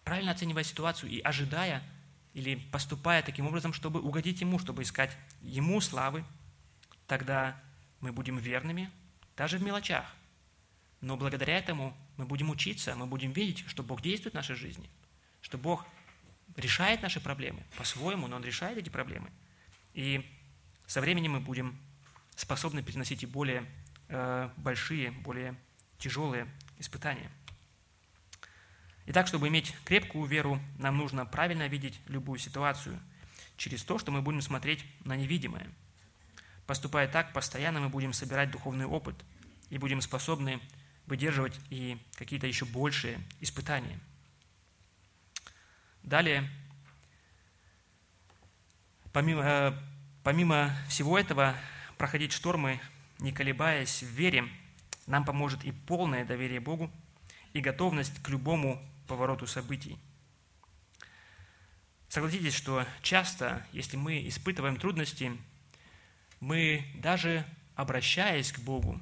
правильно 0.04 0.32
оценивая 0.32 0.64
ситуацию 0.64 1.10
и 1.10 1.20
ожидая 1.20 1.82
или 2.34 2.56
поступая 2.56 3.22
таким 3.22 3.46
образом, 3.46 3.72
чтобы 3.72 4.00
угодить 4.00 4.40
Ему, 4.40 4.58
чтобы 4.58 4.82
искать 4.82 5.16
Ему 5.40 5.80
славы, 5.80 6.24
тогда 7.12 7.60
мы 8.00 8.10
будем 8.10 8.38
верными 8.38 8.90
даже 9.36 9.58
в 9.58 9.62
мелочах. 9.62 10.06
Но 11.02 11.18
благодаря 11.18 11.58
этому 11.58 11.94
мы 12.16 12.24
будем 12.24 12.48
учиться, 12.48 12.94
мы 12.96 13.04
будем 13.04 13.32
видеть, 13.32 13.68
что 13.68 13.82
Бог 13.82 14.00
действует 14.00 14.32
в 14.32 14.36
нашей 14.36 14.56
жизни, 14.56 14.88
что 15.42 15.58
Бог 15.58 15.84
решает 16.56 17.02
наши 17.02 17.20
проблемы 17.20 17.62
по-своему, 17.76 18.28
но 18.28 18.36
Он 18.36 18.44
решает 18.44 18.78
эти 18.78 18.88
проблемы. 18.88 19.30
И 19.92 20.24
со 20.86 21.02
временем 21.02 21.32
мы 21.32 21.40
будем 21.40 21.78
способны 22.34 22.82
переносить 22.82 23.22
и 23.24 23.26
более 23.26 23.66
э, 24.08 24.48
большие, 24.56 25.10
более 25.10 25.54
тяжелые 25.98 26.46
испытания– 26.78 27.30
Итак, 29.04 29.26
чтобы 29.26 29.48
иметь 29.48 29.74
крепкую 29.84 30.26
веру, 30.26 30.60
нам 30.78 30.96
нужно 30.96 31.26
правильно 31.26 31.66
видеть 31.66 32.00
любую 32.06 32.38
ситуацию 32.38 33.00
через 33.56 33.82
то, 33.82 33.98
что 33.98 34.12
мы 34.12 34.22
будем 34.22 34.40
смотреть 34.40 34.84
на 35.04 35.16
невидимое. 35.16 35.68
Поступая 36.72 37.06
так, 37.06 37.34
постоянно 37.34 37.80
мы 37.80 37.90
будем 37.90 38.14
собирать 38.14 38.50
духовный 38.50 38.86
опыт 38.86 39.14
и 39.68 39.76
будем 39.76 40.00
способны 40.00 40.58
выдерживать 41.04 41.60
и 41.68 41.98
какие-то 42.14 42.46
еще 42.46 42.64
большие 42.64 43.20
испытания. 43.40 44.00
Далее, 46.02 46.48
помимо, 49.12 49.42
э, 49.44 49.72
помимо 50.24 50.74
всего 50.88 51.18
этого, 51.18 51.54
проходить 51.98 52.32
штормы, 52.32 52.80
не 53.18 53.32
колебаясь 53.32 54.02
в 54.02 54.06
вере, 54.06 54.48
нам 55.06 55.26
поможет 55.26 55.64
и 55.64 55.72
полное 55.72 56.24
доверие 56.24 56.60
Богу, 56.60 56.90
и 57.52 57.60
готовность 57.60 58.22
к 58.22 58.30
любому 58.30 58.82
повороту 59.08 59.46
событий. 59.46 59.98
Согласитесь, 62.08 62.54
что 62.54 62.86
часто, 63.02 63.62
если 63.72 63.98
мы 63.98 64.26
испытываем 64.26 64.78
трудности, 64.78 65.36
мы 66.43 66.84
даже 66.97 67.47
обращаясь 67.76 68.51
к 68.51 68.59
Богу, 68.59 69.01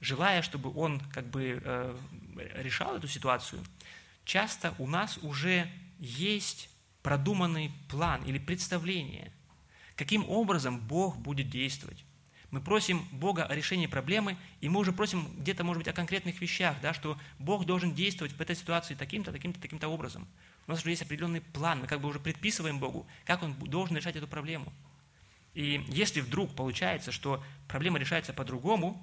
желая, 0.00 0.42
чтобы 0.42 0.72
Он 0.78 1.00
как 1.12 1.26
бы 1.26 1.60
э, 1.60 1.96
решал 2.54 2.96
эту 2.96 3.08
ситуацию, 3.08 3.64
часто 4.24 4.72
у 4.78 4.86
нас 4.86 5.18
уже 5.18 5.68
есть 5.98 6.70
продуманный 7.02 7.72
план 7.88 8.22
или 8.24 8.38
представление, 8.38 9.32
каким 9.96 10.24
образом 10.30 10.78
Бог 10.78 11.16
будет 11.18 11.50
действовать. 11.50 12.04
Мы 12.52 12.60
просим 12.60 13.04
Бога 13.10 13.44
о 13.44 13.52
решении 13.52 13.88
проблемы, 13.88 14.36
и 14.60 14.68
мы 14.68 14.78
уже 14.78 14.92
просим 14.92 15.26
где-то, 15.38 15.64
может 15.64 15.80
быть, 15.80 15.88
о 15.88 15.92
конкретных 15.92 16.40
вещах, 16.40 16.76
да, 16.80 16.94
что 16.94 17.18
Бог 17.40 17.66
должен 17.66 17.92
действовать 17.92 18.34
в 18.34 18.40
этой 18.40 18.54
ситуации 18.54 18.94
таким-то, 18.94 19.32
таким-то, 19.32 19.60
таким-то 19.60 19.88
образом. 19.88 20.28
У 20.68 20.70
нас 20.70 20.80
уже 20.82 20.90
есть 20.90 21.02
определенный 21.02 21.40
план, 21.40 21.80
мы 21.80 21.88
как 21.88 22.00
бы 22.00 22.08
уже 22.08 22.20
предписываем 22.20 22.78
Богу, 22.78 23.04
как 23.24 23.42
Он 23.42 23.52
должен 23.54 23.96
решать 23.96 24.14
эту 24.14 24.28
проблему. 24.28 24.72
И 25.56 25.82
если 25.88 26.20
вдруг 26.20 26.54
получается, 26.54 27.10
что 27.10 27.42
проблема 27.66 27.98
решается 27.98 28.34
по-другому, 28.34 29.02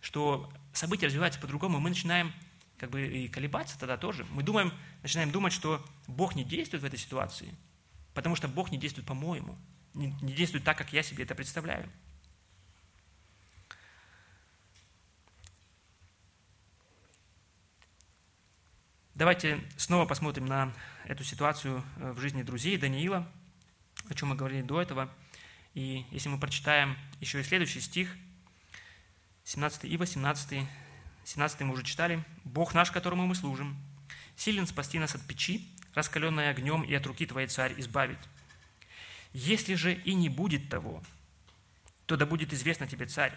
что 0.00 0.52
события 0.72 1.06
развиваются 1.06 1.38
по-другому, 1.38 1.78
мы 1.78 1.90
начинаем 1.90 2.32
как 2.76 2.90
бы 2.90 3.06
и 3.06 3.28
колебаться 3.28 3.78
тогда 3.78 3.96
тоже. 3.96 4.26
Мы 4.32 4.42
думаем, 4.42 4.72
начинаем 5.04 5.30
думать, 5.30 5.52
что 5.52 5.80
Бог 6.08 6.34
не 6.34 6.42
действует 6.42 6.82
в 6.82 6.86
этой 6.86 6.98
ситуации, 6.98 7.54
потому 8.14 8.34
что 8.34 8.48
Бог 8.48 8.72
не 8.72 8.78
действует 8.78 9.06
по-моему, 9.06 9.56
не, 9.94 10.08
не 10.22 10.32
действует 10.32 10.64
так, 10.64 10.76
как 10.76 10.92
я 10.92 11.04
себе 11.04 11.22
это 11.22 11.36
представляю. 11.36 11.88
Давайте 19.14 19.60
снова 19.76 20.04
посмотрим 20.04 20.46
на 20.46 20.72
эту 21.04 21.22
ситуацию 21.22 21.84
э, 21.98 22.10
в 22.10 22.18
жизни 22.18 22.42
друзей 22.42 22.76
Даниила, 22.76 23.30
о 24.10 24.14
чем 24.14 24.30
мы 24.30 24.34
говорили 24.34 24.62
до 24.62 24.82
этого. 24.82 25.08
И 25.74 26.04
если 26.10 26.28
мы 26.28 26.38
прочитаем 26.38 26.96
еще 27.20 27.40
и 27.40 27.44
следующий 27.44 27.80
стих, 27.80 28.14
17 29.44 29.84
и 29.84 29.96
18, 29.96 30.66
17 31.24 31.60
мы 31.62 31.72
уже 31.72 31.84
читали. 31.84 32.22
«Бог 32.44 32.74
наш, 32.74 32.90
которому 32.90 33.26
мы 33.26 33.34
служим, 33.34 33.76
силен 34.36 34.66
спасти 34.66 34.98
нас 34.98 35.14
от 35.14 35.22
печи, 35.22 35.68
раскаленной 35.94 36.50
огнем, 36.50 36.82
и 36.82 36.94
от 36.94 37.06
руки 37.06 37.26
Твоей 37.26 37.48
царь 37.48 37.74
избавить. 37.78 38.18
Если 39.32 39.74
же 39.74 39.94
и 39.94 40.14
не 40.14 40.28
будет 40.28 40.68
того, 40.68 41.02
то 42.06 42.16
да 42.16 42.26
будет 42.26 42.52
известно 42.52 42.86
Тебе, 42.86 43.06
царь, 43.06 43.32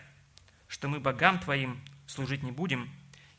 что 0.67 0.88
мы 0.88 0.99
богам 0.99 1.39
Твоим 1.39 1.81
служить 2.07 2.43
не 2.43 2.51
будем, 2.51 2.93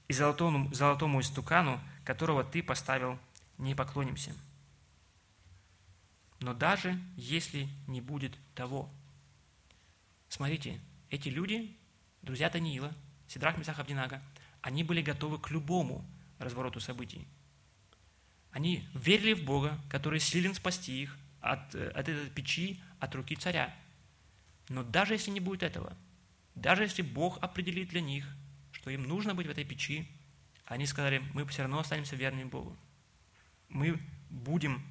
и 0.08 0.12
золотому, 0.12 0.72
золотому 0.72 1.20
истукану, 1.20 1.80
которого 2.04 2.44
Ты 2.44 2.62
поставил, 2.62 3.18
не 3.58 3.74
поклонимся. 3.74 4.34
Но 6.40 6.54
даже 6.54 7.00
если 7.16 7.68
не 7.86 8.00
будет 8.00 8.36
того, 8.54 8.90
смотрите, 10.28 10.80
эти 11.10 11.28
люди, 11.28 11.76
друзья 12.22 12.50
Даниила, 12.50 12.94
Сидрах 13.28 13.56
Месах 13.58 13.78
Авдинага, 13.78 14.22
они 14.60 14.84
были 14.84 15.02
готовы 15.02 15.38
к 15.38 15.50
любому 15.50 16.04
развороту 16.38 16.80
событий. 16.80 17.26
Они 18.50 18.86
верили 18.94 19.32
в 19.32 19.44
Бога, 19.44 19.78
который 19.88 20.20
силен 20.20 20.54
спасти 20.54 21.02
их 21.02 21.16
от, 21.40 21.74
от 21.74 22.08
этой 22.08 22.30
печи, 22.30 22.80
от 22.98 23.14
руки 23.14 23.36
царя. 23.36 23.74
Но 24.68 24.82
даже 24.82 25.14
если 25.14 25.30
не 25.30 25.40
будет 25.40 25.62
этого, 25.62 25.96
даже 26.54 26.82
если 26.82 27.02
Бог 27.02 27.38
определит 27.42 27.88
для 27.90 28.00
них, 28.00 28.26
что 28.72 28.90
им 28.90 29.04
нужно 29.04 29.34
быть 29.34 29.46
в 29.46 29.50
этой 29.50 29.64
печи, 29.64 30.08
они 30.64 30.86
сказали, 30.86 31.22
мы 31.32 31.46
все 31.46 31.62
равно 31.62 31.78
останемся 31.78 32.16
верными 32.16 32.48
Богу. 32.48 32.76
Мы 33.68 34.00
будем, 34.30 34.82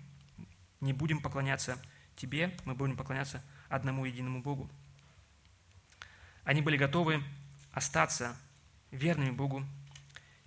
не 0.82 0.94
будем 0.94 1.22
поклоняться 1.22 1.82
Тебе, 2.16 2.56
мы 2.64 2.76
будем 2.76 2.96
поклоняться 2.96 3.44
одному 3.68 4.06
единому 4.06 4.42
Богу. 4.42 4.70
Они 6.46 6.62
были 6.62 6.78
готовы 6.78 7.22
остаться 7.72 8.38
верными 8.92 9.32
Богу, 9.32 9.66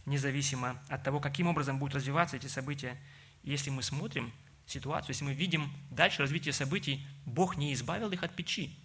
независимо 0.07 0.81
от 0.89 1.03
того, 1.03 1.21
каким 1.21 1.47
образом 1.47 1.79
будут 1.79 1.97
развиваться 1.97 2.37
эти 2.37 2.47
события. 2.47 2.97
если 3.43 3.71
мы 3.71 3.83
смотрим 3.83 4.33
ситуацию, 4.67 5.11
если 5.11 5.25
мы 5.25 5.35
видим 5.35 5.71
дальше 5.91 6.23
развитие 6.23 6.53
событий, 6.53 7.07
Бог 7.27 7.57
не 7.57 7.73
избавил 7.75 8.11
их 8.11 8.23
от 8.23 8.35
печи. 8.35 8.79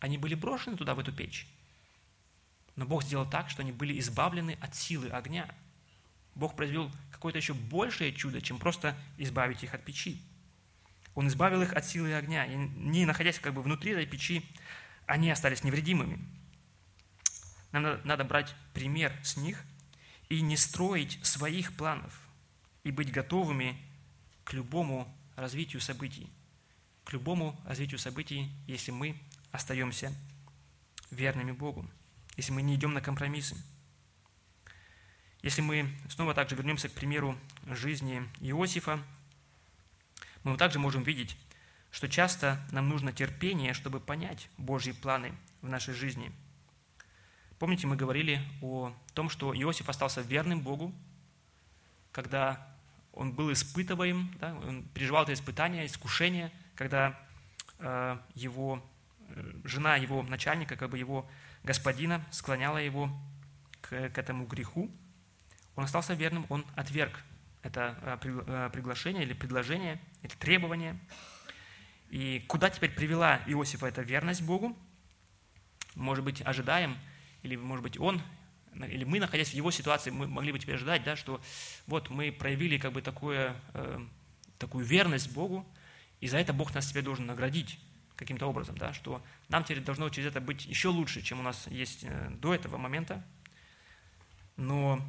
Они 0.00 0.16
были 0.16 0.34
брошены 0.34 0.76
туда, 0.76 0.94
в 0.94 0.98
эту 0.98 1.12
печь. 1.12 1.46
Но 2.76 2.86
Бог 2.86 3.02
сделал 3.02 3.28
так, 3.28 3.50
что 3.50 3.62
они 3.62 3.72
были 3.72 3.98
избавлены 3.98 4.56
от 4.60 4.74
силы 4.74 5.08
огня. 5.08 5.52
Бог 6.34 6.54
произвел 6.54 6.90
какое-то 7.10 7.38
еще 7.38 7.52
большее 7.52 8.12
чудо, 8.12 8.40
чем 8.40 8.58
просто 8.58 8.96
избавить 9.16 9.64
их 9.64 9.74
от 9.74 9.84
печи. 9.84 10.22
Он 11.18 11.26
избавил 11.26 11.62
их 11.62 11.72
от 11.72 11.84
силы 11.84 12.14
огня. 12.14 12.44
И 12.44 12.54
не 12.54 13.04
находясь 13.04 13.40
как 13.40 13.52
бы 13.52 13.60
внутри 13.60 13.90
этой 13.90 14.06
печи, 14.06 14.48
они 15.04 15.28
остались 15.32 15.64
невредимыми. 15.64 16.24
Нам 17.72 18.00
надо, 18.04 18.22
брать 18.22 18.54
пример 18.72 19.12
с 19.24 19.36
них 19.36 19.64
и 20.28 20.40
не 20.40 20.56
строить 20.56 21.18
своих 21.26 21.76
планов, 21.76 22.16
и 22.84 22.92
быть 22.92 23.10
готовыми 23.10 23.76
к 24.44 24.52
любому 24.52 25.12
развитию 25.34 25.82
событий, 25.82 26.30
к 27.02 27.12
любому 27.12 27.60
развитию 27.66 27.98
событий, 27.98 28.52
если 28.68 28.92
мы 28.92 29.20
остаемся 29.50 30.14
верными 31.10 31.50
Богу, 31.50 31.90
если 32.36 32.52
мы 32.52 32.62
не 32.62 32.76
идем 32.76 32.94
на 32.94 33.00
компромиссы. 33.00 33.56
Если 35.42 35.62
мы 35.62 35.90
снова 36.10 36.32
также 36.32 36.54
вернемся 36.54 36.88
к 36.88 36.92
примеру 36.92 37.36
жизни 37.66 38.22
Иосифа, 38.38 39.02
мы 40.48 40.56
также 40.56 40.78
можем 40.78 41.02
видеть, 41.02 41.36
что 41.90 42.08
часто 42.08 42.58
нам 42.70 42.88
нужно 42.88 43.12
терпение, 43.12 43.72
чтобы 43.74 44.00
понять 44.00 44.48
Божьи 44.56 44.92
планы 44.92 45.32
в 45.62 45.68
нашей 45.68 45.94
жизни– 45.94 46.32
Помните, 47.58 47.88
мы 47.88 47.96
говорили 47.96 48.40
о 48.62 48.92
том, 49.14 49.28
что 49.28 49.52
Иосиф 49.52 49.88
остался 49.88 50.20
верным 50.20 50.60
Богу, 50.60 50.94
когда 52.12 52.68
он 53.12 53.32
был 53.32 53.52
испытываем, 53.52 54.32
да, 54.38 54.54
он 54.54 54.84
переживал 54.94 55.24
это 55.24 55.32
испытание, 55.32 55.84
искушение, 55.84 56.52
когда 56.76 57.18
э, 57.80 58.16
его 58.36 58.80
э, 59.30 59.52
жена 59.64 59.96
его 59.96 60.22
начальника, 60.22 60.76
как 60.76 60.90
бы 60.90 60.98
его 60.98 61.28
господина, 61.64 62.24
склоняла 62.30 62.78
его 62.78 63.10
к, 63.80 63.88
к 64.10 64.18
этому 64.18 64.46
греху. 64.46 64.88
Он 65.74 65.82
остался 65.82 66.14
верным, 66.14 66.46
он 66.50 66.64
отверг 66.76 67.24
это 67.64 67.98
э, 68.02 68.18
э 68.22 68.70
приглашение 68.72 69.24
или 69.24 69.32
предложение, 69.32 70.00
или 70.22 70.32
требование. 70.32 70.98
И 72.10 72.44
куда 72.48 72.70
теперь 72.70 72.90
привела 72.90 73.40
Иосифа 73.46 73.86
эта 73.86 74.02
верность 74.02 74.42
Богу? 74.42 74.76
Может 75.94 76.24
быть, 76.24 76.42
ожидаем, 76.42 76.96
или, 77.42 77.56
может 77.56 77.82
быть, 77.82 77.98
он, 77.98 78.22
или 78.74 79.04
мы, 79.04 79.20
находясь 79.20 79.50
в 79.50 79.54
его 79.54 79.70
ситуации, 79.70 80.10
мы 80.10 80.26
могли 80.26 80.52
бы 80.52 80.58
теперь 80.58 80.76
ожидать, 80.76 81.04
да, 81.04 81.16
что 81.16 81.40
вот 81.86 82.10
мы 82.10 82.32
проявили 82.32 82.78
как 82.78 82.92
бы 82.92 83.02
такое, 83.02 83.56
э, 83.74 84.00
такую 84.58 84.84
верность 84.84 85.32
Богу, 85.32 85.66
и 86.20 86.28
за 86.28 86.38
это 86.38 86.52
Бог 86.52 86.74
нас 86.74 86.86
теперь 86.86 87.02
должен 87.02 87.26
наградить 87.26 87.78
каким-то 88.16 88.46
образом, 88.46 88.76
да, 88.76 88.92
что 88.92 89.22
нам 89.48 89.64
теперь 89.64 89.80
должно 89.80 90.08
через 90.10 90.28
это 90.28 90.40
быть 90.40 90.66
еще 90.66 90.88
лучше, 90.88 91.22
чем 91.22 91.40
у 91.40 91.42
нас 91.42 91.66
есть 91.68 92.04
э, 92.04 92.30
до 92.30 92.54
этого 92.54 92.76
момента. 92.76 93.24
Но 94.56 95.00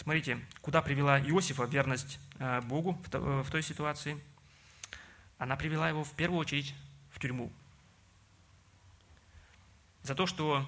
смотрите, 0.00 0.38
куда 0.60 0.80
привела 0.82 1.20
Иосифа 1.20 1.64
верность 1.64 2.18
э, 2.38 2.60
Богу 2.62 3.02
в, 3.10 3.42
в 3.42 3.50
той 3.50 3.62
ситуации? 3.62 4.20
Она 5.42 5.56
привела 5.56 5.88
его 5.88 6.04
в 6.04 6.12
первую 6.12 6.38
очередь 6.38 6.74
в 7.10 7.18
тюрьму. 7.18 7.50
За 10.02 10.14
то, 10.14 10.26
что 10.26 10.66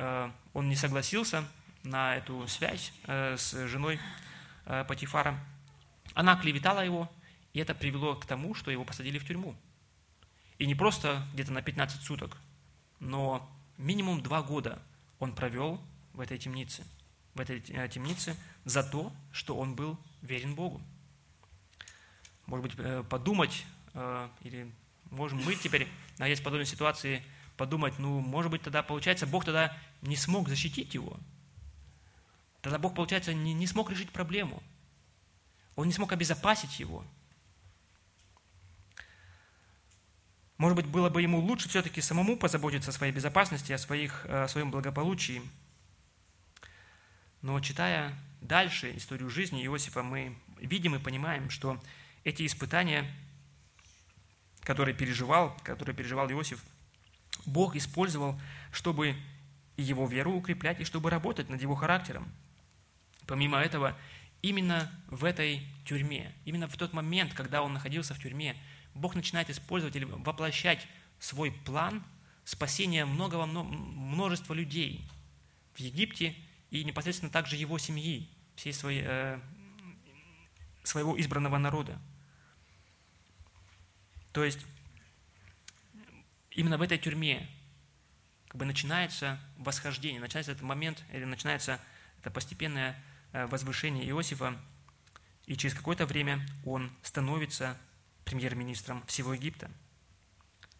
Э, 0.00 0.30
он 0.54 0.68
не 0.68 0.76
согласился 0.76 1.44
на 1.82 2.16
эту 2.16 2.46
связь 2.48 2.92
э, 3.06 3.36
с 3.36 3.52
женой 3.66 4.00
э, 4.64 4.84
Патифара. 4.88 5.38
Она 6.14 6.36
клеветала 6.36 6.84
его, 6.84 7.10
и 7.52 7.60
это 7.60 7.74
привело 7.74 8.16
к 8.16 8.24
тому, 8.24 8.54
что 8.54 8.70
его 8.70 8.84
посадили 8.84 9.18
в 9.18 9.26
тюрьму. 9.26 9.54
И 10.58 10.66
не 10.66 10.74
просто 10.74 11.26
где-то 11.34 11.52
на 11.52 11.60
15 11.60 12.02
суток, 12.02 12.36
но 12.98 13.46
минимум 13.76 14.22
два 14.22 14.42
года 14.42 14.82
он 15.18 15.34
провел 15.34 15.80
в 16.14 16.20
этой 16.20 16.38
темнице, 16.38 16.84
в 17.34 17.40
этой 17.40 17.60
темнице 17.60 18.36
за 18.64 18.82
то, 18.82 19.12
что 19.32 19.56
он 19.56 19.74
был 19.74 19.98
верен 20.22 20.54
Богу. 20.54 20.80
Может 22.46 22.66
быть, 22.66 23.08
подумать, 23.08 23.64
или 24.42 24.72
можем 25.10 25.42
мы 25.44 25.54
теперь, 25.54 25.88
находясь 26.18 26.40
в 26.40 26.44
подобной 26.44 26.66
ситуации, 26.66 27.22
подумать, 27.56 27.98
ну, 27.98 28.20
может 28.20 28.50
быть, 28.50 28.62
тогда, 28.62 28.82
получается, 28.82 29.26
Бог 29.26 29.44
тогда 29.44 29.76
не 30.02 30.16
смог 30.16 30.48
защитить 30.48 30.94
его. 30.94 31.18
Тогда 32.62 32.78
Бог, 32.78 32.94
получается, 32.94 33.34
не, 33.34 33.52
не 33.54 33.66
смог 33.66 33.90
решить 33.90 34.10
проблему. 34.10 34.62
Он 35.76 35.86
не 35.86 35.92
смог 35.92 36.12
обезопасить 36.12 36.78
его. 36.78 37.04
Может 40.58 40.76
быть, 40.76 40.86
было 40.86 41.08
бы 41.08 41.22
ему 41.22 41.40
лучше 41.40 41.70
все-таки 41.70 42.02
самому 42.02 42.36
позаботиться 42.36 42.90
о 42.90 42.92
своей 42.92 43.14
безопасности, 43.14 43.72
о, 43.72 43.78
своих, 43.78 44.26
о 44.26 44.46
своем 44.46 44.70
благополучии. 44.70 45.40
Но 47.40 47.58
читая 47.60 48.14
дальше 48.42 48.94
историю 48.94 49.30
жизни 49.30 49.64
Иосифа, 49.64 50.02
мы 50.02 50.36
видим 50.58 50.94
и 50.94 50.98
понимаем, 50.98 51.48
что 51.48 51.82
эти 52.24 52.44
испытания, 52.44 53.10
которые 54.62 54.94
переживал, 54.94 55.56
которые 55.62 55.94
переживал 55.94 56.30
Иосиф, 56.30 56.62
Бог 57.46 57.76
использовал, 57.76 58.40
чтобы 58.72 59.16
его 59.76 60.06
веру 60.06 60.32
укреплять 60.32 60.80
и 60.80 60.84
чтобы 60.84 61.10
работать 61.10 61.48
над 61.48 61.60
его 61.60 61.74
характером. 61.74 62.30
Помимо 63.26 63.58
этого, 63.58 63.96
именно 64.42 64.90
в 65.08 65.24
этой 65.24 65.66
тюрьме, 65.86 66.34
именно 66.44 66.68
в 66.68 66.76
тот 66.76 66.92
момент, 66.92 67.34
когда 67.34 67.62
он 67.62 67.72
находился 67.72 68.14
в 68.14 68.18
тюрьме, 68.20 68.56
Бог 68.94 69.14
начинает 69.14 69.50
использовать 69.50 69.96
или 69.96 70.04
воплощать 70.04 70.86
свой 71.18 71.52
план, 71.52 72.02
спасения 72.44 73.04
многого, 73.04 73.46
множества 73.46 74.54
людей 74.54 75.08
в 75.74 75.80
Египте 75.80 76.34
и 76.70 76.84
непосредственно 76.84 77.30
также 77.30 77.56
его 77.56 77.78
семьи, 77.78 78.28
всей 78.56 78.72
своей, 78.72 79.02
э, 79.04 79.40
своего 80.82 81.18
избранного 81.20 81.58
народа. 81.58 81.98
То 84.32 84.44
есть 84.44 84.60
именно 86.50 86.78
в 86.78 86.82
этой 86.82 86.98
тюрьме 86.98 87.48
как 88.48 88.56
бы 88.56 88.64
начинается 88.64 89.38
восхождение, 89.58 90.20
начинается 90.20 90.52
этот 90.52 90.64
момент, 90.64 91.02
или 91.12 91.24
начинается 91.24 91.80
это 92.18 92.30
постепенное 92.30 93.00
э, 93.32 93.46
возвышение 93.46 94.08
Иосифа, 94.08 94.56
и 95.46 95.56
через 95.56 95.74
какое-то 95.74 96.06
время 96.06 96.44
он 96.64 96.92
становится 97.02 97.76
премьер-министром 98.24 99.04
всего 99.06 99.34
Египта. 99.34 99.70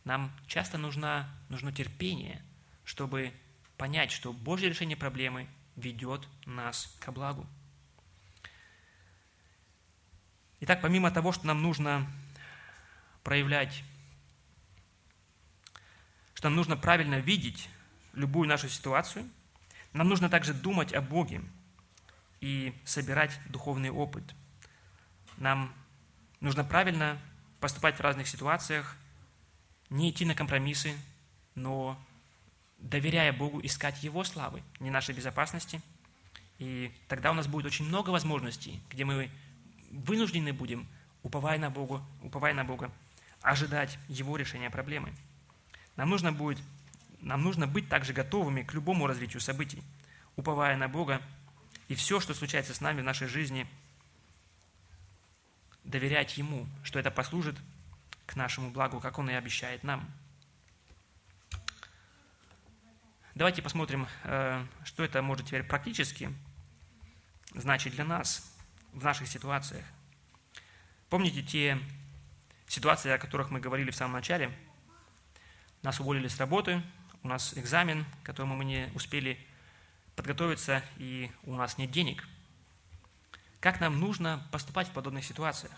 Нам 0.05 0.33
часто 0.47 0.79
нужно, 0.79 1.29
нужно 1.49 1.73
терпение, 1.73 2.43
чтобы 2.85 3.33
понять, 3.77 4.11
что 4.11 4.33
Божье 4.33 4.69
решение 4.69 4.97
проблемы 4.97 5.49
ведет 5.77 6.27
нас 6.47 6.97
ко 7.01 7.13
благу. 7.13 7.47
Итак, 10.61 10.83
помимо 10.83 11.11
того, 11.11 11.33
что 11.33 11.47
нам 11.47 11.63
нужно 11.63 12.07
проявлять, 13.23 13.85
что 16.35 16.49
нам 16.49 16.57
нужно 16.57 16.77
правильно 16.77 17.17
видеть 17.17 17.69
любую 18.15 18.49
нашу 18.49 18.69
ситуацию, 18.69 19.29
нам 19.93 20.09
нужно 20.09 20.29
также 20.29 20.55
думать 20.55 20.93
о 20.93 21.01
Боге 21.01 21.43
и 22.41 22.75
собирать 22.85 23.39
духовный 23.49 23.91
опыт. 23.91 24.25
Нам 25.37 25.73
нужно 26.41 26.65
правильно 26.65 27.19
поступать 27.61 27.97
в 27.97 28.01
разных 28.01 28.29
ситуациях, 28.29 28.97
не 29.91 30.11
идти 30.11 30.25
на 30.25 30.35
компромиссы, 30.35 30.97
но 31.55 31.99
доверяя 32.79 33.33
Богу, 33.33 33.61
искать 33.63 34.03
Его 34.03 34.25
славы, 34.25 34.63
не 34.79 34.91
нашей 34.91 35.15
безопасности. 35.15 35.83
И 36.59 36.93
тогда 37.09 37.31
у 37.31 37.35
нас 37.35 37.47
будет 37.47 37.67
очень 37.67 37.87
много 37.87 38.11
возможностей, 38.11 38.81
где 38.91 39.05
мы 39.05 39.31
вынуждены 39.91 40.53
будем, 40.53 40.87
уповая 41.23 41.59
на 41.59 41.71
Бога, 41.71 42.03
уповая 42.23 42.55
на 42.55 42.65
Бога, 42.65 42.91
ожидать 43.43 43.99
Его 44.09 44.37
решения 44.37 44.71
проблемы. 44.71 45.13
Нам 45.97 46.11
нужно, 46.11 46.33
будет, 46.33 46.59
нам 47.21 47.43
нужно 47.43 47.67
быть 47.67 47.89
также 47.89 48.13
готовыми 48.13 48.63
к 48.63 48.73
любому 48.75 49.07
развитию 49.07 49.41
событий, 49.41 49.83
уповая 50.37 50.77
на 50.77 50.89
Бога, 50.89 51.21
и 51.89 51.95
все, 51.95 52.21
что 52.21 52.35
случается 52.35 52.75
с 52.75 52.81
нами 52.81 53.01
в 53.01 53.05
нашей 53.05 53.29
жизни, 53.29 53.67
доверять 55.85 56.39
Ему, 56.39 56.67
что 56.85 56.99
это 56.99 57.11
послужит 57.11 57.57
к 58.27 58.37
нашему 58.37 58.71
благу, 58.71 59.01
как 59.01 59.19
Он 59.19 59.29
и 59.29 59.35
обещает 59.35 59.83
нам. 59.83 60.09
Давайте 63.35 63.63
посмотрим, 63.63 64.07
э, 64.25 64.65
что 64.85 65.03
это 65.03 65.23
может 65.23 65.47
теперь 65.47 65.63
практически 65.63 66.33
значить 67.55 67.95
для 67.95 68.05
нас 68.05 68.55
в 68.93 69.05
наших 69.05 69.29
ситуациях. 69.29 69.85
Помните 71.09 71.43
те 71.43 71.79
ситуации, 72.71 73.11
о 73.11 73.19
которых 73.19 73.51
мы 73.51 73.59
говорили 73.59 73.91
в 73.91 73.97
самом 73.97 74.13
начале? 74.13 74.57
Нас 75.83 75.99
уволили 75.99 76.29
с 76.29 76.39
работы, 76.39 76.83
у 77.23 77.29
нас 77.29 77.57
экзамен, 77.59 78.05
к 78.23 78.27
которому 78.27 78.55
мы 78.55 78.65
не 78.65 78.91
успели 78.95 79.45
подготовиться, 80.15 80.83
и 80.97 81.31
у 81.43 81.57
нас 81.57 81.79
нет 81.79 81.91
денег. 81.91 82.29
Как 83.59 83.81
нам 83.81 83.99
нужно 83.99 84.47
поступать 84.53 84.89
в 84.89 84.93
подобных 84.93 85.25
ситуациях? 85.25 85.73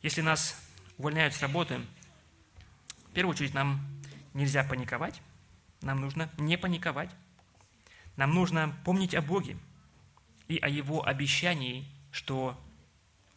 Если 0.00 0.22
нас 0.22 0.56
увольняют 0.96 1.34
с 1.34 1.42
работы, 1.42 1.80
в 3.10 3.12
первую 3.12 3.34
очередь 3.34 3.54
нам 3.54 3.86
нельзя 4.32 4.64
паниковать, 4.64 5.20
нам 5.82 6.00
нужно 6.00 6.30
не 6.38 6.56
паниковать, 6.56 7.10
нам 8.16 8.34
нужно 8.34 8.74
помнить 8.84 9.14
о 9.14 9.20
Боге 9.20 9.58
и 10.48 10.58
о 10.58 10.68
Его 10.68 11.06
обещании, 11.06 11.86
что 12.10 12.58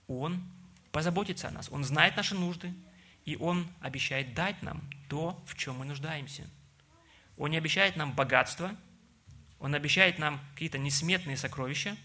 Он 0.08 0.42
позаботится 0.96 1.50
о 1.50 1.52
нас, 1.52 1.70
Он 1.70 1.84
знает 1.84 2.16
наши 2.16 2.36
нужды, 2.36 2.74
и 3.26 3.36
Он 3.36 3.68
обещает 3.82 4.34
дать 4.34 4.64
нам 4.64 4.90
то, 5.10 5.44
в 5.46 5.58
чем 5.58 5.80
мы 5.80 5.86
нуждаемся. 5.86 6.50
Он 7.36 7.52
не 7.52 7.58
обещает 7.58 7.98
нам 7.98 8.14
богатство, 8.14 8.74
Он 9.60 9.76
обещает 9.76 10.20
нам 10.20 10.40
какие-то 10.54 10.78
несметные 10.78 11.36
сокровища, 11.36 11.98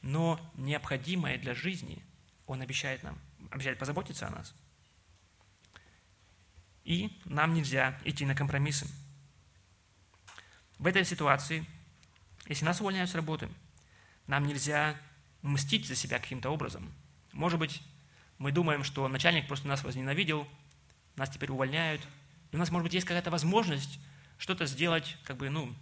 но 0.00 0.38
необходимое 0.54 1.38
для 1.38 1.56
жизни 1.56 2.04
Он 2.46 2.60
обещает 2.60 3.02
нам– 3.02 3.18
обещает 3.50 3.80
позаботиться 3.80 4.28
о 4.28 4.30
нас. 4.30 4.54
И 6.84 7.20
нам 7.24 7.52
нельзя 7.52 7.98
идти 8.04 8.24
на 8.24 8.36
компромиссы. 8.36 8.86
В 10.78 10.86
этой 10.86 11.04
ситуации, 11.04 11.66
если 12.46 12.64
нас 12.64 12.80
увольняют 12.80 13.10
с 13.10 13.16
работы, 13.16 13.48
нам 14.28 14.46
нельзя 14.46 14.96
мстить 15.42 15.88
за 15.88 15.96
себя 15.96 16.20
каким-то 16.20 16.50
образом. 16.50 16.94
Может 17.32 17.58
быть, 17.58 17.82
мы 18.40 18.52
думаем, 18.52 18.84
что 18.84 19.06
начальник 19.06 19.46
просто 19.46 19.68
нас 19.68 19.84
возненавидел, 19.84 20.48
нас 21.16 21.28
теперь 21.28 21.50
увольняют, 21.50 22.00
и 22.50 22.56
у 22.56 22.58
нас, 22.58 22.70
может 22.70 22.84
быть, 22.84 22.94
есть 22.94 23.06
какая-то 23.06 23.30
возможность 23.30 24.00
что-то 24.38 24.64
сделать, 24.64 25.18
как 25.24 25.36
бы, 25.36 25.50
ну, 25.50 25.74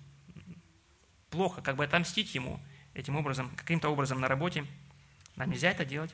плохо, 1.30 1.62
как 1.62 1.76
бы 1.76 1.84
отомстить 1.84 2.34
ему 2.34 2.61
этим 2.94 3.14
образом, 3.14 3.48
каким-то 3.54 3.90
образом 3.90 4.20
на 4.20 4.26
работе. 4.26 4.66
Нам 5.36 5.50
нельзя 5.50 5.70
это 5.70 5.84
делать. 5.84 6.12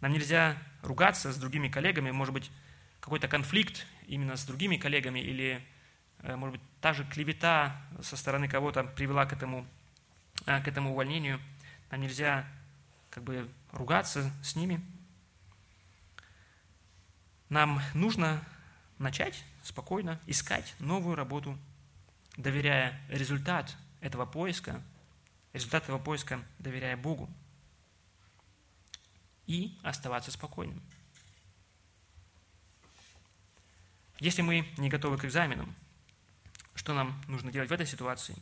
Нам 0.00 0.12
нельзя 0.12 0.56
ругаться 0.82 1.32
с 1.32 1.36
другими 1.36 1.68
коллегами, 1.68 2.12
может 2.12 2.32
быть, 2.32 2.48
какой-то 3.00 3.26
конфликт 3.26 3.86
именно 4.06 4.36
с 4.36 4.44
другими 4.44 4.76
коллегами 4.76 5.18
или, 5.18 5.66
э, 6.22 6.36
может 6.36 6.60
быть, 6.60 6.68
та 6.80 6.92
же 6.92 7.04
клевета 7.04 7.76
со 8.00 8.16
стороны 8.16 8.46
кого-то 8.46 8.84
привела 8.84 9.26
к 9.26 9.32
этому, 9.32 9.66
э, 10.46 10.62
к 10.62 10.68
этому 10.68 10.92
увольнению. 10.92 11.40
Нам 11.90 12.02
нельзя 12.02 12.46
как 13.10 13.24
бы 13.24 13.50
ругаться 13.72 14.30
с 14.44 14.54
ними. 14.54 14.80
Нам 17.50 17.82
нужно 17.94 18.42
начать 18.98 19.44
спокойно 19.64 20.20
искать 20.26 20.74
новую 20.78 21.16
работу, 21.16 21.58
доверяя 22.36 22.98
результат 23.08 23.76
этого 24.00 24.24
поиска, 24.24 24.80
результат 25.52 25.82
этого 25.82 25.98
поиска 25.98 26.40
доверяя 26.60 26.96
Богу 26.96 27.28
и 29.48 29.76
оставаться 29.82 30.30
спокойным. 30.30 30.80
Если 34.20 34.42
мы 34.42 34.68
не 34.78 34.88
готовы 34.88 35.18
к 35.18 35.24
экзаменам, 35.24 35.74
что 36.76 36.94
нам 36.94 37.20
нужно 37.26 37.50
делать 37.50 37.68
в 37.68 37.72
этой 37.72 37.86
ситуации? 37.86 38.36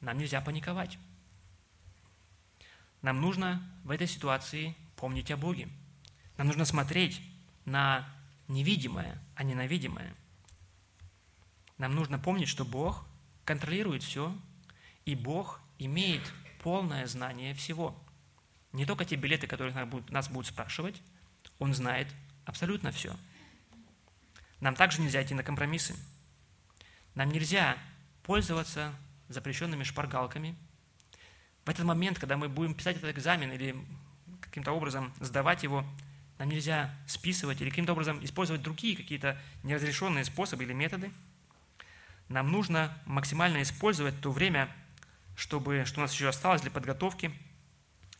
Нам 0.00 0.16
нельзя 0.16 0.40
паниковать. 0.40 0.98
Нам 3.02 3.20
нужно 3.20 3.62
в 3.84 3.90
этой 3.90 4.06
ситуации 4.06 4.74
помнить 4.96 5.30
о 5.30 5.36
Боге. 5.36 5.68
Нам 6.38 6.46
нужно 6.46 6.64
смотреть 6.64 7.20
на 7.70 8.08
невидимое, 8.48 9.18
а 9.34 9.44
не 9.44 9.54
на 9.54 9.66
видимое. 9.66 10.14
Нам 11.78 11.94
нужно 11.94 12.18
помнить, 12.18 12.48
что 12.48 12.64
Бог 12.64 13.06
контролирует 13.44 14.02
все, 14.02 14.36
и 15.04 15.14
Бог 15.14 15.60
имеет 15.78 16.22
полное 16.62 17.06
знание 17.06 17.54
всего– 17.54 17.96
не 18.72 18.86
только 18.86 19.04
те 19.04 19.16
билеты, 19.16 19.46
которые 19.46 19.74
нас 20.10 20.28
будут, 20.28 20.46
спрашивать, 20.46 21.02
он 21.58 21.74
знает 21.74 22.08
абсолютно 22.44 22.92
все. 22.92 23.16
Нам 24.60 24.76
также 24.76 25.00
нельзя 25.00 25.22
идти 25.22 25.34
на 25.34 25.42
компромиссы. 25.42 25.96
Нам 27.14 27.30
нельзя 27.30 27.76
пользоваться 28.22 28.94
запрещенными 29.28 29.82
шпаргалками. 29.82 30.56
В 31.64 31.70
этот 31.70 31.84
момент, 31.84 32.18
когда 32.18 32.36
мы 32.36 32.48
будем 32.48 32.74
писать 32.74 32.96
этот 32.96 33.10
экзамен 33.16 33.52
или 33.52 33.74
каким-то 34.40 34.72
образом 34.72 35.12
сдавать 35.18 35.62
его, 35.62 35.84
нам 36.40 36.48
нельзя 36.48 36.92
списывать 37.06 37.60
или 37.60 37.70
каким-то 37.70 37.92
образом 37.92 38.24
использовать 38.24 38.62
другие 38.62 38.96
какие-то 38.96 39.40
неразрешенные 39.62 40.24
способы 40.24 40.64
или 40.64 40.72
методы. 40.72 41.12
Нам 42.28 42.50
нужно 42.50 42.92
максимально 43.06 43.62
использовать 43.62 44.20
то 44.20 44.32
время, 44.32 44.68
чтобы, 45.36 45.84
что 45.84 46.00
у 46.00 46.02
нас 46.02 46.12
еще 46.12 46.28
осталось 46.28 46.62
для 46.62 46.72
подготовки– 46.72 47.32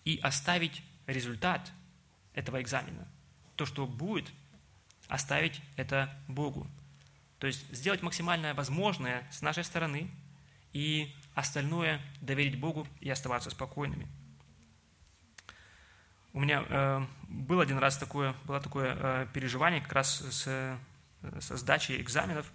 и 0.05 0.19
оставить 0.23 0.83
результат 1.07 1.71
этого 2.35 2.61
экзамена. 2.61 3.07
То, 3.57 3.67
что 3.67 3.87
будет, 3.87 4.31
оставить 5.09 5.61
это 5.77 6.15
Богу. 6.29 6.67
То 7.39 7.47
есть 7.47 7.65
сделать 7.75 8.03
максимальное 8.03 8.55
возможное 8.55 9.27
с 9.31 9.43
нашей 9.43 9.65
стороны 9.65 10.11
и 10.73 11.15
остальное 11.35 12.01
доверить 12.21 12.59
Богу 12.59 12.87
и 13.01 13.11
оставаться 13.11 13.51
спокойными. 13.51 14.09
У 16.33 16.39
меня 16.39 16.65
э, 16.69 17.05
был 17.29 17.61
один 17.61 17.79
раз 17.79 17.99
такое, 17.99 18.37
было 18.45 18.61
такое 18.61 18.97
э, 18.97 19.27
переживание 19.33 19.81
как 19.81 19.93
раз 19.93 20.21
с, 20.21 20.45
э, 20.47 20.77
со 21.41 21.57
сдачей 21.57 22.01
экзаменов. 22.01 22.47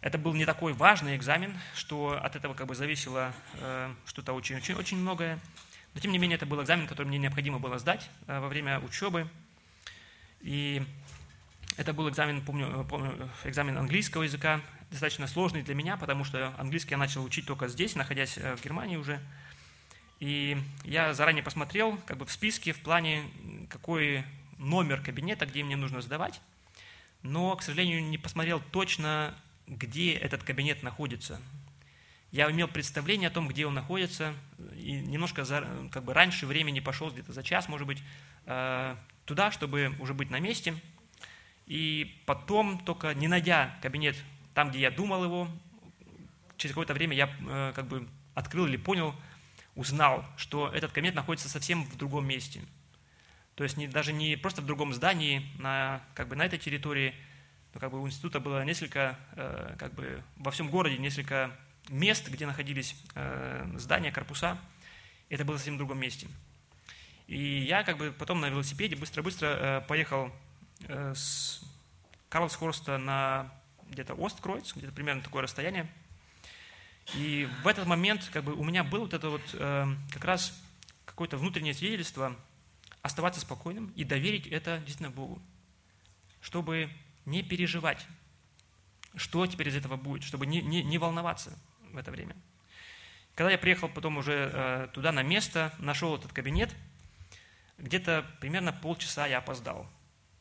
Это 0.00 0.18
был 0.18 0.34
не 0.34 0.44
такой 0.44 0.72
важный 0.72 1.16
экзамен, 1.16 1.58
что 1.74 2.16
от 2.22 2.36
этого 2.36 2.54
как 2.54 2.68
бы 2.68 2.76
зависело 2.76 3.32
э, 3.54 3.92
что-то 4.06 4.34
очень, 4.34 4.56
очень, 4.56 4.76
очень 4.76 4.98
многое. 4.98 5.40
Но, 5.94 6.00
тем 6.00 6.12
не 6.12 6.18
менее, 6.18 6.36
это 6.36 6.46
был 6.46 6.62
экзамен, 6.62 6.86
который 6.86 7.08
мне 7.08 7.18
необходимо 7.18 7.58
было 7.58 7.76
сдать 7.78 8.08
э, 8.28 8.38
во 8.38 8.46
время 8.46 8.78
учебы. 8.78 9.28
И 10.40 10.80
это 11.76 11.92
был 11.92 12.08
экзамен, 12.08 12.40
помню, 12.40 12.86
помню, 12.88 13.30
экзамен 13.42 13.76
английского 13.76 14.22
языка, 14.22 14.60
достаточно 14.92 15.26
сложный 15.26 15.62
для 15.62 15.74
меня, 15.74 15.96
потому 15.96 16.22
что 16.22 16.54
английский 16.56 16.92
я 16.92 16.98
начал 16.98 17.24
учить 17.24 17.46
только 17.46 17.66
здесь, 17.66 17.96
находясь 17.96 18.36
в 18.36 18.62
Германии 18.62 18.96
уже. 18.96 19.20
И 20.20 20.56
я 20.84 21.12
заранее 21.14 21.42
посмотрел 21.42 21.98
как 22.06 22.18
бы 22.18 22.26
в 22.26 22.32
списке 22.32 22.72
в 22.72 22.80
плане, 22.80 23.24
какой 23.68 24.24
номер 24.58 25.00
кабинета, 25.00 25.46
где 25.46 25.62
мне 25.62 25.76
нужно 25.76 26.00
сдавать, 26.00 26.40
но, 27.22 27.54
к 27.56 27.62
сожалению, 27.62 28.02
не 28.04 28.18
посмотрел 28.18 28.62
точно, 28.70 29.34
где 29.66 30.14
этот 30.14 30.42
кабинет 30.42 30.82
находится. 30.82 31.40
Я 32.30 32.50
имел 32.50 32.68
представление 32.68 33.28
о 33.28 33.30
том, 33.30 33.48
где 33.48 33.66
он 33.66 33.74
находится, 33.74 34.34
и 34.76 34.92
немножко 34.92 35.44
за, 35.44 35.66
как 35.92 36.04
бы 36.04 36.14
раньше 36.14 36.46
времени 36.46 36.80
пошел, 36.80 37.10
где-то 37.10 37.32
за 37.32 37.42
час, 37.42 37.68
может 37.68 37.86
быть, 37.86 38.02
э, 38.46 38.96
туда, 39.24 39.50
чтобы 39.50 39.94
уже 40.00 40.14
быть 40.14 40.30
на 40.30 40.40
месте. 40.40 40.74
И 41.66 42.20
потом, 42.26 42.78
только 42.78 43.14
не 43.14 43.28
найдя 43.28 43.78
кабинет 43.80 44.16
там, 44.52 44.70
где 44.70 44.80
я 44.80 44.90
думал 44.90 45.24
его, 45.24 45.48
через 46.56 46.72
какое-то 46.72 46.94
время 46.94 47.16
я 47.16 47.30
э, 47.40 47.72
как 47.74 47.86
бы 47.86 48.08
открыл 48.34 48.66
или 48.66 48.76
понял, 48.76 49.14
узнал, 49.74 50.24
что 50.36 50.68
этот 50.68 50.92
кабинет 50.92 51.14
находится 51.14 51.48
совсем 51.48 51.84
в 51.84 51.96
другом 51.96 52.26
месте. 52.26 52.62
То 53.54 53.64
есть 53.64 53.76
не, 53.76 53.86
даже 53.86 54.12
не 54.12 54.36
просто 54.36 54.62
в 54.62 54.66
другом 54.66 54.92
здании, 54.92 55.46
на, 55.58 56.02
как 56.14 56.28
бы 56.28 56.36
на 56.36 56.44
этой 56.44 56.58
территории, 56.58 57.14
но 57.72 57.80
как 57.80 57.90
бы 57.90 58.00
у 58.00 58.06
института 58.06 58.40
было 58.40 58.64
несколько, 58.64 59.18
э, 59.36 59.76
как 59.78 59.94
бы 59.94 60.22
во 60.36 60.50
всем 60.50 60.70
городе 60.70 60.98
несколько 60.98 61.50
мест, 61.88 62.28
где 62.28 62.46
находились 62.46 62.96
э, 63.14 63.66
здания, 63.76 64.12
корпуса. 64.12 64.58
Это 65.28 65.44
было 65.44 65.56
совсем 65.56 65.74
в 65.74 65.78
другом 65.78 65.98
месте. 65.98 66.28
И 67.26 67.58
я 67.60 67.84
как 67.84 67.96
бы 67.96 68.12
потом 68.12 68.40
на 68.40 68.48
велосипеде 68.48 68.96
быстро-быстро 68.96 69.46
э, 69.46 69.80
поехал 69.88 70.30
э, 70.88 71.14
с 71.14 71.62
Карлсхорста 72.28 72.98
на 72.98 73.52
где-то 73.90 74.14
Осткройц, 74.18 74.74
где-то 74.74 74.92
примерно 74.92 75.22
такое 75.22 75.42
расстояние. 75.42 75.90
И 77.12 77.48
в 77.62 77.68
этот 77.68 77.86
момент 77.86 78.28
как 78.32 78.44
бы 78.44 78.54
у 78.54 78.64
меня 78.64 78.82
было 78.82 79.00
вот 79.00 79.14
это 79.14 79.28
вот 79.28 79.42
э, 79.52 79.86
как 80.12 80.24
раз 80.24 80.58
какое-то 81.04 81.36
внутреннее 81.36 81.74
свидетельство 81.74 82.34
оставаться 83.02 83.40
спокойным 83.40 83.92
и 83.94 84.04
доверить 84.04 84.46
это 84.46 84.78
действительно 84.78 85.10
Богу, 85.10 85.40
чтобы 86.40 86.90
не 87.26 87.42
переживать, 87.42 88.06
что 89.14 89.46
теперь 89.46 89.68
из 89.68 89.76
этого 89.76 89.96
будет, 89.96 90.22
чтобы 90.22 90.46
не, 90.46 90.62
не, 90.62 90.82
не 90.82 90.98
волноваться 90.98 91.56
в 91.92 91.96
это 91.96 92.10
время. 92.10 92.34
Когда 93.34 93.50
я 93.50 93.58
приехал 93.58 93.88
потом 93.88 94.16
уже 94.16 94.50
э, 94.52 94.88
туда 94.92 95.12
на 95.12 95.22
место, 95.22 95.74
нашел 95.78 96.16
этот 96.16 96.32
кабинет, 96.32 96.74
где-то 97.78 98.24
примерно 98.40 98.72
полчаса 98.72 99.26
я 99.26 99.38
опоздал 99.38 99.86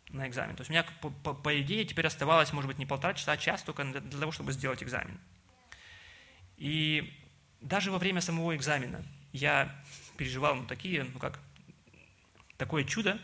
на 0.10 0.28
экзамен. 0.28 0.56
То 0.56 0.62
есть 0.62 0.70
у 0.70 0.74
меня, 0.74 0.86
по, 1.02 1.10
по, 1.10 1.34
по 1.34 1.60
идее, 1.60 1.86
теперь 1.86 2.08
оставалось, 2.08 2.54
может 2.54 2.68
быть, 2.68 2.78
не 2.78 2.86
полтора 2.86 3.16
часа, 3.16 3.34
а 3.34 3.38
час 3.38 3.64
только 3.64 3.84
для, 3.84 4.00
для 4.00 4.20
того, 4.20 4.32
чтобы 4.32 4.54
сделать 4.54 4.84
экзамен. 4.84 5.20
И 6.64 7.14
даже 7.60 7.92
во 7.92 7.98
время 7.98 8.22
самого 8.22 8.56
экзамена 8.56 9.04
я 9.34 9.76
переживал 10.16 10.56
ну, 10.56 10.66
такие, 10.66 11.04
ну 11.04 11.20
как, 11.20 11.38
такое 12.56 12.86
чудо, 12.86 13.20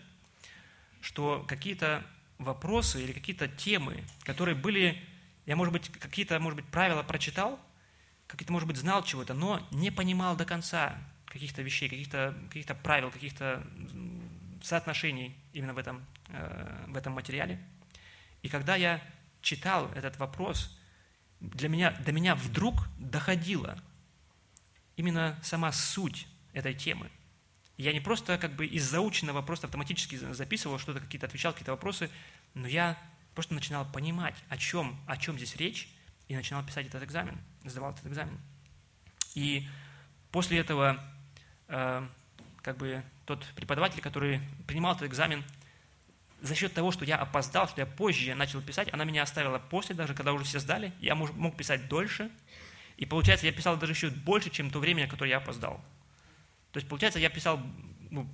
что 0.99 1.45
какие-то 1.47 2.05
вопросы 2.37 3.01
или 3.01 3.13
какие-то 3.13 3.47
темы, 3.47 4.03
которые 4.25 4.55
были, 4.55 5.01
я, 5.45 5.55
может 5.55 5.71
быть, 5.71 5.87
какие-то, 5.87 6.37
может 6.41 6.57
быть, 6.57 6.65
правила 6.65 7.01
прочитал, 7.01 7.57
какие-то, 8.27 8.51
может 8.51 8.67
быть, 8.67 8.75
знал 8.75 9.05
чего-то, 9.05 9.33
но 9.33 9.65
не 9.71 9.89
понимал 9.89 10.35
до 10.35 10.43
конца 10.43 10.97
каких-то 11.27 11.61
вещей, 11.61 11.87
каких-то 11.87 12.35
каких 12.49 12.65
правил, 12.79 13.09
каких-то 13.09 13.65
соотношений 14.61 15.33
именно 15.53 15.73
в 15.73 15.77
этом, 15.77 16.05
э, 16.27 16.85
в 16.89 16.97
этом 16.97 17.13
материале. 17.13 17.57
И 18.41 18.49
когда 18.49 18.75
я 18.75 19.01
читал 19.41 19.89
этот 19.93 20.17
вопрос, 20.17 20.77
для 21.39 21.69
меня, 21.69 21.91
до 21.91 22.11
меня 22.11 22.35
вдруг 22.35 22.87
доходила 22.97 23.77
именно 24.95 25.39
сама 25.41 25.71
суть 25.71 26.27
этой 26.53 26.73
темы. 26.73 27.09
Я 27.77 27.93
не 27.93 28.01
просто 28.01 28.37
как 28.37 28.55
бы 28.55 28.65
из 28.65 28.83
заученного 28.89 29.41
просто 29.41 29.67
автоматически 29.67 30.15
записывал 30.15 30.79
что-то, 30.79 30.99
какие-то 30.99 31.27
отвечал, 31.27 31.53
какие-то 31.53 31.71
вопросы, 31.71 32.09
но 32.53 32.67
я 32.67 32.97
просто 33.35 33.53
начинал 33.53 33.89
понимать, 33.89 34.35
о 34.49 34.57
чем, 34.57 34.99
о 35.07 35.15
чем 35.15 35.37
здесь 35.37 35.55
речь, 35.55 35.89
и 36.27 36.35
начинал 36.35 36.65
писать 36.65 36.87
этот 36.87 37.03
экзамен, 37.03 37.37
сдавал 37.63 37.93
этот 37.93 38.05
экзамен. 38.07 38.37
И 39.33 39.67
после 40.31 40.59
этого 40.59 41.01
э, 41.69 42.07
как 42.61 42.77
бы 42.77 43.01
тот 43.25 43.45
преподаватель, 43.55 44.01
который 44.01 44.41
принимал 44.67 44.95
этот 44.95 45.07
экзамен, 45.07 45.45
за 46.41 46.55
счет 46.55 46.73
того, 46.73 46.91
что 46.91 47.05
я 47.05 47.17
опоздал, 47.17 47.67
что 47.67 47.81
я 47.81 47.85
позже 47.85 48.33
начал 48.35 48.61
писать, 48.61 48.91
она 48.93 49.03
меня 49.03 49.23
оставила 49.23 49.59
после, 49.59 49.95
даже 49.95 50.13
когда 50.13 50.33
уже 50.33 50.45
все 50.45 50.59
сдали, 50.59 50.93
я 50.99 51.15
мог 51.15 51.57
писать 51.57 51.87
дольше, 51.87 52.31
и 52.97 53.05
получается, 53.05 53.45
я 53.45 53.51
писал 53.51 53.77
даже 53.77 53.93
еще 53.93 54.09
больше, 54.09 54.49
чем 54.49 54.69
то 54.69 54.79
время, 54.79 55.07
которое 55.07 55.29
я 55.29 55.37
опоздал. 55.37 55.81
То 56.71 56.77
есть, 56.77 56.87
получается, 56.87 57.19
я 57.19 57.29
писал 57.29 57.59
ну, 58.09 58.27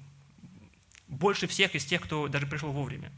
больше 1.07 1.47
всех 1.47 1.75
из 1.75 1.85
тех, 1.85 2.01
кто 2.01 2.27
даже 2.27 2.47
пришел 2.47 2.71
вовремя. 2.71 3.09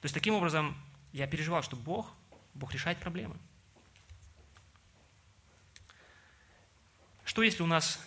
То 0.00 0.06
есть, 0.06 0.14
таким 0.14 0.34
образом, 0.34 0.76
я 1.12 1.26
переживал, 1.26 1.62
что 1.62 1.76
Бог, 1.76 2.12
Бог 2.54 2.72
решает 2.72 2.98
проблемы. 2.98 3.36
Что 7.24 7.42
если 7.42 7.62
у 7.62 7.66
нас 7.66 8.00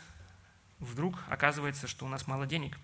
вдруг 0.80 1.24
оказывается, 1.30 1.88
что 1.88 2.06
у 2.06 2.10
нас 2.10 2.28
мало 2.28 2.46
денег? 2.46 2.78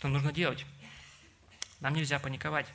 Что 0.00 0.08
нужно 0.08 0.32
делать? 0.32 0.64
Нам 1.80 1.92
нельзя 1.92 2.18
паниковать. 2.18 2.66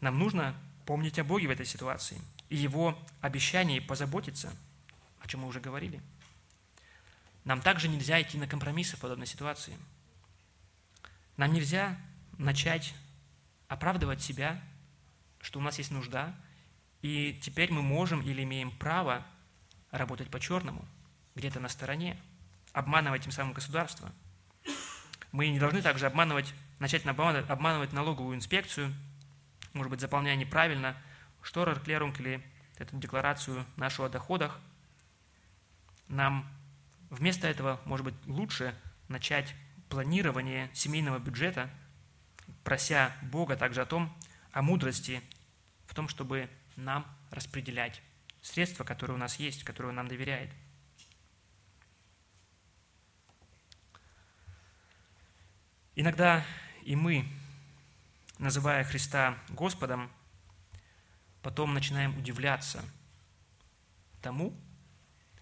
Нам 0.00 0.16
нужно 0.16 0.54
помнить 0.86 1.18
о 1.18 1.24
Боге 1.24 1.48
в 1.48 1.50
этой 1.50 1.66
ситуации 1.66 2.22
и 2.50 2.56
Его 2.56 2.96
обещании 3.20 3.80
позаботиться, 3.80 4.54
о 5.18 5.26
чем 5.26 5.40
мы 5.40 5.48
уже 5.48 5.58
говорили. 5.58 6.00
Нам 7.42 7.60
также 7.62 7.88
нельзя 7.88 8.22
идти 8.22 8.38
на 8.38 8.46
компромиссы 8.46 8.96
в 8.96 9.00
подобной 9.00 9.26
ситуации. 9.26 9.76
Нам 11.36 11.52
нельзя 11.52 11.98
начать 12.38 12.94
оправдывать 13.66 14.22
себя, 14.22 14.62
что 15.40 15.58
у 15.58 15.62
нас 15.62 15.78
есть 15.78 15.90
нужда, 15.90 16.32
и 17.02 17.36
теперь 17.42 17.72
мы 17.72 17.82
можем 17.82 18.22
или 18.22 18.44
имеем 18.44 18.70
право 18.70 19.26
работать 19.90 20.30
по-черному, 20.30 20.86
где-то 21.34 21.58
на 21.58 21.68
стороне, 21.68 22.16
обманывать 22.72 23.24
тем 23.24 23.32
самым 23.32 23.52
государство. 23.52 24.12
Мы 25.32 25.48
не 25.48 25.58
должны 25.58 25.82
также 25.82 26.06
обманывать, 26.06 26.52
начать 26.78 27.06
обманывать 27.06 27.92
налоговую 27.92 28.36
инспекцию, 28.36 28.92
может 29.72 29.90
быть, 29.90 30.00
заполняя 30.00 30.36
неправильно 30.36 30.96
шторер 31.42 31.78
клерунг 31.80 32.18
или 32.20 32.42
эту 32.78 32.96
декларацию 32.96 33.64
нашу 33.76 34.04
о 34.04 34.08
доходах. 34.08 34.58
Нам 36.08 36.50
вместо 37.10 37.46
этого, 37.46 37.80
может 37.84 38.04
быть, 38.04 38.14
лучше 38.26 38.74
начать 39.08 39.54
планирование 39.88 40.70
семейного 40.72 41.18
бюджета, 41.18 41.70
прося 42.64 43.14
Бога 43.22 43.56
также 43.56 43.82
о 43.82 43.86
том, 43.86 44.12
о 44.52 44.62
мудрости, 44.62 45.22
в 45.86 45.94
том, 45.94 46.08
чтобы 46.08 46.48
нам 46.76 47.06
распределять 47.30 48.02
средства, 48.40 48.84
которые 48.84 49.16
у 49.16 49.20
нас 49.20 49.36
есть, 49.36 49.64
которые 49.64 49.90
Он 49.90 49.96
нам 49.96 50.08
доверяет. 50.08 50.50
Иногда 55.96 56.44
и 56.82 56.94
мы, 56.94 57.26
называя 58.38 58.84
Христа 58.84 59.36
Господом, 59.48 60.10
потом 61.42 61.74
начинаем 61.74 62.16
удивляться 62.16 62.84
тому, 64.22 64.54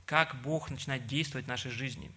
как 0.07 0.41
Бог 0.41 0.71
начинает 0.71 1.07
действовать 1.07 1.45
в 1.45 1.49
нашей 1.49 1.71
жизни. 1.71 2.11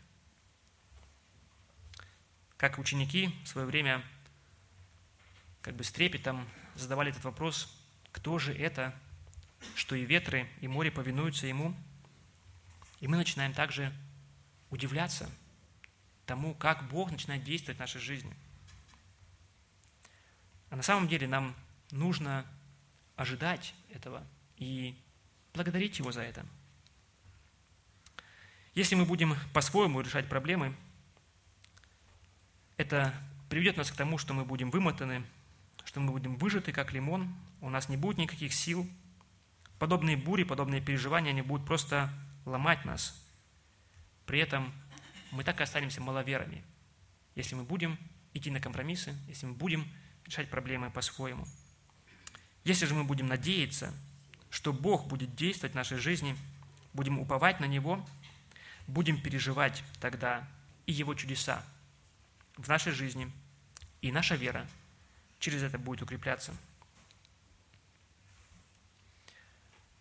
Как 2.55 2.79
ученики 2.79 3.35
в 3.43 3.47
свое 3.47 3.67
время 3.67 4.01
как 5.61 5.75
бы 5.75 5.83
с 5.83 5.91
трепетом 5.91 6.47
задавали 6.75 7.11
этот 7.11 7.23
вопрос, 7.25 7.77
кто 8.11 8.39
же 8.39 8.53
это, 8.53 8.95
что 9.75 9.95
и 9.95 10.05
ветры, 10.05 10.49
и 10.61 10.67
море 10.67 10.89
повинуются 10.89 11.47
Ему. 11.47 11.75
И 12.99 13.07
мы 13.07 13.17
начинаем 13.17 13.53
также 13.53 13.93
удивляться 14.69 15.29
тому, 16.25 16.53
как 16.53 16.87
Бог 16.89 17.11
начинает 17.11 17.43
действовать 17.43 17.77
в 17.77 17.79
нашей 17.79 18.01
жизни. 18.01 18.33
А 20.69 20.75
на 20.75 20.83
самом 20.83 21.07
деле 21.07 21.27
нам 21.27 21.55
нужно 21.91 22.45
ожидать 23.15 23.73
этого 23.89 24.23
и 24.57 24.97
благодарить 25.53 25.99
Его 25.99 26.11
за 26.11 26.21
это. 26.21 26.45
Если 28.73 28.95
мы 28.95 29.05
будем 29.05 29.35
по-своему 29.53 29.99
решать 29.99 30.29
проблемы, 30.29 30.75
это 32.77 33.13
приведет 33.49 33.75
нас 33.75 33.91
к 33.91 33.95
тому, 33.95 34.17
что 34.17 34.33
мы 34.33 34.45
будем 34.45 34.71
вымотаны, 34.71 35.25
что 35.83 35.99
мы 35.99 36.11
будем 36.13 36.37
выжаты, 36.37 36.71
как 36.71 36.93
лимон, 36.93 37.35
у 37.59 37.69
нас 37.69 37.89
не 37.89 37.97
будет 37.97 38.17
никаких 38.17 38.53
сил– 38.53 38.89
Подобные 39.81 40.15
бури, 40.15 40.43
подобные 40.43 40.79
переживания, 40.79 41.31
они 41.31 41.41
будут 41.41 41.65
просто 41.65 42.13
ломать 42.45 42.85
нас. 42.85 43.19
При 44.27 44.39
этом 44.39 44.71
мы 45.31 45.43
так 45.43 45.59
и 45.59 45.63
останемся 45.63 46.01
маловерами, 46.01 46.63
если 47.35 47.55
мы 47.55 47.63
будем 47.63 47.97
идти 48.33 48.51
на 48.51 48.59
компромиссы, 48.59 49.15
если 49.27 49.45
мы 49.45 49.53
будем 49.53 49.91
решать 50.25 50.49
проблемы 50.49 50.91
по-своему. 50.91 51.47
Если 52.63 52.85
же 52.85 52.93
мы 52.93 53.03
будем 53.03 53.27
надеяться, 53.27 53.93
что 54.49 54.71
Бог 54.73 55.07
будет 55.07 55.35
действовать 55.35 55.73
в 55.73 55.75
нашей 55.75 55.97
жизни, 55.97 56.37
будем 56.93 57.19
уповать 57.19 57.59
на 57.59 57.65
Него, 57.65 58.05
будем 58.87 59.21
переживать 59.21 59.83
тогда 59.99 60.47
и 60.85 60.91
Его 60.91 61.15
чудеса 61.15 61.63
в 62.57 62.67
нашей 62.67 62.91
жизни, 62.91 63.31
и 64.01 64.11
наша 64.11 64.35
вера 64.35 64.67
через 65.39 65.63
это 65.63 65.79
будет 65.79 66.01
укрепляться. 66.01 66.55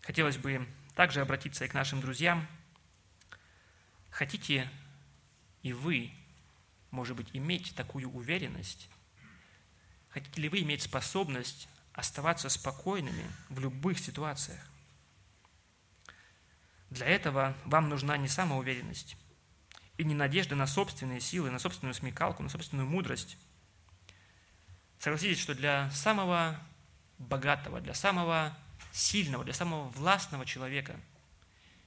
Хотелось 0.03 0.37
бы 0.37 0.67
также 0.95 1.21
обратиться 1.21 1.65
и 1.65 1.69
к 1.69 1.75
нашим 1.75 2.01
друзьям. 2.01 2.47
Хотите 4.11 4.69
и 5.63 5.73
вы, 5.73 6.13
может 6.91 7.17
быть, 7.17 7.29
иметь 7.33 7.75
такую 7.75 8.11
уверенность? 8.11 8.89
Хотите 10.09 10.41
ли 10.41 10.49
вы 10.49 10.61
иметь 10.61 10.83
способность 10.83 11.69
оставаться 11.93 12.49
спокойными 12.49 13.25
в 13.49 13.61
любых 13.61 13.99
ситуациях? 13.99 14.61
Для 16.91 17.07
этого 17.07 17.57
вам 17.65 17.89
нужна 17.89 18.17
не 18.17 18.27
самоуверенность 18.27 19.17
и 19.97 20.05
не 20.05 20.15
надежда 20.15 20.57
на 20.57 20.67
собственные 20.67 21.21
силы, 21.21 21.51
на 21.51 21.59
собственную 21.59 21.95
смекалку, 21.95 22.43
на 22.43 22.49
собственную 22.49 22.89
мудрость. 22.89 23.37
Согласитесь, 24.99 25.39
что 25.39 25.55
для 25.55 25.91
самого 25.93 26.59
богатого, 27.19 27.81
для 27.81 27.95
самого 27.95 28.57
сильного, 28.93 29.45
для 29.45 29.53
самого 29.53 29.89
властного 29.91 30.45
человека 30.45 30.99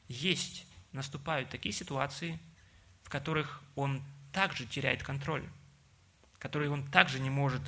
есть, 0.08 0.66
наступают 0.92 1.50
такие 1.50 1.74
ситуации, 1.74 2.40
в 3.04 3.10
которых 3.10 3.62
он 3.76 4.02
также 4.32 4.66
теряет 4.66 5.04
контроль, 5.04 5.48
которые 6.40 6.72
он 6.72 6.86
также 6.88 7.20
не 7.20 7.30
может 7.30 7.62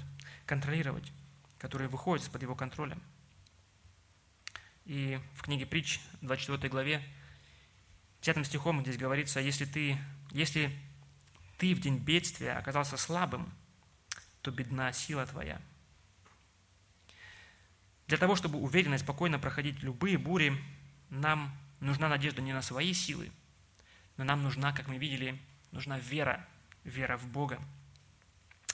контролировать, 0.46 1.12
которые 1.60 1.88
выходят 1.88 2.26
из-под 2.26 2.42
его 2.42 2.56
контроля. 2.56 2.98
И 4.86 5.20
в 5.36 5.44
книге 5.44 5.66
притч, 5.66 6.00
24 6.22 6.70
главе, 6.70 7.04
10 8.22 8.46
стихом 8.46 8.82
здесь 8.82 8.98
говорится, 8.98 9.40
если 9.40 9.66
ты, 9.66 9.98
если 10.32 10.72
ты 11.58 11.74
в 11.74 11.80
день 11.80 11.98
бедствия 11.98 12.54
оказался 12.54 12.98
слабым, 12.98 13.52
то 14.42 14.52
бедна 14.52 14.92
сила 14.94 15.26
твоя. 15.26 15.62
Для 18.08 18.18
того, 18.18 18.36
чтобы 18.36 18.60
уверенно 18.60 18.96
и 18.96 19.00
спокойно 19.00 19.40
проходить 19.40 19.82
любые 19.82 20.18
бури, 20.18 20.56
нам 21.10 21.58
нужна 21.80 22.08
надежда 22.08 22.42
не 22.42 22.54
на 22.54 22.62
свои 22.62 22.94
силы, 22.94 23.32
но 24.18 24.24
нам 24.24 24.44
нужна, 24.44 24.72
как 24.72 24.88
мы 24.88 24.98
видели, 24.98 25.40
нужна 25.72 26.00
вера, 26.00 26.48
вера 26.84 27.18
в 27.18 27.28
Бога. 27.28 27.60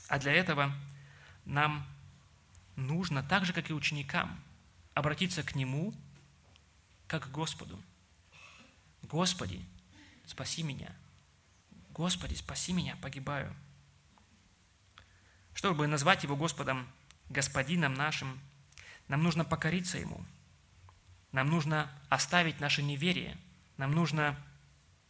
А 0.08 0.20
для 0.20 0.34
этого 0.34 0.74
нам 1.46 1.88
нужно, 2.76 3.24
так 3.24 3.46
же, 3.46 3.54
как 3.54 3.70
и 3.70 3.74
ученикам, 3.74 4.40
обратиться 4.94 5.44
к 5.44 5.56
Нему, 5.56 5.94
как 7.08 7.28
к 7.28 7.32
Господу. 7.32 7.82
Господи, 9.04 9.66
спаси 10.26 10.64
меня. 10.64 10.96
Господи, 11.90 12.36
спаси 12.36 12.74
меня, 12.74 12.96
погибаю. 12.98 13.56
Чтобы 15.54 15.88
назвать 15.88 16.24
Его 16.24 16.36
Господом, 16.36 16.88
Господином 17.30 17.94
нашим, 17.94 18.40
нам 19.08 19.24
нужно 19.24 19.44
покориться 19.44 19.98
Ему. 19.98 20.24
Нам 21.32 21.50
нужно 21.50 21.90
оставить 22.10 22.60
наше 22.60 22.84
неверие. 22.84 23.38
Нам 23.78 23.94
нужно 23.94 24.38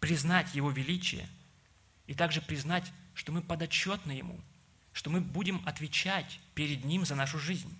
признать 0.01 0.53
Его 0.53 0.69
величие 0.71 1.25
и 2.07 2.13
также 2.13 2.41
признать, 2.41 2.91
что 3.13 3.31
мы 3.31 3.41
подотчетны 3.41 4.11
Ему– 4.11 4.37
что 4.93 5.09
мы 5.09 5.21
будем 5.21 5.61
отвечать 5.65 6.39
перед 6.53 6.83
Ним 6.83 7.05
за 7.05 7.15
нашу 7.15 7.39
жизнь. 7.39 7.73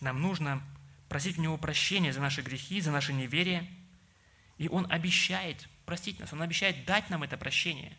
Нам 0.00 0.20
нужно 0.20 0.62
просить 1.08 1.38
у 1.38 1.42
Него 1.42 1.58
прощения 1.58 2.12
за 2.12 2.20
наши 2.20 2.42
грехи, 2.42 2.80
за 2.80 2.90
наше 2.90 3.12
неверие, 3.12 3.68
и 4.56 4.68
Он 4.68 4.90
обещает 4.90 5.68
простить 5.84 6.20
нас, 6.20 6.32
Он 6.32 6.42
обещает 6.42 6.84
дать 6.84 7.10
нам 7.10 7.22
это 7.22 7.36
прощение, 7.36 7.96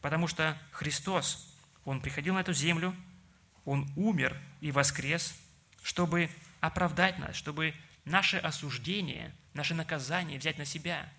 потому 0.00 0.26
что 0.26 0.58
Христос, 0.70 1.54
Он 1.84 2.00
приходил 2.00 2.34
на 2.34 2.40
эту 2.40 2.54
землю, 2.54 2.94
Он 3.64 3.90
умер 3.96 4.40
и 4.60 4.70
воскрес, 4.70 5.38
чтобы 5.82 6.30
оправдать 6.60 7.18
нас, 7.18 7.36
чтобы 7.36 7.74
наше 8.04 8.38
осуждение, 8.38 9.34
наше 9.52 9.74
наказание 9.74 10.38
взять 10.38 10.58
на 10.58 10.64
себя. 10.64 11.12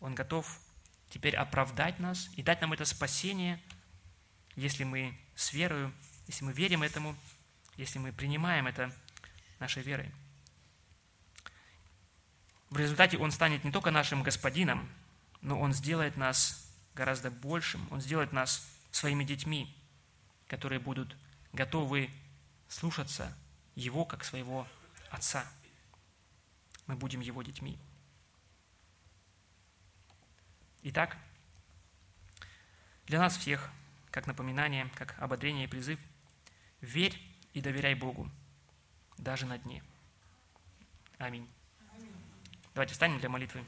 Он 0.00 0.14
готов 0.14 0.60
теперь 1.10 1.36
оправдать 1.36 1.98
нас 1.98 2.28
и 2.36 2.42
дать 2.42 2.60
нам 2.60 2.72
это 2.72 2.84
спасение– 2.84 3.60
если 4.56 4.84
мы 4.84 5.16
с 5.36 5.52
верою, 5.52 5.92
если 6.26 6.44
мы 6.44 6.52
верим 6.52 6.82
этому, 6.82 7.14
если 7.76 7.98
мы 7.98 8.12
принимаем 8.12 8.66
это 8.66 8.90
нашей 9.60 9.82
верой. 9.82 10.10
В 12.70 12.78
результате 12.78 13.18
Он 13.18 13.30
станет 13.30 13.62
не 13.64 13.70
только 13.70 13.90
нашим 13.90 14.22
Господином, 14.22 14.88
но 15.42 15.60
Он 15.60 15.72
сделает 15.72 16.16
нас 16.16 16.68
гораздо 16.94 17.30
большим, 17.30 17.86
Он 17.90 18.00
сделает 18.00 18.32
нас 18.32 18.66
своими 18.90 19.24
детьми, 19.24 19.76
которые 20.48 20.80
будут 20.80 21.14
готовы 21.52 22.10
слушаться 22.68 23.32
Его 23.74 24.04
как 24.04 24.24
своего 24.24 24.66
Отца. 25.10 25.46
Мы 26.86 26.96
будем 26.96 27.20
Его 27.20 27.42
детьми. 27.42 27.78
Итак, 30.88 31.16
для 33.06 33.18
нас 33.18 33.36
всех– 33.36 33.72
как 34.12 34.28
напоминание, 34.28 34.88
как 34.94 35.18
ободрение 35.18 35.64
и 35.64 35.66
призыв. 35.66 35.98
Верь 36.80 37.20
и 37.54 37.60
доверяй 37.60 37.96
Богу, 37.96 38.30
даже 39.18 39.46
на 39.46 39.58
дне. 39.58 39.82
Аминь. 41.18 41.50
Давайте 42.72 42.92
встанем 42.92 43.18
для 43.18 43.28
молитвы. 43.28 43.64